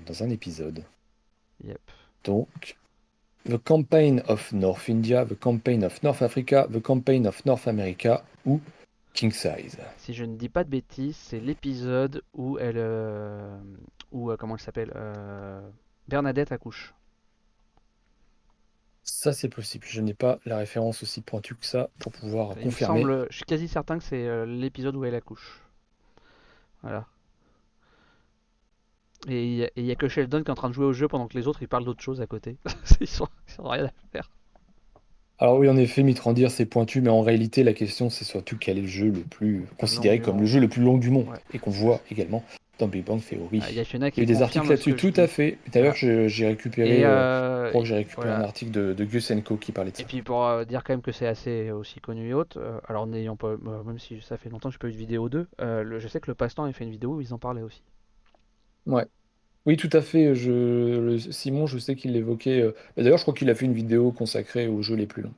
[0.07, 0.83] dans un épisode?
[1.65, 1.79] Yep.
[2.25, 2.77] Donc,
[3.49, 8.25] The Campaign of North India, The Campaign of North Africa, The Campaign of North America
[8.45, 8.61] ou
[9.15, 9.79] King Size?
[9.99, 13.57] Si je ne dis pas de bêtises, c'est l'épisode où elle, euh,
[14.13, 15.61] où euh, comment elle s'appelle, euh,
[16.09, 16.95] Bernadette accouche.
[19.03, 19.87] Ça c'est possible.
[19.89, 23.03] Je n'ai pas la référence aussi pointue que ça pour pouvoir confirmer.
[23.31, 25.63] je suis quasi certain que c'est l'épisode où elle accouche.
[26.83, 27.07] Voilà.
[29.29, 31.29] Et il n'y a, que Sheldon qui est en train de jouer au jeu pendant
[31.29, 32.57] que les autres ils parlent d'autre chose à côté.
[33.01, 33.29] ils, sont,
[33.59, 34.31] ils rien à faire.
[35.39, 38.79] Alors oui, en effet, Mitrandir c'est pointu, mais en réalité, la question c'est surtout quel
[38.79, 41.59] est le jeu le plus considéré comme le jeu le plus long du monde et
[41.59, 42.45] qu'on voit également
[42.81, 43.61] dans Big Bang Theory.
[43.63, 45.59] Ah, il y, a, des articles là-dessus, tout à fait.
[45.73, 50.03] D'ailleurs, j'ai récupéré, euh, euh, j'ai récupéré un article de, Gus qui parlait de ça.
[50.03, 52.59] Et puis pour euh, dire quand même que c'est assez aussi connu et haute,
[52.89, 55.47] alors n'ayant pas, même si ça fait longtemps que je pas eu de vidéo 2,
[55.61, 57.83] je sais que le passe-temps a fait une vidéo où ils en parlaient aussi.
[58.87, 59.05] Ouais.
[59.67, 60.35] Oui, tout à fait.
[60.35, 62.63] Je, Simon, je sais qu'il l'évoquait.
[62.97, 65.35] Bah, d'ailleurs, je crois qu'il a fait une vidéo consacrée aux jeux les plus longs.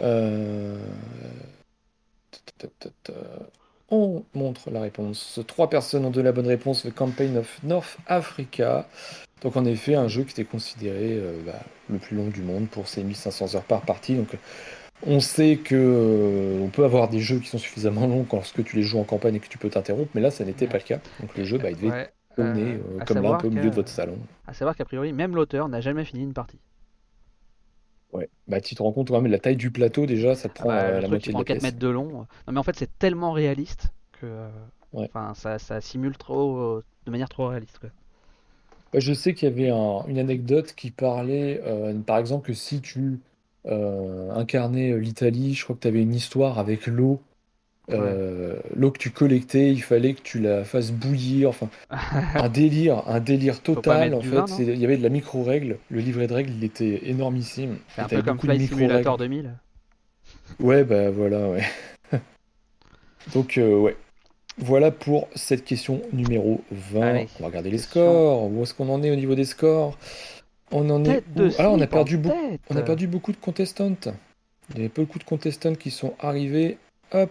[0.00, 0.78] Euh,
[3.90, 5.40] On montre la réponse.
[5.46, 6.82] Trois personnes ont donné la bonne réponse.
[6.82, 8.88] The Campaign of North Africa.
[9.42, 11.60] Donc, en effet, un jeu qui était considéré euh, bah,
[11.90, 14.14] le plus long du monde pour ses 1500 heures par partie.
[14.14, 14.36] Donc,
[15.06, 18.82] on sait que on peut avoir des jeux qui sont suffisamment longs lorsque tu les
[18.82, 21.00] joues en campagne et que tu peux t'interrompre, mais là, ça n'était pas le cas.
[21.20, 22.08] Donc, le jeu, bah, il devait
[22.38, 24.18] euh, euh, comme là, un peu au milieu de votre salon.
[24.46, 26.58] À savoir qu'a priori, même l'auteur n'a jamais fini une partie.
[28.16, 30.76] Ouais, bah tu te rends compte, la taille du plateau déjà, ça te prend ah
[30.76, 32.08] bah, euh, la moitié de la 4 mètres de long.
[32.08, 34.46] Non, mais en fait, c'est tellement réaliste que
[34.92, 37.78] enfin, ça, ça, simule trop, de manière trop réaliste.
[37.78, 37.90] Quoi.
[38.92, 39.70] Bah, je sais qu'il y avait
[40.08, 41.60] une anecdote qui parlait,
[42.06, 43.20] par exemple, que si tu
[43.64, 47.20] incarnais l'Italie, je crois que tu avais une histoire avec l'eau
[47.92, 51.50] euh, l'eau que tu collectais, il fallait que tu la fasses bouillir.
[51.50, 51.68] Enfin,
[52.34, 54.14] un délire, un délire total.
[54.14, 55.78] En fait, il y avait de la micro-règle.
[55.90, 57.78] Le livret de règles, il était énormissime.
[57.94, 59.52] C'est un peu comme Flight Simulator 2000.
[60.60, 61.64] Ouais, bah voilà, ouais.
[63.34, 63.96] Donc, euh, ouais.
[64.58, 67.26] Voilà pour cette question numéro 20.
[67.38, 68.50] on va regarder les scores.
[68.50, 69.98] Où est-ce qu'on en est au niveau des scores?
[70.72, 71.22] On en est.
[71.58, 72.56] Alors, on a perdu beaucoup.
[72.70, 74.08] On a perdu beaucoup de contestantes.
[74.70, 76.78] Il y avait beaucoup de contestantes qui sont arrivées.
[77.12, 77.30] Hop,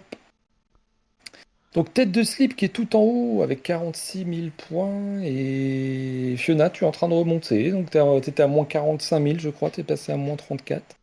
[1.76, 5.22] donc tête de slip qui est tout en haut avec 46 000 points.
[5.24, 7.72] Et Fiona, tu es en train de remonter.
[7.72, 7.98] Donc tu
[8.30, 9.70] étais à moins 45 000, je crois.
[9.70, 10.96] Tu es passé à moins 34.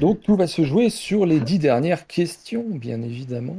[0.00, 3.58] Donc tout va se jouer sur les 10 dernières questions, bien évidemment.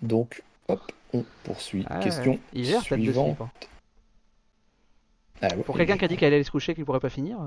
[0.00, 0.80] Donc, hop,
[1.12, 1.84] on poursuit.
[2.02, 3.36] Question il gère suivante.
[5.42, 7.38] Ah Pour quelqu'un qui a dit qu'elle allait se coucher, qu'il pourrait pas finir.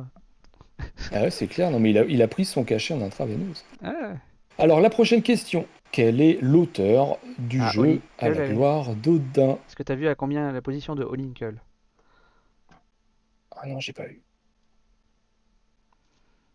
[1.11, 1.71] Ah ouais, c'est clair.
[1.71, 3.65] Non, mais il a, il a pris son cachet en intraveineuse.
[4.59, 5.65] Alors, la prochaine question.
[5.91, 9.57] Quel est l'auteur du ah, jeu à la gloire d'Odin?
[9.67, 11.61] Est-ce que tu as vu à combien la position de Olinkle?
[13.51, 14.21] Ah non, j'ai pas vu.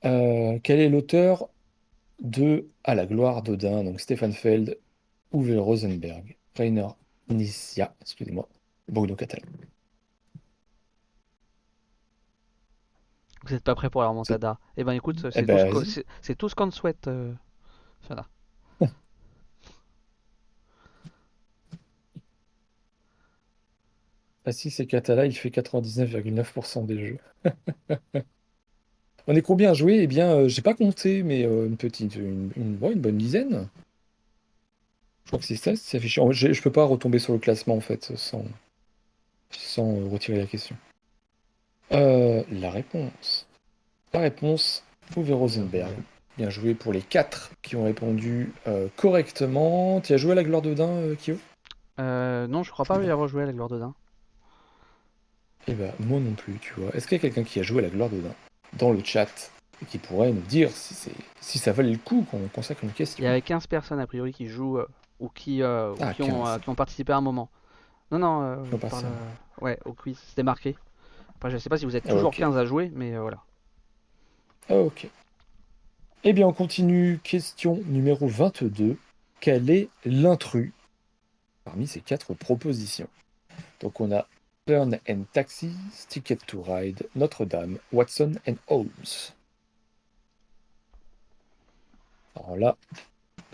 [0.05, 1.49] Euh, quel est l'auteur
[2.21, 3.85] de À la gloire d'Odin?
[3.85, 4.79] Donc Stefan Feld,
[5.33, 6.89] Uwe Rosenberg, Rainer
[7.29, 8.49] Nisia, excusez-moi,
[8.89, 9.43] Bruno Cattal.
[13.45, 14.59] Vous n'êtes pas prêt pour la remontada?
[14.77, 15.73] Eh ben écoute, c'est eh ben,
[16.39, 17.35] tout, ce qu'on souhaite, euh,
[24.51, 27.19] si, c'est Catala, il fait 99,9% des jeux.
[29.29, 30.01] On est combien à jouer?
[30.03, 33.69] Eh bien, euh, j'ai pas compté, mais euh, une petite, une, une, bonne dizaine.
[35.25, 36.21] Je crois que c'est ça, c'est affiché.
[36.31, 38.45] Je, je peux pas retomber sur le classement en fait sans,
[39.51, 40.77] sans euh, retirer la question.
[41.91, 43.47] la réponse.
[44.13, 44.85] La réponse,
[45.17, 45.95] Uwe Rosenberg.
[46.37, 48.53] Bien joué pour les quatre qui ont répondu
[48.97, 50.01] correctement.
[50.01, 51.37] Tu as joué à la gloire d'Odin, Kyo?
[51.99, 53.95] Non, je crois pas y avoir joué à la gloire d'Odin.
[55.69, 56.95] Eh ben, moi non plus, tu vois.
[56.95, 58.35] Est-ce qu'il y a quelqu'un qui a joué à la gloire d'Odin
[58.79, 61.11] dans le chat et qui pourrait nous dire si,
[61.41, 64.07] si ça valait le coup qu'on consacre une question Il y avait 15 personnes a
[64.07, 64.89] priori qui jouent euh,
[65.21, 67.49] ou, qui, euh, ah, qui, ont, euh, qui, ont, participé à un moment.
[68.11, 68.65] Non, non,
[69.61, 70.77] ouais, au quiz, c'était marqué.
[71.37, 73.39] Enfin, je sais pas si vous êtes ah, toujours 15 à jouer, mais voilà.
[74.69, 75.09] Ah, ok.
[76.25, 77.19] Eh bien, on continue.
[77.23, 78.97] Question numéro 22.
[79.41, 80.73] Quel est l'intrus
[81.65, 83.09] parmi ces quatre propositions?
[83.81, 84.27] Donc, on a
[84.65, 85.73] Burn and Taxi,
[86.09, 89.33] Ticket to Ride, Notre-Dame, Watson and Holmes.
[92.37, 92.77] Alors là,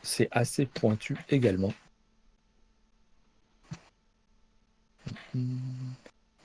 [0.03, 1.73] c'est assez pointu également.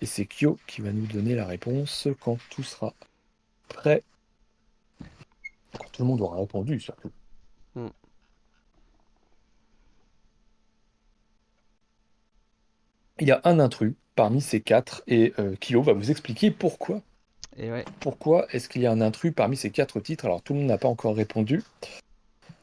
[0.01, 2.93] Et c'est Kyo qui va nous donner la réponse quand tout sera
[3.67, 4.01] prêt.
[5.77, 7.11] Quand tout le monde aura répondu, surtout.
[7.75, 7.89] Hmm.
[13.19, 17.01] Il y a un intrus parmi ces quatre et euh, Kyo va vous expliquer pourquoi.
[17.57, 17.69] Et
[17.99, 20.25] Pourquoi est-ce qu'il y a un intrus parmi ces quatre titres?
[20.25, 21.61] Alors tout le monde n'a pas encore répondu.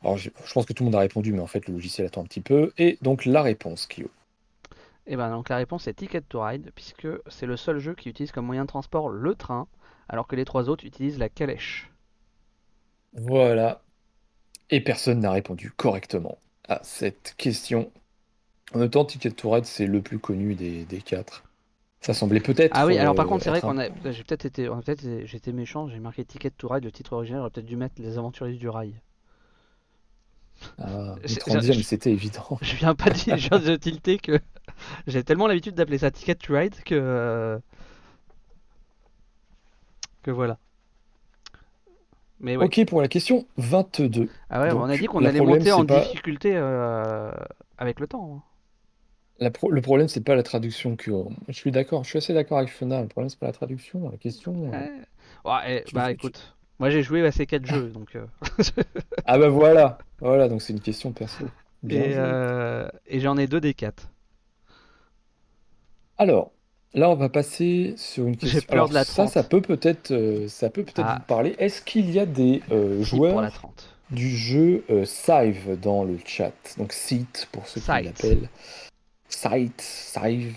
[0.03, 2.23] Alors je, pense que tout le monde a répondu, mais en fait le logiciel attend
[2.23, 2.73] un petit peu.
[2.79, 4.11] Et donc la réponse, Kyo.
[5.07, 7.95] Et eh ben donc la réponse est Ticket to Ride, puisque c'est le seul jeu
[7.95, 9.67] qui utilise comme moyen de transport le train,
[10.09, 11.91] alors que les trois autres utilisent la calèche.
[13.15, 13.83] Voilà.
[14.71, 17.91] Et personne n'a répondu correctement à cette question.
[18.75, 21.45] En même temps, Ticket to Ride, c'est le plus connu des, quatre.
[22.01, 22.73] Ça semblait peut-être.
[22.75, 23.89] Ah oui, alors par euh, contre, c'est vrai qu'on a.
[24.11, 24.71] J'ai peut-être été.
[25.25, 28.17] J'étais méchant, j'ai marqué Ticket to Ride, le titre original, j'aurais peut-être dû mettre Les
[28.17, 28.95] Aventuriers du Rail.
[30.79, 31.17] Ah,
[31.83, 32.59] c'était évident.
[32.63, 34.41] Je viens pas dire, je viens de tilter que
[35.07, 36.95] j'ai tellement l'habitude d'appeler ça Ticket to Ride que.
[36.95, 37.59] Euh,
[40.23, 40.59] que voilà.
[42.41, 44.29] Mais Ok pour la question 22.
[44.49, 47.31] Ah ouais, on a dit qu'on allait monter en difficulté euh,
[47.77, 48.43] avec le temps.
[49.41, 51.11] Le problème, c'est pas la traduction que.
[51.49, 53.01] Je suis d'accord, je suis assez d'accord avec Fena.
[53.01, 54.71] Le problème, c'est pas la traduction, la question.
[54.75, 58.17] Euh, ouais, bah écoute, moi j'ai joué à ces quatre jeux, donc.
[58.17, 58.27] Euh,
[59.25, 61.47] ah bah voilà, voilà, donc c'est une question perso.
[61.91, 64.11] Euh, et, j'en ai deux des quatre.
[66.19, 66.53] Alors,
[66.93, 68.61] là, on va passer sur une question.
[68.69, 70.15] Peur de la ça, ça peut peut-être,
[70.49, 71.17] ça peut peut-être ah.
[71.19, 71.57] vous parler.
[71.59, 72.61] Est-ce qu'il y a des
[73.01, 73.51] joueurs
[74.11, 76.53] du jeu Sive dans le chat?
[76.77, 78.51] Donc Site pour ceux qui l'appellent.
[79.31, 80.55] Site, Sive.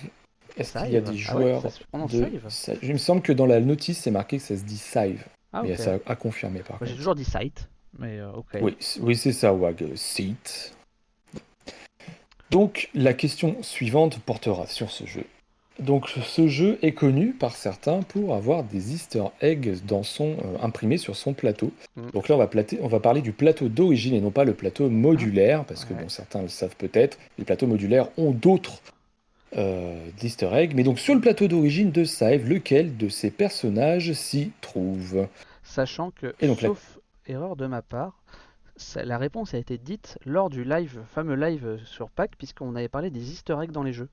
[0.57, 2.79] Est-ce qu'il y a des ah joueurs de.
[2.83, 5.25] Il me semble que dans la notice, c'est marqué que ça se dit Sive.
[5.51, 6.91] Ah, mais ça a confirmé par contre.
[6.91, 7.69] J'ai toujours dit Site.
[7.99, 8.57] Mais euh, ok.
[8.61, 9.95] Oui, oui c'est ça, Wag.
[9.95, 10.75] Site.
[12.49, 15.25] Donc, la question suivante portera sur ce jeu.
[15.79, 20.57] Donc, ce jeu est connu par certains pour avoir des Easter eggs dans son, euh,
[20.61, 21.71] imprimés sur son plateau.
[21.95, 22.11] Mm.
[22.11, 22.49] Donc là, on va,
[22.81, 26.09] on va parler du plateau d'origine et non pas le plateau modulaire, parce que bon,
[26.09, 28.81] certains le savent peut-être, les plateaux modulaires ont d'autres
[29.57, 30.73] euh, d'Easter eggs.
[30.75, 35.27] Mais donc, sur le plateau d'origine de Save, lequel de ces personnages s'y trouve?
[35.63, 38.23] Sachant que, sauf erreur de ma part,
[38.95, 43.09] la réponse a été dite lors du live, fameux live sur Pâques, puisqu'on avait parlé
[43.09, 44.09] des Easter eggs dans les jeux.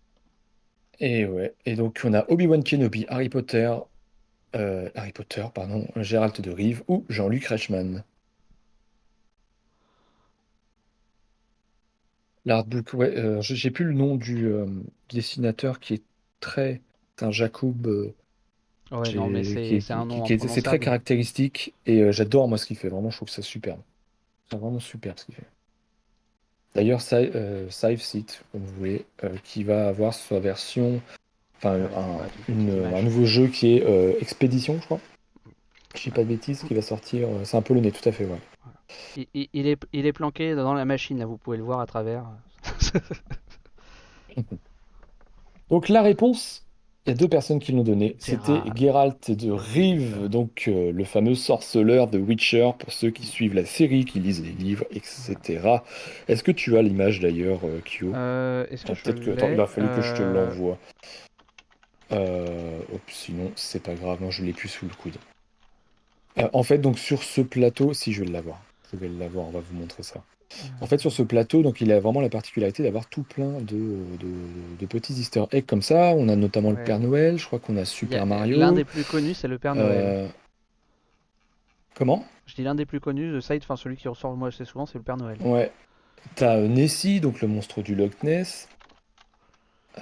[1.01, 1.55] Et ouais.
[1.66, 3.72] Et donc on a Obi-Wan Kenobi, Harry Potter,
[4.55, 8.05] euh, Harry Potter, pardon, Gérald de Rive ou Jean-Luc Reichmann.
[12.44, 14.66] L'artbook, ouais, euh, j'ai plus le nom du euh,
[15.10, 16.02] dessinateur qui est
[16.40, 16.81] très.
[17.16, 17.86] C'est un Jacob.
[18.90, 20.24] ouais, non, mais c'est un nom.
[20.27, 22.89] C'est très caractéristique et j'adore moi ce qu'il fait.
[22.89, 23.81] Vraiment, je trouve ça superbe.
[24.51, 25.47] C'est vraiment superbe ce qu'il fait.
[26.74, 29.05] D'ailleurs, Save Seat, comme vous voulez,
[29.44, 31.01] qui va avoir sa version,
[31.59, 31.78] enfin
[32.48, 35.01] un, nouveau jeu qui est Expédition, je crois.
[35.97, 37.28] Je dis pas de bêtises, qui va sortir.
[37.42, 38.38] C'est un peu le nez, tout à fait, ouais.
[39.34, 42.24] Il, est, il est planqué dans la machine, là, vous pouvez le voir à travers.
[45.70, 46.66] Donc la réponse,
[47.11, 48.15] il y a deux personnes qui l'ont donné.
[48.20, 53.55] C'était Geralt de Rive, donc euh, le fameux sorceleur de Witcher, pour ceux qui suivent
[53.55, 55.78] la série, qui lisent les livres, etc.
[56.28, 58.15] Est-ce que tu as l'image d'ailleurs, euh, Kyo?
[58.15, 60.78] Euh, Peut-être que il va falloir que je te l'envoie.
[63.09, 65.16] sinon, c'est pas grave, non, je l'ai plus sous le coude.
[66.53, 68.62] en fait, donc sur ce plateau, si je vais l'avoir,
[68.93, 70.23] je vais l'avoir, on va vous montrer ça.
[70.81, 73.98] En fait, sur ce plateau, donc, il a vraiment la particularité d'avoir tout plein de,
[74.78, 76.12] de, petits easter eggs comme ça.
[76.16, 78.59] On a notamment le Père Noël, je crois qu'on a Super Mario.
[78.59, 79.93] L'un des plus connus, c'est le Père Noël.
[79.93, 80.28] Euh,
[81.94, 82.24] comment?
[82.47, 84.86] Je dis l'un des plus connus, de site, enfin celui qui ressort moi assez souvent,
[84.86, 85.39] c'est le Père Noël.
[85.40, 85.70] Ouais.
[86.35, 88.68] T'as euh, Nessie, donc le monstre du Loch Ness.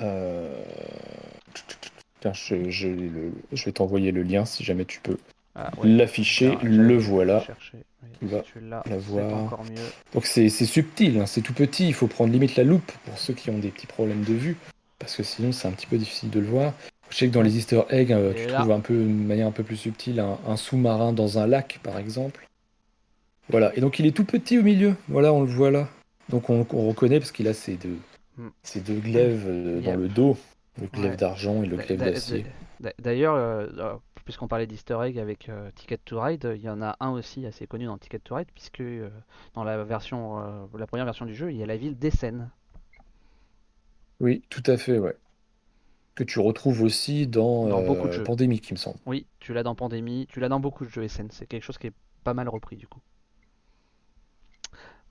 [0.01, 0.63] Euh...
[2.33, 5.19] je, je vais t'envoyer le lien si jamais tu peux.
[5.55, 7.45] Ah, L'afficher, le voilà.
[8.21, 8.43] Tu vas
[8.87, 9.61] la voir.
[10.15, 11.89] Donc c'est subtil, hein, c'est tout petit.
[11.89, 14.57] Il faut prendre limite la loupe pour ceux qui ont des petits problèmes de vue,
[14.99, 16.73] parce que sinon c'est un petit peu difficile de le voir.
[17.11, 19.53] Je sais que dans les Easter eggs, euh, tu trouves un peu, de manière un
[19.53, 22.47] peu plus subtile un, sous-marin dans un lac, par exemple.
[23.49, 23.73] Voilà.
[23.77, 24.95] Et donc il est tout petit au milieu.
[25.09, 25.89] Voilà, on le voit là.
[26.29, 27.97] Donc on, reconnaît parce qu'il a ces deux,
[28.63, 30.37] ces deux glaives euh, dans le dos,
[30.81, 32.45] le glaive d'argent et le glaive d'acier.
[33.01, 33.67] D'ailleurs, euh,
[34.29, 37.47] puisqu'on parlait d'easter egg avec euh, Ticket to Ride, il y en a un aussi
[37.47, 39.09] assez connu dans Ticket to Ride, puisque euh,
[39.55, 42.51] dans la version, euh, la première version du jeu, il y a la ville d'Essen.
[44.21, 45.17] Oui, tout à fait, ouais.
[46.15, 48.23] Que tu retrouves aussi dans, beaucoup de jeux.
[48.23, 48.99] Pandémie, il me semble.
[49.07, 51.31] Oui, tu l'as dans Pandémie, tu l'as dans beaucoup de jeux Essen.
[51.31, 53.01] C'est quelque chose qui est pas mal repris du coup.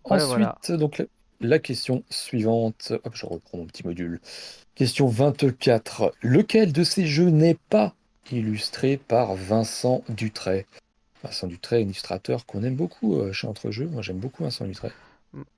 [0.04, 1.04] Ensuite, donc
[1.40, 2.94] la, question suivante.
[3.04, 4.22] Hop, je reprends mon petit module.
[4.76, 6.14] Question 24.
[6.22, 7.96] Lequel de ces jeux n'est pas
[8.32, 10.66] illustré par Vincent Dutray.
[11.24, 13.88] Vincent Dutray, illustrateur qu'on aime beaucoup euh, chez Entrejeux.
[13.88, 14.92] Moi, j'aime beaucoup Vincent Dutray.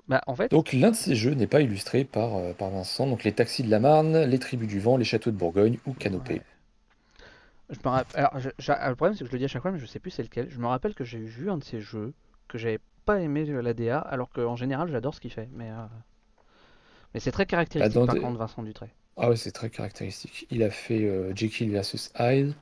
[0.07, 0.51] Bah, en fait...
[0.51, 3.07] Donc l'un de ces jeux n'est pas illustré par, euh, par Vincent.
[3.07, 5.93] Donc les taxis de la Marne, les tribus du vent, les châteaux de Bourgogne ou
[5.93, 6.41] Canopée.
[7.69, 8.19] Je me rappelle...
[8.25, 10.11] Alors, le problème c'est que je le dis à chaque fois, mais je sais plus
[10.11, 10.49] c'est lequel.
[10.49, 12.13] Je me rappelle que j'ai vu un de ces jeux
[12.47, 15.47] que j'avais pas aimé euh, la DA, alors qu'en général j'adore ce qu'il fait.
[15.53, 15.69] Mais,
[17.13, 18.89] mais c'est très caractéristique par contre Vincent Dutray.
[19.19, 20.47] Ah ouais, c'est très caractéristique.
[20.49, 22.53] Il a fait euh, Jekyll versus Hyde.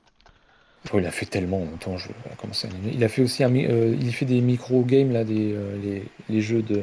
[0.93, 2.07] Il a fait tellement longtemps, je
[2.38, 5.53] commencer à Il a fait aussi un, euh, il fait des micro games là, des
[5.53, 6.81] euh, les, jeux de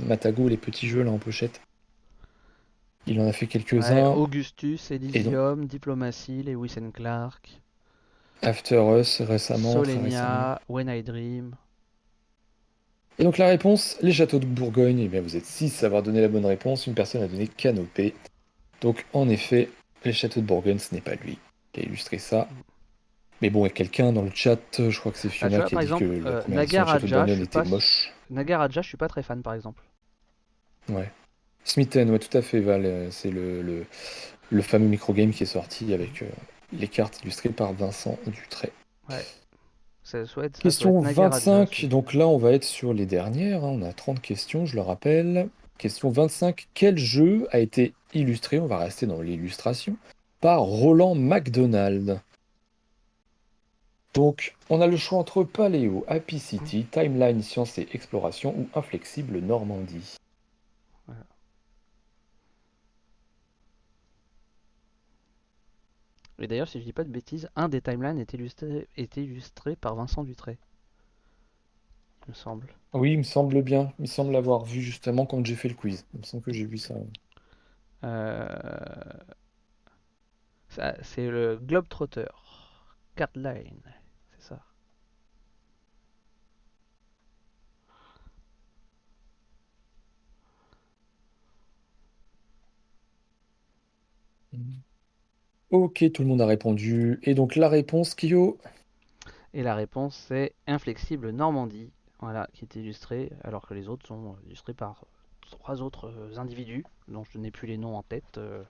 [0.00, 1.60] Matago, les petits jeux là en pochette.
[3.06, 4.10] Il en a fait quelques-uns.
[4.10, 7.48] Augustus, Elysium, Diplomatie, Lewis and Clark.
[8.42, 9.72] After Us récemment.
[9.72, 11.54] Solenia, When I Dream.
[13.18, 15.00] Et donc la réponse, les châteaux de Bourgogne.
[15.00, 16.86] Eh bien vous êtes six à avoir donné la bonne réponse.
[16.86, 18.14] Une personne a donné Canopée.
[18.80, 19.68] Donc en effet,
[20.04, 21.38] les châteaux de Bourgogne, ce n'est pas lui
[21.72, 22.48] qui a illustré ça.
[23.40, 25.76] Mais bon, il y a quelqu'un dans le chat, je crois que c'est Fiona qui
[25.76, 28.12] a dit que la euh, première de était moche.
[28.30, 29.82] Nagaraja, je suis pas très fan par exemple.
[30.88, 31.10] Ouais.
[31.64, 32.84] Smithen, ouais, tout à fait, Val.
[32.84, 33.84] Euh, c'est le,
[34.50, 36.26] le, fameux microgame qui est sorti avec euh,
[36.72, 38.72] les cartes illustrées par Vincent Dutray.
[39.08, 39.24] Ouais.
[40.02, 43.78] Ça souhaite, Question 25, donc là on va être sur les dernières, hein.
[43.78, 45.50] on a 30 questions, je le rappelle.
[45.76, 46.68] Question 25.
[46.72, 49.96] Quel jeu a été illustré, on va rester dans l'illustration,
[50.40, 52.20] par Roland McDonald
[54.14, 59.38] Donc, on a le choix entre Paléo, Happy City, Timeline, Science et Exploration ou Inflexible
[59.38, 60.16] Normandie.
[66.40, 69.74] Et d'ailleurs, si je dis pas de bêtises, un des timelines est illustré, est illustré
[69.74, 70.56] par Vincent Dutray
[72.28, 72.66] me semble.
[72.92, 73.92] Oui, il me semble bien.
[73.98, 76.04] Il me semble l'avoir vu justement quand j'ai fait le quiz.
[76.14, 76.94] Il me semble que j'ai vu ça.
[78.04, 78.46] Euh,
[81.02, 82.26] c'est le Globetrotter.
[83.16, 83.82] Cardline,
[84.30, 84.62] c'est ça.
[95.70, 97.18] Ok, tout le monde a répondu.
[97.22, 98.58] Et donc la réponse, Kyo
[99.54, 101.90] Et la réponse, c'est Inflexible Normandie.
[102.20, 105.04] Voilà, qui est illustré, alors que les autres sont illustrés par
[105.50, 108.38] trois autres euh, individus, dont je n'ai plus les noms en tête.
[108.38, 108.62] Euh,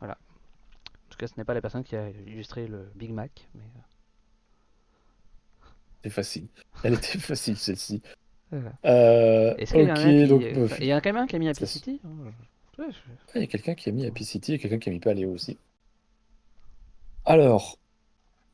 [0.00, 0.14] voilà.
[0.14, 3.48] En tout cas, ce n'est pas la personne qui a illustré le Big Mac.
[3.54, 3.62] Mais...
[3.62, 3.80] Euh.
[6.02, 6.48] C'est facile.
[6.84, 8.02] Elle était facile, celle-ci.
[8.52, 10.42] Euh, ok, y donc.
[10.78, 12.00] Il y a quand même un qui a mis Happy City?
[12.04, 12.32] Hein.
[13.34, 15.32] Il y a quelqu'un qui a mis Happy City et quelqu'un qui a mis Paléo
[15.32, 15.58] aussi.
[17.24, 17.78] Alors,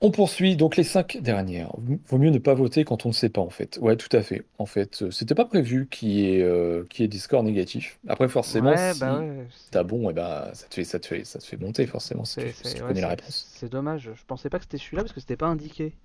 [0.01, 1.73] On poursuit donc les cinq dernières.
[2.09, 3.79] Vaut mieux ne pas voter quand on ne sait pas en fait.
[3.81, 4.45] Ouais, tout à fait.
[4.59, 7.99] En fait, euh, c'était pas prévu qu'il y ait, euh, ait des scores négatifs.
[8.07, 9.47] Après, forcément, Ouais, si bah ouais.
[9.71, 12.25] t'as bon, et bah ça te fait, ça te fait, ça te fait monter forcément
[12.25, 13.51] si tu, C'est si c'est- tu ouais, connais la c'est- réponse.
[13.61, 14.13] c'est dommage.
[14.15, 15.97] Je pensais pas que c'était celui-là parce que c'était pas indiqué.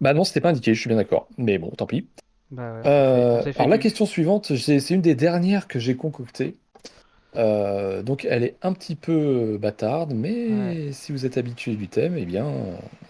[0.00, 1.28] Bah non, c'était pas indiqué, je suis bien d'accord.
[1.38, 2.08] Mais bon, tant pis.
[2.50, 3.78] Bah ouais, on s'est fait, on Euh, s'est fait alors la du.
[3.78, 6.58] question suivante, j'ai- c'est une des dernières que j'ai concoctées.
[7.36, 9.12] Euh, donc elle est un petit peu
[9.54, 10.16] euh, bâtarde, Ouais.
[10.18, 12.50] mais si vous êtes habitué du thème, eh bien,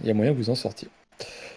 [0.01, 0.89] il y a moyen que vous en sortiez.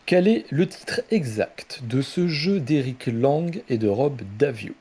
[0.06, 4.74] Quel est le titre exact de ce jeu d'Eric Lang et de Rob Davio?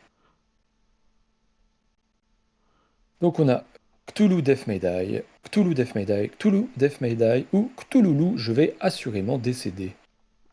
[3.20, 3.65] Donc on a
[4.07, 8.52] Cthulhu Death May Die, Cthulhu Death May Die, Cthulhu Death May Die ou Cthulhu, je
[8.52, 9.93] vais assurément décéder.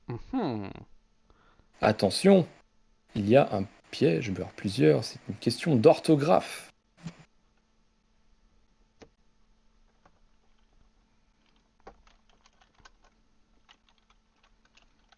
[0.08, 0.70] Mhm.
[1.82, 2.48] Attention,
[3.16, 6.67] il y a un piège, plusieurs, c'est une question d'orthographe.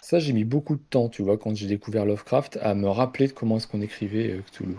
[0.10, 3.28] Ça, j'ai mis beaucoup de temps, tu vois, quand j'ai découvert Lovecraft, à me rappeler
[3.28, 4.76] de comment est-ce qu'on écrivait euh, Cthulhu.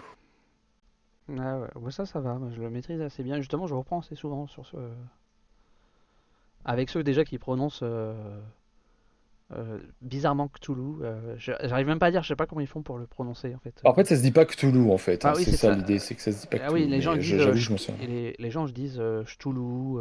[1.39, 2.41] Ah ouais, ouais, ça, ça va.
[2.53, 3.37] Je le maîtrise assez bien.
[3.37, 4.77] Justement, je reprends assez souvent sur ce.
[6.65, 8.41] Avec ceux déjà qui prononcent euh,
[9.53, 10.97] euh, bizarrement Cthulhu.
[11.37, 13.61] J'arrive même pas à dire, je sais pas comment ils font pour le prononcer en
[13.61, 13.81] fait.
[13.85, 15.25] En fait, ça se dit pas Cthulhu, en fait.
[15.25, 15.77] Ah hein, oui, c'est ça ça.
[15.77, 16.91] l'idée, c'est que ça se dit pas Ah oui, Cthulhu.
[16.91, 17.39] les gens disent.
[17.39, 20.01] je- les, les gens disent Cthulhu.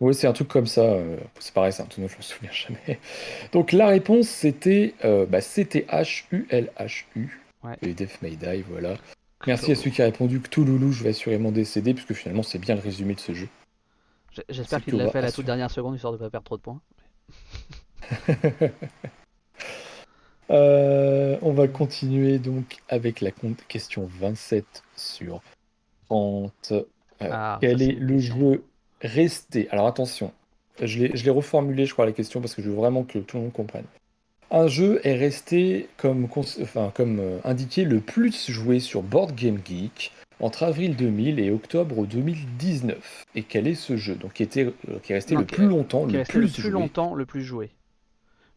[0.00, 0.80] Oui, c'est un truc comme ça.
[0.80, 2.98] euh, c'est pareil, c'est un truc dont je me souviens jamais.
[3.52, 7.40] Donc la réponse, c'était euh, bah, C-T-H-U-L-H-U.
[7.62, 7.76] Ouais.
[7.82, 8.94] Et Death May Die, voilà.
[9.46, 12.74] Merci à celui qui a répondu Cthulhu, je vais assurément décéder, puisque finalement, c'est bien
[12.74, 13.48] le résumé de ce jeu.
[14.48, 16.56] J'espère qu'il que l'a fait à la toute dernière seconde histoire de pas perdre trop
[16.56, 16.80] de points.
[20.50, 23.30] Euh, on va continuer donc avec la
[23.68, 24.64] question 27
[24.96, 25.42] sur
[26.08, 26.52] 30.
[26.72, 26.82] Euh,
[27.20, 28.64] Ah, quel est le jeu
[29.00, 29.68] resté?
[29.70, 30.32] Alors attention,
[30.82, 33.44] je l'ai reformulé, je crois, la question parce que je veux vraiment que tout le
[33.44, 33.84] monde comprenne.
[34.50, 39.34] Un jeu est resté comme, cons- enfin, comme euh, indiqué le plus joué sur Board
[39.34, 43.24] Game Geek entre avril 2000 et octobre 2019.
[43.36, 44.16] Et quel est ce jeu?
[44.16, 46.70] Donc qui était, euh, qui est resté Non, le plus longtemps, le plus joué.
[46.70, 47.70] longtemps le plus joué.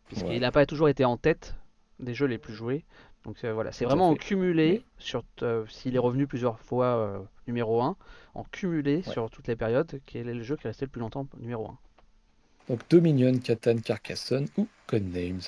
[0.07, 1.55] Puisqu'il n'a pas toujours été en tête
[1.99, 2.85] des jeux les plus joués.
[3.23, 7.19] Donc euh, voilà, c'est vraiment en cumulé, sur euh, s'il est revenu plusieurs fois euh,
[7.47, 7.95] numéro 1,
[8.33, 9.13] en cumulé ouais.
[9.13, 11.67] sur toutes les périodes, quel est le jeu qui est resté le plus longtemps numéro
[11.67, 11.77] 1.
[12.69, 15.41] Donc Dominion, Catan, Carcassonne ou Codenames?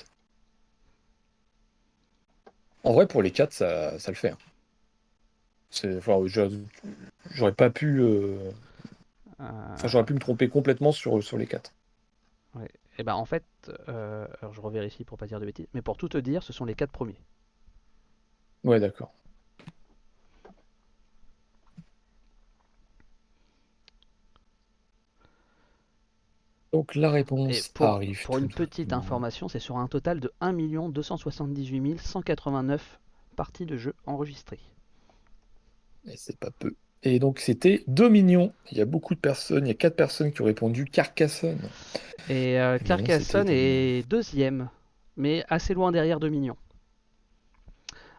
[2.84, 4.30] En vrai, pour les quatre, ça, ça le fait.
[4.30, 4.38] hein.
[5.70, 6.18] C'est, enfin,
[7.30, 8.50] j'aurais pas pu, euh,
[9.38, 11.72] enfin, j'aurais pu me tromper complètement sur, sur les quatre.
[12.54, 12.70] ouais.
[12.98, 13.44] Et ben en fait,
[13.88, 16.52] euh, alors je revérifie pour pas dire de bêtises, mais pour tout te dire, ce
[16.52, 17.20] sont les quatre premiers.
[18.64, 19.12] Ouais, d'accord.
[26.72, 27.10] Donc la
[27.48, 30.90] Et réponse pour, arrive pour tout une petite information, c'est sur un total de 1
[30.90, 33.00] 278 189
[33.34, 34.60] parties de jeu enregistrées.
[36.06, 36.74] Et c'est pas peu.
[37.02, 38.52] Et donc c'était Dominion.
[38.72, 41.70] Il y a beaucoup de personnes, il y a quatre personnes qui ont répondu Carcassonne.
[42.28, 44.68] Et euh, Carcassonne est deuxième,
[45.16, 46.56] mais assez loin derrière Dominion.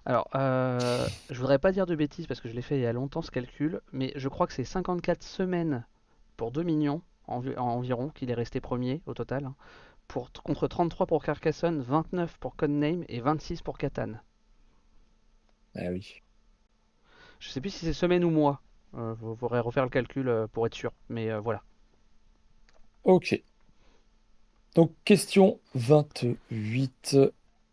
[0.08, 2.88] Alors, euh, je voudrais pas dire de bêtises parce que je l'ai fait il y
[2.88, 5.86] a longtemps ce calcul, mais je crois que c'est 54 semaines
[6.36, 9.56] pour Dominion envi- environ qu'il est resté premier au total, hein,
[10.08, 14.14] pour, contre 33 pour Carcassonne, 29 pour Codename et 26 pour Catan.
[15.76, 16.22] Ah oui.
[17.40, 18.62] Je sais plus si c'est semaine ou mois.
[18.96, 21.64] Euh, vous faudrait refaire le calcul euh, pour être sûr, mais euh, voilà.
[23.04, 23.42] Ok.
[24.76, 27.18] Donc, question 28.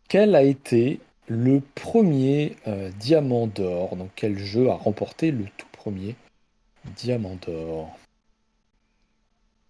[0.09, 3.95] Quel a été le premier euh, diamant d'or?
[3.95, 6.15] Donc, quel jeu a remporté le tout premier
[6.95, 7.97] diamant d'or?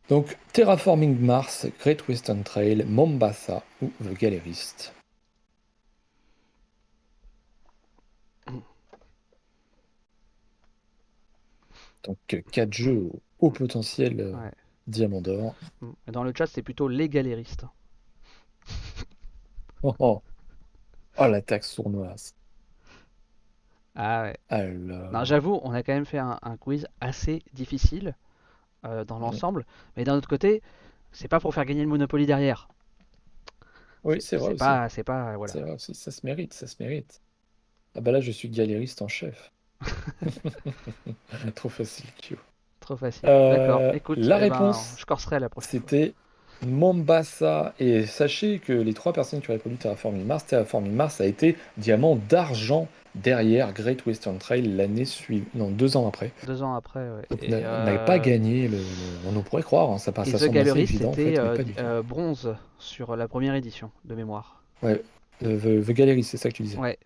[0.09, 4.93] Donc, Terraforming Mars, Great Western Trail, Mombasa ou The Gallerist?
[12.03, 13.09] Donc, euh, quatre jeux
[13.39, 14.51] au potentiel euh, Ouais.
[14.85, 15.55] diamant d'or.
[15.81, 15.91] Mm.
[16.11, 17.65] Dans le chat, c'est plutôt les galéristes.
[19.81, 20.21] Oh, oh.
[21.17, 22.33] Oh, la taxe sournoise.
[23.95, 24.37] Ah ouais.
[24.49, 25.11] Alors.
[25.11, 28.15] Non, j'avoue, on a quand même fait un, un quiz assez difficile
[28.85, 29.65] euh, dans l'ensemble,
[29.97, 30.61] mais d'un autre côté,
[31.13, 32.67] c'est pas pour faire gagner le Monopoly derrière.
[34.03, 35.53] Oui, C'est vrai c'est pas, c'est pas, voilà.
[35.53, 37.21] C'est vrai aussi, ça se mérite, ça se mérite.
[37.95, 39.51] Ah bah là, je suis galériste en chef.
[41.55, 42.37] Trop facile, Kyo.
[42.79, 43.23] Trop facile.
[43.49, 43.81] D'accord.
[43.81, 45.81] Euh, Écoute, la eh ben, réponse, je corserai la prochaine.
[45.81, 46.13] C'était
[46.65, 47.73] Mombasa.
[47.79, 51.55] Et sachez que les trois personnes qui ont répondu Terraforming Mars, Terraforming Mars a été
[51.77, 56.31] diamant d'argent derrière Great Western Trail l'année suivante, non, deux ans après.
[56.45, 57.23] Deux ans après, ouais.
[57.29, 58.77] Donc, n'avait pas gagné, le,
[59.25, 61.13] on pourrait croire, hein, ça passe à The Gallery, évident.
[61.15, 61.39] C'était
[61.79, 64.63] euh, bronze sur la première édition de mémoire.
[64.83, 65.01] Ouais,
[65.41, 66.77] The, The Gallery, c'est ça que tu disais.
[66.77, 66.97] Ouais.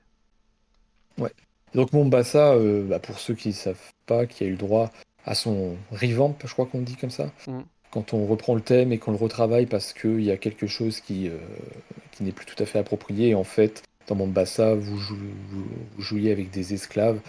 [1.20, 1.34] Ouais.
[1.76, 4.90] Donc Mombasa, euh, bah, pour ceux qui ne savent pas, qui a eu droit
[5.26, 7.30] à son revamp, je crois qu'on dit comme ça.
[7.48, 7.60] Mm.
[7.92, 11.02] Quand on reprend le thème et qu'on le retravaille parce qu'il y a quelque chose
[11.02, 11.38] qui, euh,
[12.12, 13.34] qui n'est plus tout à fait approprié.
[13.34, 15.66] en fait, dans Mombasa, vous, vous,
[16.00, 17.20] jouiez avec des esclaves.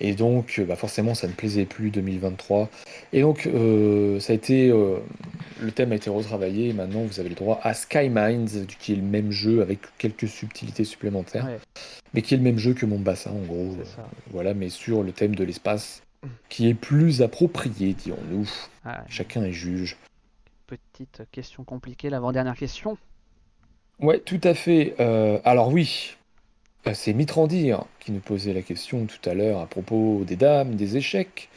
[0.00, 2.68] Et donc, bah forcément, ça ne plaisait plus 2023.
[3.12, 6.70] Et donc, euh, ça a été, le thème a été retravaillé.
[6.70, 9.78] Et maintenant, vous avez le droit à Sky Mines, qui est le même jeu avec
[9.98, 11.48] quelques subtilités supplémentaires.
[12.14, 13.76] Mais qui est le même jeu que Mombasa, en gros.
[14.32, 16.03] voilà, mais sur le thème de l'espace,
[16.48, 18.48] qui est plus approprié, dirons-nous.
[18.84, 19.96] Ah, Chacun est juge.
[20.66, 22.96] Petite question compliquée, l'avant-dernière question.
[24.00, 24.94] Ouais, tout à fait.
[25.00, 26.16] Euh, alors oui,
[26.84, 30.74] bah, c'est Mitrandir qui nous posait la question tout à l'heure à propos des dames,
[30.74, 31.48] des échecs.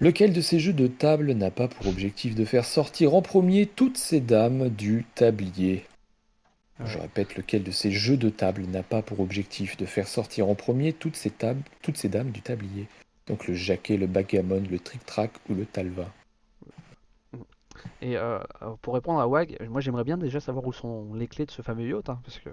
[0.00, 3.66] Lequel de ces jeux de table n'a pas pour objectif de faire sortir en premier
[3.66, 5.84] toutes ces dames du tablier?
[6.84, 10.48] Je répète, lequel de ces jeux de table n'a pas pour objectif de faire sortir
[10.48, 12.86] en premier toutes ces, tables, toutes ces dames du tablier?
[13.28, 16.06] Donc le jaquet, le bagamon, le trick-track ou le talva.
[18.00, 18.38] Et euh,
[18.82, 21.62] pour répondre à Wag, moi j'aimerais bien déjà savoir où sont les clés de ce
[21.62, 22.50] fameux yacht, hein, parce que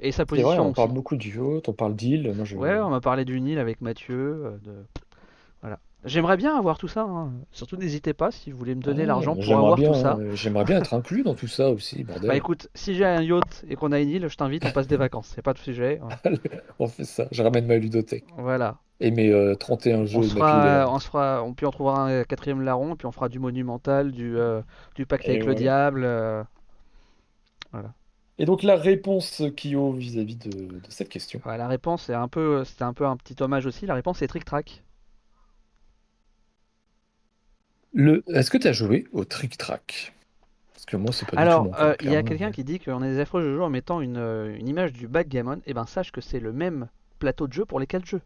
[0.00, 0.66] et sa position.
[0.66, 2.34] on parle beaucoup du yacht, on parle d'île.
[2.44, 2.56] Je...
[2.56, 4.44] Ouais, on m'a parlé d'une île avec Mathieu.
[4.44, 4.84] Euh, de...
[6.04, 7.02] J'aimerais bien avoir tout ça.
[7.02, 7.32] Hein.
[7.50, 10.16] Surtout, n'hésitez pas si vous voulez me donner ah, l'argent pour avoir tout ça.
[10.18, 12.04] Euh, j'aimerais bien être inclus dans tout ça aussi.
[12.04, 12.28] Bordel.
[12.28, 14.86] Bah écoute, si j'ai un yacht et qu'on a une île, je t'invite, on passe
[14.86, 15.32] des vacances.
[15.34, 16.00] C'est pas de sujet.
[16.78, 17.26] on fait ça.
[17.30, 18.24] Je ramène ma ludothèque.
[18.36, 18.76] Voilà.
[19.00, 20.18] Et mes 31 jeux.
[20.18, 23.12] On, se fera, on se fera, on peut en trouver un quatrième larron, puis on
[23.12, 24.60] fera du monumental, du, euh,
[24.94, 26.02] du pacte avec le diable.
[27.72, 27.92] Voilà.
[28.38, 32.84] Et donc la réponse, Kyo, vis-à-vis de, cette question La réponse, c'est un peu, c'était
[32.84, 33.86] un peu un petit hommage aussi.
[33.86, 34.83] La réponse, c'est Trick Track.
[37.94, 38.22] Le...
[38.28, 40.12] Est-ce que tu as joué au Trick Track?
[40.72, 42.64] Parce que moi, c'est pas Alors, du tout mon euh, il y a quelqu'un qui
[42.64, 45.60] dit qu'on est des affreux de jeu en mettant une, euh, une image du backgammon.
[45.66, 46.88] Eh ben, sache que c'est le même
[47.20, 48.20] plateau de jeu pour les quatre jeux.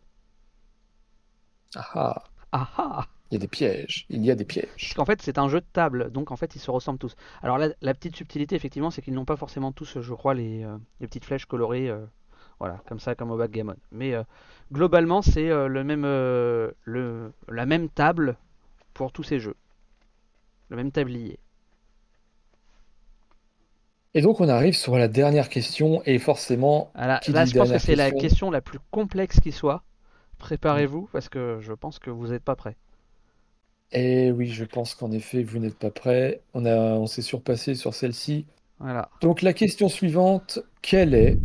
[1.77, 4.07] Ah ah Ah ah il y a des pièges.
[4.09, 4.69] Il y a des pièges.
[4.77, 7.15] Parce qu'en fait, c'est un jeu de table, donc en fait, ils se ressemblent tous.
[7.43, 10.65] Alors la, la petite subtilité, effectivement, c'est qu'ils n'ont pas forcément tous, je crois, les,
[10.65, 12.07] euh, les petites flèches colorées, euh,
[12.59, 13.77] voilà, comme ça, comme au backgammon.
[13.93, 14.23] Mais euh,
[14.73, 18.39] globalement, c'est le même, le, la même table
[18.99, 19.55] pour tous ces jeux,
[20.71, 21.39] le même tablier.
[24.13, 26.91] Et donc on arrive sur la dernière question, et forcément...
[26.97, 29.85] là, je pense que c'est la question la plus complexe qui soit.
[30.39, 32.77] Préparez-vous, parce que je pense que vous n'êtes pas prêts.
[33.93, 36.43] Eh oui, je pense qu'en effet, vous n'êtes pas prêt.
[36.53, 38.47] On a, on s'est surpassé sur celle-ci.
[38.81, 39.11] Voilà.
[39.21, 41.39] Donc la question suivante, quelle est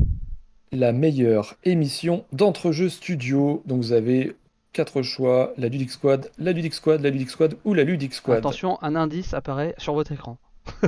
[0.72, 3.62] la meilleure émission d'entre-jeux studio?
[3.66, 4.36] Donc vous avez
[4.74, 8.40] quatre choix, la Ludic Squad, la Ludic Squad, la Ludic Squad ou la Ludic Squad.
[8.40, 10.38] Attention, un indice apparaît sur votre écran.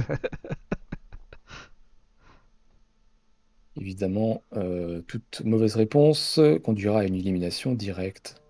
[3.77, 8.41] Évidemment, euh, toute mauvaise réponse conduira à une élimination directe.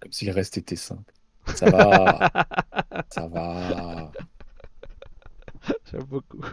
[0.00, 1.12] Comme si le reste était simple.
[1.54, 2.30] Ça va.
[3.10, 4.12] ça va.
[5.90, 6.44] J'aime beaucoup.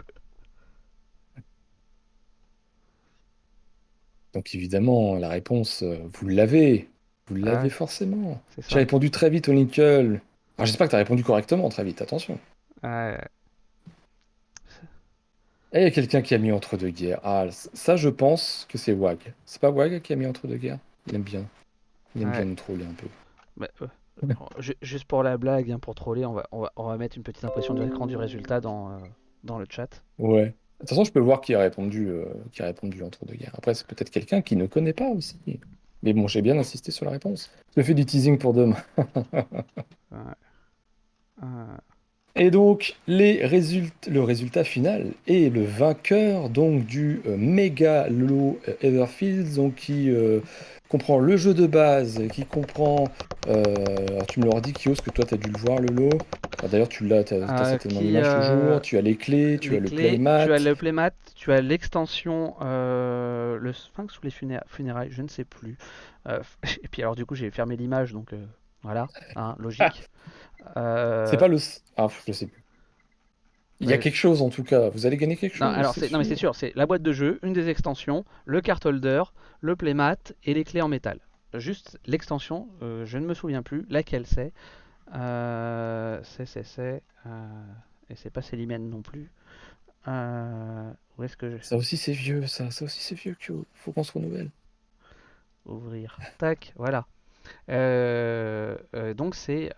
[4.34, 6.88] Donc évidemment, la réponse, euh, vous l'avez.
[7.28, 8.40] Vous l'avez forcément.
[8.68, 10.18] J'ai répondu très vite au Lincoln.
[10.58, 12.38] j'espère que tu as répondu correctement très vite, attention.
[15.72, 17.20] Et il y a quelqu'un qui a mis entre deux guerres.
[17.22, 19.18] Ah, ça, je pense que c'est Wag.
[19.46, 20.78] C'est pas Wag qui a mis entre deux guerres?
[21.06, 21.46] Il aime bien.
[22.14, 23.06] Il aime bien nous troller un peu.
[23.56, 23.86] Bah, euh,
[24.82, 27.72] juste pour la blague, hein, pour troller, on va, on, va, mettre une petite impression
[27.72, 28.98] de l'écran du résultat dans, euh,
[29.44, 30.02] dans le chat.
[30.18, 30.54] Ouais.
[30.82, 33.36] De toute façon, je peux voir qui a répondu, euh, qui a répondu entre deux
[33.36, 33.54] guerres.
[33.56, 35.36] Après, c'est peut-être quelqu'un qui ne connaît pas aussi.
[36.02, 37.52] Mais bon, j'ai bien insisté sur la réponse.
[37.76, 38.76] Je fais du teasing pour demain.
[40.10, 40.18] ouais.
[42.34, 48.58] Et donc, les résultats, le résultat final est le vainqueur donc, du euh, méga lot
[48.80, 50.40] Everfields, donc, qui euh,
[50.92, 53.08] comprend le jeu de base, qui comprend.
[53.46, 56.18] alors, tu me l'auras dit, Kios, que toi, tu as dû le voir, le lot.
[56.70, 58.80] D'ailleurs, tu l'as, tu as, certainement l'image toujours.
[58.82, 60.46] Tu as les clés, tu as le playmat.
[60.46, 65.44] Tu as le playmat, tu as l'extension, le sphinx ou les funérailles, je ne sais
[65.44, 65.76] plus.
[66.28, 68.32] et puis, alors, du coup, j'ai fermé l'image, donc
[68.82, 69.06] voilà,
[69.36, 70.08] hein, logique.
[70.76, 71.58] Euh, c'est pas le.
[71.96, 72.61] Ah, je sais plus.
[73.82, 74.88] Il y a quelque chose en tout cas.
[74.90, 75.66] Vous allez gagner quelque chose.
[75.66, 78.60] Non, alors non mais c'est sûr, c'est la boîte de jeu, une des extensions, le
[78.60, 79.22] card holder,
[79.60, 81.18] le playmat et les clés en métal.
[81.54, 84.52] Juste l'extension, euh, je ne me souviens plus laquelle c'est.
[85.12, 87.02] c'est, c'est, c'est.
[88.08, 89.30] et c'est pas Célimène non plus.
[90.06, 91.62] où est-ce que je...
[91.62, 92.70] Ça aussi c'est vieux, ça.
[92.70, 94.50] Ça aussi c'est vieux, qu'il Faut qu'on se renouvelle.
[95.66, 96.18] Ouvrir.
[96.38, 97.06] Tac, voilà.
[99.14, 99.70] donc c'est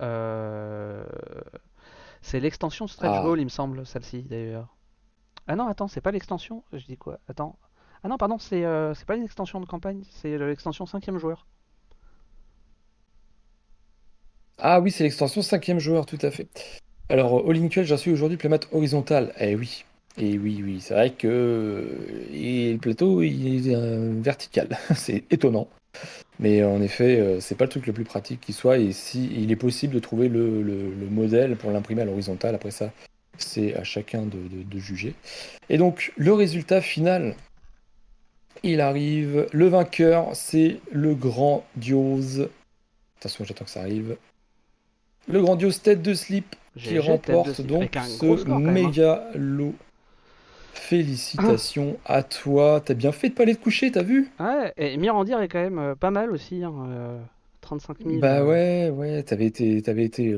[2.24, 3.22] c'est l'extension Stretch ah.
[3.22, 4.74] Goal, il me semble, celle-ci d'ailleurs.
[5.46, 6.64] Ah non, attends, c'est pas l'extension.
[6.72, 7.56] Je dis quoi Attends.
[8.02, 11.46] Ah non, pardon, c'est euh, pas une extension de campagne, c'est l'extension cinquième joueur.
[14.58, 16.48] Ah oui, c'est l'extension cinquième joueur, tout à fait.
[17.10, 19.34] Alors, All Inkle, j'en suis aujourd'hui playmat horizontal.
[19.38, 19.84] Eh oui.
[20.16, 21.86] Et oui, oui, c'est vrai que
[22.32, 24.78] et le plateau, il est euh, vertical.
[24.94, 25.68] c'est étonnant.
[26.40, 28.78] Mais en effet, euh, c'est pas le truc le plus pratique qui soit.
[28.78, 32.92] Et si il est possible de trouver le, modèle pour l'imprimer à l'horizontale, après ça,
[33.38, 35.14] c'est à chacun de, juger.
[35.68, 37.36] Et donc, le résultat final,
[38.62, 39.46] il arrive.
[39.52, 42.48] Le vainqueur, c'est le grandiose.
[43.18, 44.16] Attention, j'attends que ça arrive.
[45.28, 48.58] Le grandiose tête de slip qui remporte donc ce hein.
[48.58, 49.74] méga lot
[50.74, 52.82] Félicitations à toi.
[52.84, 54.30] T'as bien fait de pas aller te coucher, t'as vu?
[54.40, 56.62] Ouais, et Mirandir est quand même euh, pas mal aussi.
[57.60, 58.16] 35 hein, 000.
[58.16, 58.44] Euh, bah euh.
[58.44, 60.36] ouais, ouais, t'avais été, avais été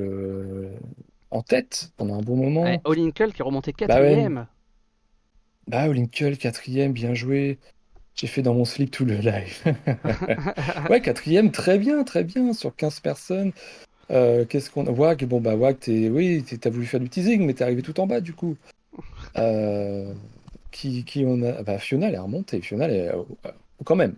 [1.31, 2.63] en tête pendant un bon moment.
[2.63, 4.29] Ouais, Olinkel qui est remonté 4 Bah, ouais.
[5.67, 7.59] bah Olinkel, quatrième, bien joué.
[8.15, 9.63] J'ai fait dans mon slip tout le live.
[10.91, 13.53] ouais, quatrième, très bien, très bien, sur 15 personnes.
[14.09, 14.91] Qu'est-ce qu'on a?
[14.91, 18.07] Wag, bon bah Wag, oui, t'as voulu faire du teasing, mais t'es arrivé tout en
[18.07, 18.57] bas du coup.
[19.39, 20.13] Euh,
[20.71, 21.63] qui, qui, on a.
[21.63, 22.61] Bah, Fiona, elle est remontée.
[22.61, 23.23] Fiona, elle est, euh,
[23.85, 24.17] quand même.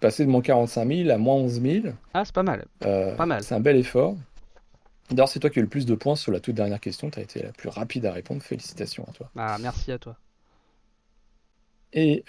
[0.00, 1.86] Passer de moins 45 000 à moins 11 000.
[2.14, 2.64] Ah, c'est pas mal.
[2.84, 3.42] Euh, pas mal.
[3.42, 4.16] C'est un bel effort.
[5.10, 7.10] D'ailleurs, c'est toi qui as eu le plus de points sur la toute dernière question.
[7.10, 8.42] Tu as été la plus rapide à répondre.
[8.42, 9.30] Félicitations à toi.
[9.36, 10.16] Ah, merci à toi.
[11.92, 12.24] Et,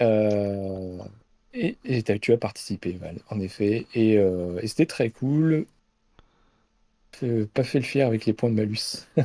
[1.53, 3.85] et, et tu as participé, Val, en effet.
[3.93, 5.65] Et, et c'était très cool
[7.53, 9.07] pas fait le fier avec les points de malus.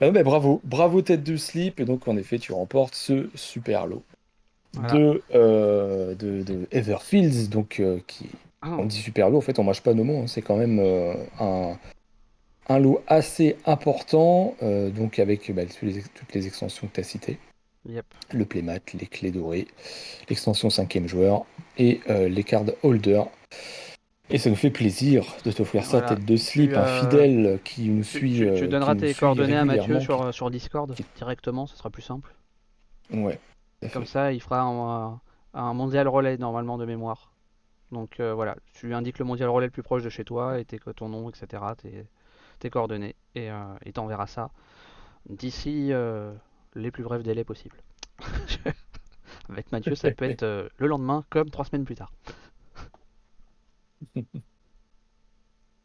[0.00, 1.80] Ah mais bravo, bravo tête de slip.
[1.80, 4.02] Et donc, en effet, tu remportes ce super lot
[4.92, 7.48] de, euh, de, de, Everfields.
[7.48, 8.26] Donc, euh, qui,
[8.62, 8.76] ah.
[8.78, 10.22] on dit super lot, en fait, on mâche pas nos mots.
[10.22, 10.26] Hein.
[10.26, 11.78] C'est quand même euh, un,
[12.68, 14.54] un lot assez important.
[14.60, 17.38] donc, avec bah, toutes les extensions que tu as citées.
[18.32, 19.68] Le playmat, les clés dorées,
[20.28, 21.46] l'extension cinquième joueur
[21.78, 23.22] et les cards holder.
[24.28, 27.88] Et ça nous fait plaisir de t'offrir ça, tête de slip, un euh, fidèle qui
[27.88, 28.32] nous suit.
[28.32, 31.90] Tu, tu euh, donneras tes coordonnées à Mathieu sur, euh, sur Discord directement, ce sera
[31.90, 32.34] plus simple.
[33.12, 33.38] Ouais.
[33.92, 35.20] Comme ça, il fera un,
[35.54, 37.30] un, mondial relais normalement de mémoire.
[37.92, 40.64] Donc voilà, tu lui indiques le mondial relais le plus proche de chez toi et
[40.64, 42.04] tes, ton nom, etc., tes,
[42.58, 43.48] tes coordonnées, et
[43.84, 44.50] il t'enverra ça
[45.28, 45.92] d'ici
[46.74, 47.76] les plus brefs délais possibles.
[49.48, 52.10] Avec Mathieu, ça peut être le lendemain comme trois semaines plus tard.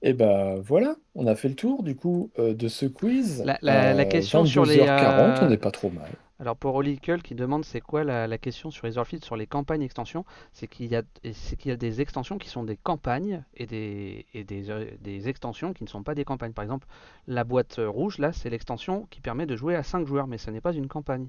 [0.03, 3.43] Et ben voilà, on a fait le tour du coup euh, de ce quiz.
[3.61, 4.77] La, question sur les.
[4.79, 6.09] 40 on n'est pas trop mal.
[6.39, 10.25] Alors pour Olicle qui demande c'est quoi la, question sur Etherfield sur les campagnes extensions,
[10.53, 14.25] c'est qu'il y, a, qu'il y a des extensions qui sont des campagnes et, des,
[14.33, 16.53] et des, euh, des, extensions qui ne sont pas des campagnes.
[16.53, 16.87] Par exemple,
[17.27, 20.49] la boîte rouge là, c'est l'extension qui permet de jouer à 5 joueurs, mais ce
[20.49, 21.27] n'est pas une campagne.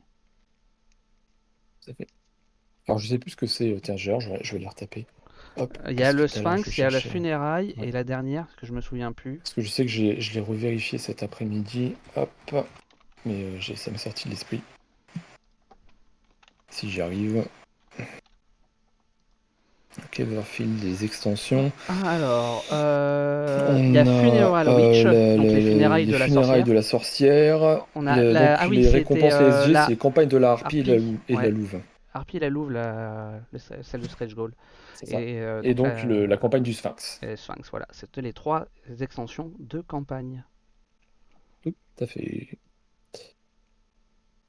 [1.83, 2.09] fait.
[2.89, 5.07] Alors je sais plus ce que c'est, tiens, je vais, je vais les retaper.
[5.89, 8.73] Il y a le Sphinx, il y a la funéraille et la dernière, que je
[8.73, 9.39] me souviens plus.
[9.39, 11.95] Parce que je sais que je l'ai revérifié cet après-midi.
[12.17, 12.31] Hop.
[13.25, 14.61] Mais euh, ça m'est sorti de l'esprit.
[16.71, 17.45] Si j'y arrive.
[19.99, 21.71] Ok, Everfield, des extensions.
[21.87, 26.65] Ah, alors, euh, il y a Funeral euh, Witch, donc les funérailles, de, la sorcière.
[26.65, 27.87] de la sorcière.
[27.95, 28.55] On a la...
[28.59, 31.79] ah, oui, les récompenses SG, c'est campagne de la harpie, et, de la louve.
[32.15, 33.33] Harpie et la louve, la...
[33.83, 34.53] celle de Stretch Goal.
[35.13, 37.21] Euh, et, donc, la, campagne du Sphinx.
[37.37, 37.87] Sphinx, voilà.
[37.91, 38.69] C'était les trois
[39.01, 40.45] extensions de campagne.
[41.63, 42.59] Tout à fait.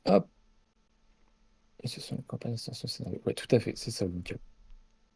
[0.06, 0.28] Hop.
[1.82, 3.22] Et ce sont les campagnes d'extension scénario.
[3.26, 4.36] Ouais, tout à fait, c'est ça, donc.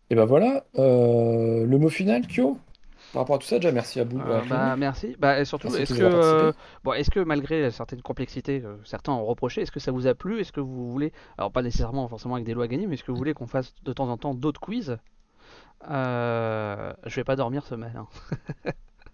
[0.10, 2.58] Et ben voilà, euh, le mot final, Kyo?
[3.14, 4.20] Par rapport à tout ça, déjà merci à vous.
[4.20, 5.16] Euh, bah, merci.
[5.20, 6.54] Bah, et surtout, est-ce que,
[6.84, 10.40] bon, est-ce que malgré certaines complexités, certains ont reproché, est-ce que ça vous a plu?
[10.40, 13.12] Est-ce que vous voulez, alors pas nécessairement forcément avec des lois gagnées, mais est-ce que
[13.12, 14.98] vous voulez qu'on fasse de temps en temps d'autres quiz?
[15.90, 18.08] Euh, je vais pas dormir ce matin.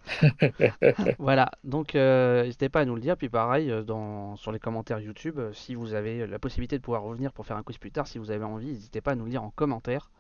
[1.18, 3.16] voilà, donc euh, n'hésitez pas à nous le dire.
[3.16, 7.04] Puis pareil, euh, dans, sur les commentaires YouTube, si vous avez la possibilité de pouvoir
[7.04, 9.26] revenir pour faire un quiz plus tard, si vous avez envie, n'hésitez pas à nous
[9.26, 10.12] le dire en commentaire.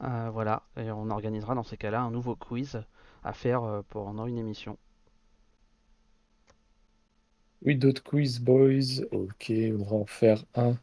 [0.00, 2.82] voilà, et on organisera dans ces cas-là un nouveau quiz
[3.24, 4.78] à faire pendant une émission.
[7.64, 9.04] Oui, d'autres quiz, boys.
[9.12, 10.76] Ok, on va en faire un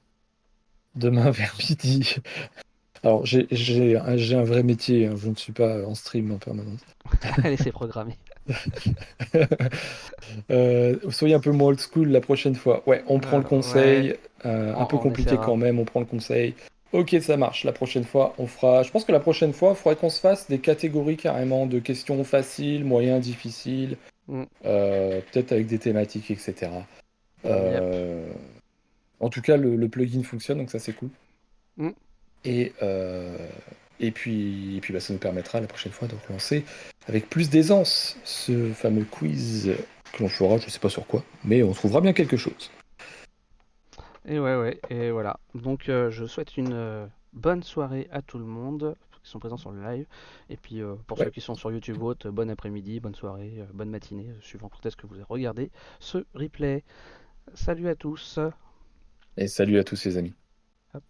[0.95, 2.15] demain vers midi.
[3.03, 5.13] Alors, j'ai un, vrai métier, hein.
[5.17, 6.81] je ne suis pas en stream en permanence.
[7.43, 8.17] Allez, c'est programmé.
[10.51, 12.84] Euh, soyez un peu moins old school la prochaine fois.
[12.85, 14.15] Ouais, on prend le conseil.
[14.43, 16.53] un peu compliqué quand même, on prend le conseil.
[16.91, 17.63] Ok, ça marche.
[17.63, 18.84] La prochaine fois, on fera.
[18.84, 21.80] Je pense que la prochaine fois, il faudrait qu'on se fasse des catégories carrément de
[21.80, 23.97] questions faciles, moyennes, difficiles.
[24.27, 24.43] Mm.
[24.61, 26.69] Peut-être avec des thématiques, etc.
[29.19, 31.09] En tout cas, le, plugin fonctionne, donc ça c'est cool.
[31.77, 31.89] Mm.
[32.45, 33.37] Et, euh,
[33.99, 36.63] et puis, et puis bah, ça nous permettra la prochaine fois de relancer
[37.07, 39.71] avec plus d'aisance ce fameux quiz
[40.13, 42.71] que l'on fera, je ne sais pas sur quoi, mais on trouvera bien quelque chose.
[44.25, 45.39] Et ouais, ouais, et voilà.
[45.55, 49.57] Donc euh, je souhaite une euh, bonne soirée à tout le monde qui sont présents
[49.57, 50.05] sur le live.
[50.49, 54.69] Et puis pour ceux qui sont sur YouTube bon après-midi, bonne soirée, bonne matinée, suivant
[54.69, 56.83] quand est-ce que vous regardez ce replay.
[57.53, 58.39] Salut à tous.
[59.35, 60.33] Et salut à tous les amis.
[60.93, 61.03] Hop.